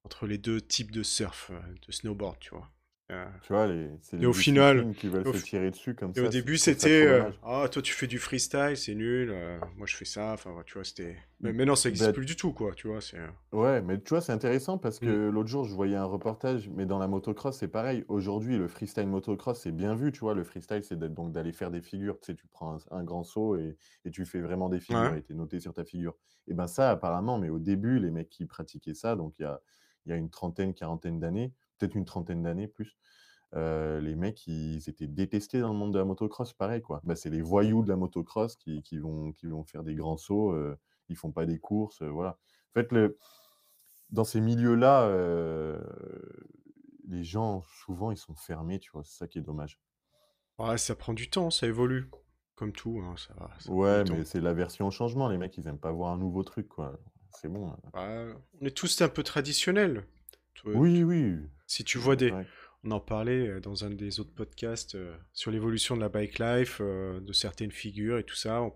entre 0.04 0.26
les, 0.26 0.38
deux 0.38 0.60
types 0.60 0.92
de 0.92 1.02
surf, 1.02 1.50
de 1.86 1.92
snowboard, 1.92 2.38
tu 2.38 2.50
vois. 2.50 2.70
Euh, 3.12 3.24
Tu 3.42 3.52
vois, 3.52 3.68
les, 3.68 3.88
c'est 4.00 4.16
Et 4.16 4.20
les 4.20 4.26
au 4.26 4.32
final- 4.32 4.78
disciplines 4.78 4.94
qui 4.96 5.06
veulent 5.08 5.28
au 5.28 5.32
se 5.32 5.38
fi- 5.38 5.44
tirer 5.44 5.70
dessus 5.70 5.94
comme 5.94 6.10
et 6.10 6.14
ça. 6.18 6.24
au 6.24 6.28
début, 6.28 6.56
je 6.56 6.62
trouve 6.62 6.74
ça 6.74 6.80
c'était 6.80 7.06
euh, 7.06 7.18
dommage. 7.18 7.40
Ah, 7.44 7.68
toi, 7.70 7.80
tu 7.80 7.92
fais 7.92 8.08
du 8.08 8.18
freestyle, 8.18 8.76
c'est 8.76 8.96
nul. 8.96 9.30
euh, 9.30 9.60
moi, 9.76 9.86
je 9.86 9.94
fais 9.94 10.04
ça. 10.04 10.32
Enfin, 10.32 10.50
tu 10.66 10.74
vois, 10.74 10.82
c'était. 10.82 11.16
Mais 11.38 11.52
maintenant, 11.52 11.76
ça 11.76 11.88
n'existe 11.88 12.08
Bah, 12.08 12.12
plus 12.12 12.26
du 12.26 12.34
tout, 12.34 12.52
quoi. 12.52 12.72
Tu 12.74 12.88
vois, 12.88 13.00
c'est. 13.00 13.18
euh, 13.18 13.28
Ouais, 13.52 13.80
mais 13.80 14.00
tu 14.00 14.08
vois, 14.08 14.20
c'est 14.20 14.32
intéressant 14.32 14.76
parce 14.76 15.00
Mm. 15.00 15.04
que 15.06 15.28
l'autre 15.28 15.48
jour, 15.48 15.64
je 15.64 15.72
voyais 15.72 15.94
un 15.94 16.04
reportage, 16.04 16.68
mais 16.68 16.84
dans 16.84 16.98
la 16.98 17.06
motocross, 17.06 17.56
c'est 17.56 17.68
pareil. 17.68 18.04
Aujourd'hui, 18.08 18.58
le 18.58 18.66
freestyle 18.66 19.06
motocross, 19.06 19.60
c'est 19.60 19.70
bien 19.70 19.94
vu, 19.94 20.10
tu 20.10 20.18
vois. 20.20 20.34
Le 20.34 20.42
freestyle, 20.42 20.82
c'est 20.82 20.98
d'être- 20.98 21.14
donc 21.14 21.30
d'aller 21.30 21.52
faire 21.52 21.70
des 21.70 21.82
figures. 21.82 22.18
Tu 22.18 22.32
sais, 22.32 22.34
tu 22.34 22.48
prends 22.48 22.74
un, 22.74 22.98
un 22.98 23.04
grand 23.04 23.22
saut 23.22 23.56
et, 23.56 23.76
et 24.04 24.10
tu 24.10 24.24
fais 24.24 24.40
vraiment 24.40 24.68
des 24.68 24.80
figures 24.80 25.12
Ouais. 25.12 25.18
et 25.20 25.22
tu 25.22 25.32
es 25.32 25.36
noté 25.36 25.60
sur 25.60 25.72
ta 25.72 25.84
figure. 25.84 26.16
Et 26.48 26.54
ben 26.54 26.66
ça, 26.66 26.90
apparemment, 26.90 27.38
mais 27.38 27.50
au 27.50 27.60
début, 27.60 28.00
les 28.00 28.10
mecs 28.10 28.30
qui 28.30 28.46
pratiquaient 28.46 28.94
ça, 28.94 29.14
donc 29.14 29.38
il 29.38 29.42
y 29.42 29.44
a, 29.44 29.60
il 30.06 30.10
y 30.10 30.12
a 30.12 30.16
une 30.16 30.30
trentaine, 30.30 30.74
quarantaine 30.74 31.20
d'années, 31.20 31.52
peut-être 31.78 31.94
une 31.94 32.04
trentaine 32.04 32.42
d'années 32.42 32.68
plus, 32.68 32.96
euh, 33.54 34.00
les 34.00 34.16
mecs, 34.16 34.46
ils 34.46 34.88
étaient 34.88 35.06
détestés 35.06 35.60
dans 35.60 35.72
le 35.72 35.78
monde 35.78 35.92
de 35.92 35.98
la 35.98 36.04
motocross, 36.04 36.52
pareil, 36.52 36.82
quoi. 36.82 37.00
Bah, 37.04 37.16
c'est 37.16 37.30
les 37.30 37.42
voyous 37.42 37.82
de 37.82 37.88
la 37.88 37.96
motocross 37.96 38.56
qui, 38.56 38.82
qui 38.82 38.98
vont, 38.98 39.32
qui 39.32 39.46
vont 39.46 39.64
faire 39.64 39.82
des 39.84 39.94
grands 39.94 40.16
sauts, 40.16 40.52
euh, 40.52 40.76
ils 41.08 41.16
font 41.16 41.32
pas 41.32 41.46
des 41.46 41.58
courses, 41.58 42.02
euh, 42.02 42.08
voilà. 42.08 42.30
En 42.30 42.80
fait, 42.80 42.92
le, 42.92 43.16
dans 44.10 44.24
ces 44.24 44.40
milieux-là, 44.40 45.08
les 47.08 47.24
gens, 47.24 47.64
souvent, 47.84 48.10
ils 48.10 48.16
sont 48.16 48.34
fermés, 48.34 48.78
tu 48.78 48.90
vois, 48.92 49.04
c'est 49.04 49.16
ça 49.16 49.26
qui 49.28 49.38
est 49.38 49.42
dommage. 49.42 49.80
Ouais, 50.58 50.78
ça 50.78 50.94
prend 50.94 51.14
du 51.14 51.30
temps, 51.30 51.50
ça 51.50 51.66
évolue. 51.66 52.10
Comme 52.56 52.72
tout, 52.72 53.00
hein, 53.04 53.14
ça, 53.16 53.34
Ouais, 53.70 54.04
mais 54.10 54.24
c'est 54.24 54.40
la 54.40 54.54
version 54.54 54.86
au 54.86 54.90
changement, 54.90 55.28
les 55.28 55.36
mecs, 55.36 55.56
ils 55.58 55.66
aiment 55.68 55.78
pas 55.78 55.92
voir 55.92 56.12
un 56.12 56.18
nouveau 56.18 56.42
truc, 56.42 56.68
quoi. 56.68 56.98
C'est 57.32 57.48
bon. 57.48 57.68
hein. 57.68 57.76
Ouais, 57.92 58.34
on 58.60 58.66
est 58.66 58.76
tous 58.76 59.00
un 59.02 59.08
peu 59.08 59.22
traditionnels. 59.22 60.06
Toi, 60.62 60.72
Oui, 60.74 61.02
oui. 61.02 61.36
Si 61.66 61.84
tu 61.84 61.98
vois 61.98 62.16
des. 62.16 62.32
On 62.84 62.90
en 62.92 63.00
parlait 63.00 63.48
euh, 63.48 63.60
dans 63.60 63.84
un 63.84 63.90
des 63.90 64.20
autres 64.20 64.32
podcasts 64.34 64.94
euh, 64.94 65.16
sur 65.32 65.50
l'évolution 65.50 65.96
de 65.96 66.00
la 66.00 66.08
bike 66.08 66.38
life, 66.38 66.78
euh, 66.80 67.18
de 67.20 67.32
certaines 67.32 67.72
figures 67.72 68.18
et 68.18 68.22
tout 68.24 68.36
ça. 68.36 68.62
On- 68.62 68.74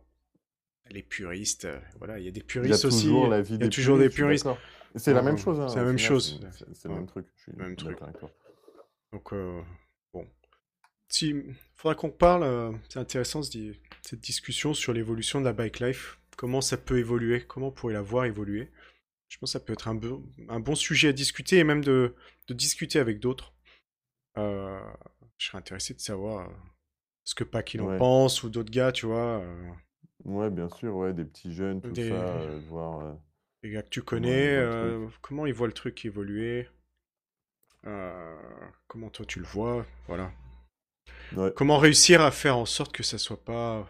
Les 0.90 1.05
puristes, 1.05 1.69
voilà, 1.99 2.19
il 2.19 2.25
y 2.25 2.29
a 2.29 2.33
des 2.33 2.40
Il 2.40 2.43
y 2.43 2.43
a 2.43 2.47
puristes 2.62 2.85
aussi. 2.87 3.05
toujours 3.05 3.29
la 3.29 3.40
vie 3.43 3.55
Il 3.55 3.61
y 3.61 3.62
a 3.62 3.66
des 3.66 3.71
toujours 3.71 3.99
des 3.99 4.09
puristes, 4.09 4.49
C'est 4.97 5.12
la 5.14 5.23
même 5.23 5.38
chose. 5.38 5.61
hein, 5.61 5.69
c'est 5.69 5.77
la 5.77 5.85
même 5.85 5.99
chose. 5.99 6.40
c'est- 6.73 6.88
le 6.88 6.95
même 6.95 7.07
truc. 7.07 7.27
Je 7.37 7.43
suis 7.43 7.53
même 7.53 7.77
truc. 7.77 7.99
Donc, 9.12 9.33
euh, 9.33 9.61
bon. 10.12 10.27
Si, 11.09 11.35
faudra 11.77 11.95
qu'on 11.95 12.11
parle, 12.11 12.43
euh, 12.43 12.73
c'est 12.88 12.99
intéressant 12.99 13.43
cette 13.43 14.21
discussion 14.21 14.75
sur 14.75 14.93
l'évolution 14.93 15.38
de 15.40 15.45
la 15.45 15.53
bike 15.53 15.79
life. 15.81 16.19
Comment 16.37 16.61
ça 16.61 16.77
peut 16.77 16.99
évoluer? 16.99 17.43
Comment 17.47 17.69
on 17.69 17.73
pourrait 17.73 17.95
la 17.95 18.03
voir 18.03 18.25
évoluer? 18.25 18.71
Je 19.31 19.38
pense 19.38 19.51
que 19.51 19.59
ça 19.59 19.61
peut 19.64 19.73
être 19.73 19.88
un, 19.88 19.95
bon- 19.95 20.23
un 20.49 20.61
bon 20.61 20.75
sujet 20.75 21.09
à 21.09 21.12
discuter 21.12 21.59
et 21.59 21.64
même 21.64 21.83
de, 21.85 22.14
de 22.49 22.55
discuter 22.55 22.99
avec 22.99 23.21
d'autres. 23.21 23.55
Euh, 24.37 24.79
je 25.38 25.47
serais 25.47 25.59
intéressé 25.59 25.95
de 25.95 26.01
savoir 26.01 26.49
euh, 26.51 26.53
ce 27.25 27.35
que 27.35 27.45
Pac 27.45 27.73
il 27.75 27.81
en 27.81 27.87
Ouais. 27.87 27.97
pense 27.97 28.43
ou 28.43 28.51
d'autres 28.51 28.73
gars, 28.73 28.93
tu 28.93 29.07
vois. 29.07 29.40
euh, 29.40 29.71
Ouais, 30.25 30.51
bien 30.51 30.69
sûr, 30.69 30.95
ouais, 30.97 31.14
des 31.14 31.25
petits 31.25 31.55
jeunes, 31.55 31.81
tout 31.81 31.93
Des- 31.93 32.09
ça, 32.11 32.14
euh, 32.14 32.61
voir. 32.69 33.16
les 33.62 33.71
gars 33.71 33.83
que 33.83 33.88
tu 33.88 34.03
connais, 34.03 34.59
comment 35.23 35.47
ils 35.47 35.55
voient 35.55 35.69
le 35.69 35.73
truc 35.73 36.05
évoluer. 36.05 36.69
comment 37.83 39.11
toi 39.11 39.25
tu 39.27 39.38
le 39.38 39.47
vois, 39.47 39.87
voilà. 40.09 40.33
Ouais. 41.37 41.53
Comment 41.55 41.79
réussir 41.79 42.21
à 42.21 42.33
faire 42.33 42.57
en 42.57 42.66
sorte 42.66 42.93
que 42.93 43.05
ça 43.05 43.16
soit 43.16 43.43
pas. 43.45 43.88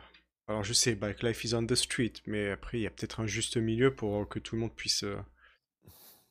Alors 0.51 0.65
je 0.65 0.73
sais, 0.73 0.97
Bike 0.97 1.23
Life 1.23 1.45
is 1.45 1.55
on 1.55 1.65
the 1.65 1.77
street, 1.77 2.15
mais 2.27 2.51
après 2.51 2.79
il 2.79 2.83
y 2.83 2.87
a 2.87 2.91
peut-être 2.91 3.21
un 3.21 3.27
juste 3.27 3.57
milieu 3.57 3.95
pour 3.95 4.29
que 4.29 4.41
tout 4.41 4.57
le 4.57 4.61
monde 4.63 4.75
puisse 4.75 5.05
euh, 5.05 5.17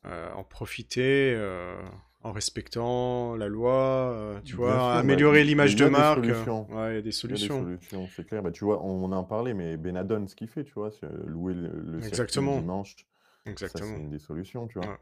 euh, 0.05 0.29
en 0.33 0.43
profiter 0.43 1.33
euh, 1.37 1.81
en 2.21 2.33
respectant 2.33 3.37
la 3.37 3.47
loi, 3.47 4.11
euh, 4.13 4.41
tu 4.41 4.57
Bien 4.57 4.65
vois, 4.65 4.73
sûr, 4.73 4.81
améliorer 4.81 5.45
l'image 5.45 5.77
de 5.77 5.85
marque. 5.85 6.25
solutions. 6.25 6.69
Ouais, 6.69 6.91
il 6.91 6.95
y 6.95 6.97
a 6.97 6.97
des 6.97 6.97
Il 6.97 6.97
y 6.97 6.99
a 6.99 7.01
des 7.01 7.11
solutions. 7.13 7.63
solutions, 7.63 8.09
c'est 8.13 8.27
clair. 8.27 8.43
Bah, 8.43 8.51
tu 8.51 8.65
vois, 8.65 8.83
on 8.83 9.09
en 9.13 9.23
parlait, 9.23 9.53
mais 9.53 9.77
Benadon, 9.77 10.27
ce 10.27 10.35
qu'il 10.35 10.49
fait, 10.49 10.65
tu 10.65 10.73
vois, 10.73 10.91
c'est 10.91 11.07
louer 11.25 11.53
le, 11.53 11.69
le 11.69 12.05
Exactement. 12.05 12.55
le 12.55 12.61
dimanche, 12.61 12.95
ça, 12.97 13.03
c'est 13.45 13.51
Exactement. 13.51 13.95
une 13.95 14.09
des 14.09 14.19
solutions, 14.19 14.67
tu 14.67 14.79
vois. 14.79 14.89
Ouais. 14.89 14.97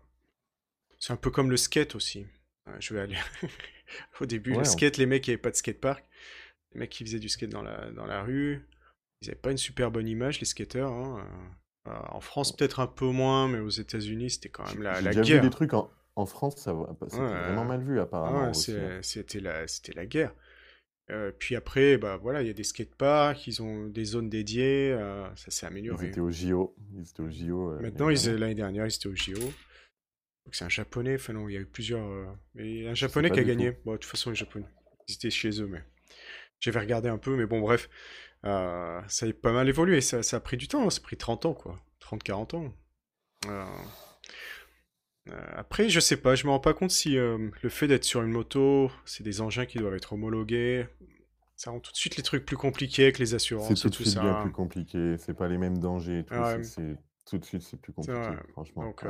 C'est 1.00 1.12
un 1.12 1.18
peu 1.18 1.32
comme 1.32 1.50
le 1.50 1.58
skate 1.58 1.96
aussi. 1.96 2.28
Je 2.80 2.94
vais 2.94 3.00
aller. 3.00 3.18
Au 4.22 4.28
début, 4.28 4.54
le 4.54 4.64
skate, 4.64 4.98
les 4.98 5.08
mecs, 5.08 5.26
il 5.26 5.32
n'y 5.32 5.34
avait 5.34 5.42
pas 5.42 5.50
de 5.52 5.56
skatepark. 5.56 6.06
Les 6.74 6.82
mecs 6.82 6.92
qui 6.92 7.04
faisaient 7.04 7.18
du 7.20 7.30
skate 7.30 7.50
dans 7.50 7.64
la, 7.64 7.90
dans 7.92 8.06
la 8.06 8.22
rue, 8.22 8.64
ils 9.22 9.28
n'avaient 9.28 9.40
pas 9.40 9.52
une 9.52 9.58
super 9.58 9.92
bonne 9.92 10.08
image, 10.08 10.40
les 10.40 10.46
skateurs. 10.46 10.92
hein. 10.92 11.20
Euh, 11.88 11.92
euh, 11.92 12.00
en 12.10 12.20
France, 12.20 12.56
peut-être 12.56 12.80
un 12.82 12.88
peu 12.88 13.06
moins, 13.06 13.48
mais 13.48 13.60
aux 13.60 13.70
États-Unis, 13.70 14.32
c'était 14.32 14.50
quand 14.50 14.66
même 14.68 14.84
la, 14.84 15.00
la 15.02 15.12
déjà 15.12 15.22
guerre. 15.24 15.42
vu 15.44 15.50
des 15.50 15.54
trucs 15.56 15.74
en, 15.74 15.90
en 16.16 16.26
France, 16.26 16.58
ça 16.58 16.74
va- 16.74 16.94
c'était 17.08 17.22
Ouais. 17.22 17.28
vraiment 17.28 17.64
mal 17.66 17.82
vu, 17.82 18.00
apparemment. 18.00 18.42
ouais, 18.42 18.48
hein. 18.48 19.00
c'était 19.02 19.40
la, 19.40 19.68
c'était 19.68 19.94
la 19.94 20.06
guerre. 20.06 20.34
Euh, 21.10 21.32
puis 21.32 21.56
après, 21.56 21.98
bah 21.98 22.18
voilà, 22.18 22.42
il 22.42 22.48
y 22.48 22.50
a 22.50 22.54
des 22.54 22.66
skateparks, 22.66 23.48
ils 23.48 23.62
ont 23.62 23.88
des 23.88 24.04
zones 24.04 24.30
dédiées, 24.30 24.92
euh, 24.92 25.26
ça 25.38 25.50
s'est 25.52 25.66
Ils 25.66 25.70
amélioré. 25.70 26.08
étaient 26.08 26.20
au 26.20 26.30
JO. 26.30 26.76
Ils 26.94 27.08
étaient 27.10 27.22
au 27.22 27.30
JO. 27.30 27.72
euh, 27.72 27.80
Maintenant, 27.80 28.08
l'année 28.08 28.20
ils, 28.20 28.24
dernière. 28.26 28.40
l'année 28.42 28.56
dernière, 28.56 28.86
ils 28.88 28.94
étaient 28.96 29.08
au 29.08 29.16
JO. 29.16 29.40
Donc 29.40 30.56
c'est 30.56 30.66
un 30.66 30.70
japonais, 30.70 31.16
enfin 31.16 31.32
non, 31.32 31.48
il 31.48 31.54
y 31.54 31.58
a 31.58 31.62
eu 31.62 31.66
plusieurs. 31.66 32.06
Mais 32.56 32.70
il 32.70 32.84
y 32.84 32.88
a 32.88 32.92
un 32.92 32.96
japonais 32.96 33.30
qui 33.32 33.40
a 33.40 33.44
gagné. 33.44 33.72
tout. 33.74 33.80
Bon, 33.86 33.94
de 33.94 33.98
toute 33.98 34.12
façon, 34.12 34.30
les 34.32 34.36
japonais. 34.36 34.66
Ils 35.08 35.16
étaient 35.16 35.30
chez 35.30 35.62
eux, 35.62 35.68
mais. 35.68 35.82
J'avais 36.60 36.80
regardé 36.80 37.10
un 37.10 37.18
peu, 37.18 37.36
mais 37.36 37.46
bon, 37.46 37.60
bref. 37.62 37.90
Euh, 38.46 39.02
ça 39.08 39.26
a 39.26 39.34
pas 39.34 39.52
mal 39.52 39.68
évolué. 39.70 40.02
Ça, 40.02 40.24
ça 40.24 40.38
a 40.38 40.40
pris 40.40 40.58
du 40.58 40.68
temps, 40.68 40.90
ça 40.90 41.00
a 41.00 41.04
pris 41.04 41.18
30 41.18 41.46
ans, 41.46 41.54
quoi. 41.54 41.80
30-40 42.00 42.56
ans. 42.56 42.74
Euh, 43.48 43.66
Euh, 45.30 45.34
après, 45.58 45.90
je 45.90 46.00
sais 46.00 46.16
pas, 46.16 46.36
je 46.36 46.46
me 46.46 46.52
rends 46.52 46.60
pas 46.62 46.74
compte 46.74 46.92
si 46.92 47.16
le 47.16 47.52
fait 47.70 47.88
d'être 47.88 48.06
sur 48.06 48.22
une 48.24 48.32
moto, 48.32 48.90
c'est 49.04 49.24
des 49.24 49.42
engins 49.42 49.66
qui 49.66 49.78
doivent 49.78 49.96
être 49.96 50.14
homologués. 50.14 50.88
Ça 51.58 51.72
rend 51.72 51.80
tout 51.82 51.92
de 51.92 51.98
suite 51.98 52.16
les 52.16 52.24
trucs 52.24 52.46
plus 52.46 52.56
compliqués 52.56 53.04
avec 53.04 53.20
les 53.20 53.34
assurances 53.34 53.68
C'est 53.68 53.74
et 53.74 53.82
tout 53.82 53.90
de 53.90 53.96
tout 53.96 54.04
suite 54.04 54.14
ça. 54.16 54.22
bien 54.22 54.42
plus 54.42 54.52
compliqué. 54.54 55.18
C'est 55.18 55.34
pas 55.34 55.50
les 55.50 55.58
mêmes 55.58 55.80
dangers. 55.80 56.20
et 56.20 56.24
tout, 56.24 56.34
Ouais. 56.34 56.64
c'est- 56.64 56.82
c'est- 56.82 56.98
Tout 57.26 57.38
de 57.40 57.44
suite, 57.44 57.62
c'est 57.62 57.76
plus 57.82 57.92
compliqué, 57.92 58.22
franchement. 58.54 58.84
Donc, 58.86 59.04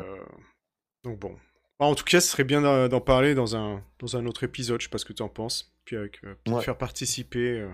donc 1.03 1.19
bon. 1.19 1.36
Bah, 1.79 1.86
en 1.86 1.93
tout 1.93 2.03
cas, 2.03 2.19
ce 2.19 2.29
serait 2.29 2.43
bien 2.45 2.62
d'en 2.62 2.88
d'en 2.88 3.01
parler 3.01 3.36
dans 3.36 3.55
un, 3.55 3.83
dans 3.99 4.17
un 4.17 4.25
autre 4.25 4.43
épisode, 4.43 4.81
je 4.81 4.86
sais 4.86 4.89
pas 4.89 4.97
ce 4.97 5.05
que 5.05 5.13
tu 5.13 5.21
en 5.21 5.29
penses. 5.29 5.76
Puis 5.88 5.95
avec, 5.95 6.21
euh, 6.26 6.36
Ouais. 6.50 6.62
faire 6.62 6.78
participer 6.78 7.62
euh, 7.62 7.71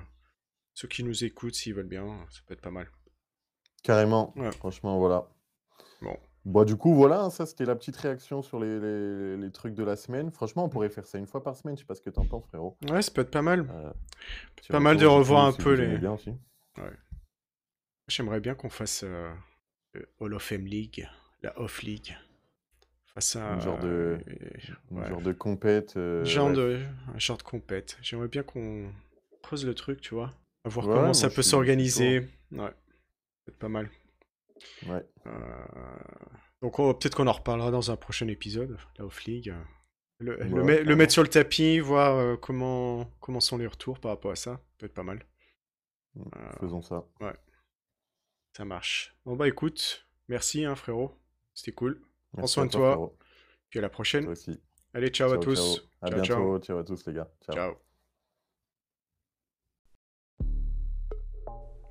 ceux 0.76 0.88
qui 0.88 1.04
nous 1.04 1.23
écoutent 1.23 1.56
s'ils 1.56 1.73
veulent 1.73 1.88
bien, 1.88 2.06
ça 2.30 2.41
peut 2.45 2.54
être 2.54 2.62
pas 2.62 2.69
mal. 2.69 2.88
Carrément. 3.84 4.32
Ouais. 4.38 4.52
Franchement, 4.52 4.99
voilà. 4.99 5.28
Bon. 5.99 6.15
Bon, 6.45 6.63
du 6.63 6.76
coup, 6.76 6.93
voilà, 6.93 7.21
hein, 7.21 7.30
ça 7.32 7.47
c'était 7.47 7.65
la 7.65 7.76
petite 7.76 7.95
réaction 7.97 8.43
sur 8.43 8.60
les, 8.60 8.80
les- 8.80 9.36
les 9.38 9.52
trucs 9.52 9.73
de 9.73 9.84
la 9.84 9.95
semaine. 9.95 10.30
Franchement, 10.30 10.65
on 10.65 10.69
pourrait 10.69 10.89
faire 10.89 11.08
ça 11.08 11.17
une 11.17 11.26
fois 11.26 11.41
par 11.41 11.56
semaine. 11.56 11.76
Je 11.76 11.82
sais 11.82 11.86
pas 11.88 11.95
ce 11.95 12.02
que 12.02 12.12
t'en 12.12 12.26
penses, 12.28 12.45
frérot. 12.45 12.78
Ouais, 12.91 13.02
ça 13.02 13.10
peut 13.12 13.21
être 13.21 13.32
pas 13.32 13.41
mal. 13.41 13.67
Euh, 13.71 13.91
Pas 14.69 14.80
mal 14.80 14.97
de 14.97 15.06
revoir 15.08 15.45
un 15.45 15.54
peu 15.54 15.73
les- 15.73 15.97
bien 15.97 16.12
aussi. 16.13 16.34
J'aimerais 18.08 18.41
bien 18.41 18.54
qu'on 18.54 18.69
fasse 18.69 19.04
Hall 20.19 20.34
of 20.36 20.43
Fame 20.43 20.65
League, 20.67 21.08
la 21.41 21.60
Off 21.60 21.82
League. 21.82 22.15
Face 23.15 23.36
à. 23.36 23.54
Un 23.54 23.60
genre 23.60 23.80
de- 23.80 23.88
euh, 23.88 24.17
ouais. 24.91 25.08
genre 25.08 25.21
de 25.21 25.32
compète. 25.34 25.97
euh, 25.97 26.26
genre 26.26 26.49
ouais. 26.49 26.56
de, 26.56 26.80
un 27.13 27.19
genre 27.19 27.38
de 27.38 27.43
compète. 27.43 27.97
J'aimerais 28.02 28.28
bien 28.28 28.43
qu'on 28.43 28.91
creuse 29.41 29.65
le 29.65 29.76
truc, 29.76 30.02
tu 30.02 30.15
vois. 30.15 30.34
À 30.65 30.69
voir 30.69 30.88
Ouais, 30.88 30.95
comment 30.95 31.13
ça 31.13 31.30
peut 31.30 31.41
s'organiser. 31.43 32.19
Ouais. 32.52 32.71
Peut-être 33.45 33.60
pas 33.60 33.69
mal. 33.69 33.89
Ouais. 34.88 35.06
Euh, 35.28 35.65
Donc 36.62 36.80
on- 36.80 36.93
peut-être 36.93 37.15
qu'on 37.15 37.28
en 37.28 37.34
reparlera 37.34 37.69
dans 37.71 37.91
un 37.91 37.97
prochain 37.97 38.28
épisode, 38.30 38.78
la 38.97 39.06
Off 39.06 39.23
League. 39.26 39.54
Le, 40.19 40.38
le 40.38 40.43
Ouais, 40.45 40.63
met- 40.63 40.71
le 40.78 40.78
carrément. 40.84 40.95
mettre 40.95 41.12
sur 41.12 41.23
le 41.23 41.28
tapis, 41.30 41.80
voir 41.80 42.15
euh, 42.15 42.38
comment, 42.38 43.06
comment 43.19 43.41
sont 43.41 43.58
les 43.58 43.67
retours 43.67 43.99
par 43.99 44.12
rapport 44.12 44.32
à 44.32 44.36
ça. 44.36 44.62
Peut-être 44.78 44.93
pas 44.93 45.04
mal. 45.04 45.26
Mm, 46.15 46.21
Euh, 46.36 46.52
Faisons 46.62 46.82
ça. 46.82 47.04
Ça 48.56 48.63
marche. 48.65 49.15
Bon 49.26 49.36
bah 49.36 49.47
écoute, 49.47 50.08
merci 50.30 50.63
hein, 50.63 50.76
frérot. 50.76 51.12
C'était 51.56 51.71
cool. 51.73 51.99
Merci 52.35 52.53
soin 52.53 52.65
de 52.65 52.71
toi. 52.71 53.13
Puis 53.69 53.79
à 53.79 53.81
la 53.81 53.89
prochaine. 53.89 54.23
Toi 54.23 54.33
aussi. 54.33 54.59
Allez, 54.93 55.09
ciao, 55.09 55.31
à 55.31 55.37
tous. 55.37 55.55
Ciao. 55.55 55.85
À 56.01 56.09
Ciao, 56.09 56.21
bientôt. 56.21 56.59
Ciao 56.59 56.77
à 56.77 56.83
tous, 56.83 57.05
les 57.07 57.13
gars. 57.13 57.31
Ciao. 57.45 57.55
Ciao. 57.55 57.73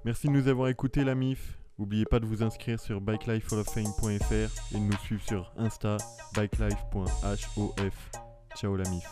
Merci 0.05 0.27
de 0.27 0.33
nous 0.33 0.49
avoir 0.49 0.69
écoutés 0.69 1.05
la 1.05 1.15
MIF. 1.15 1.59
N'oubliez 1.79 2.05
pas 2.05 2.21
de 2.21 2.27
vous 2.27 2.43
inscrire 2.43 2.79
sur 2.79 3.01
bikelifehalloffame.fr 3.01 4.75
et 4.75 4.79
de 4.79 4.79
nous 4.79 4.99
suivre 4.99 5.23
sur 5.23 5.53
Insta 5.57 5.97
bikelife.hof. 6.35 8.11
Ciao 8.57 8.77
la 8.77 8.89
MIF. 8.91 9.05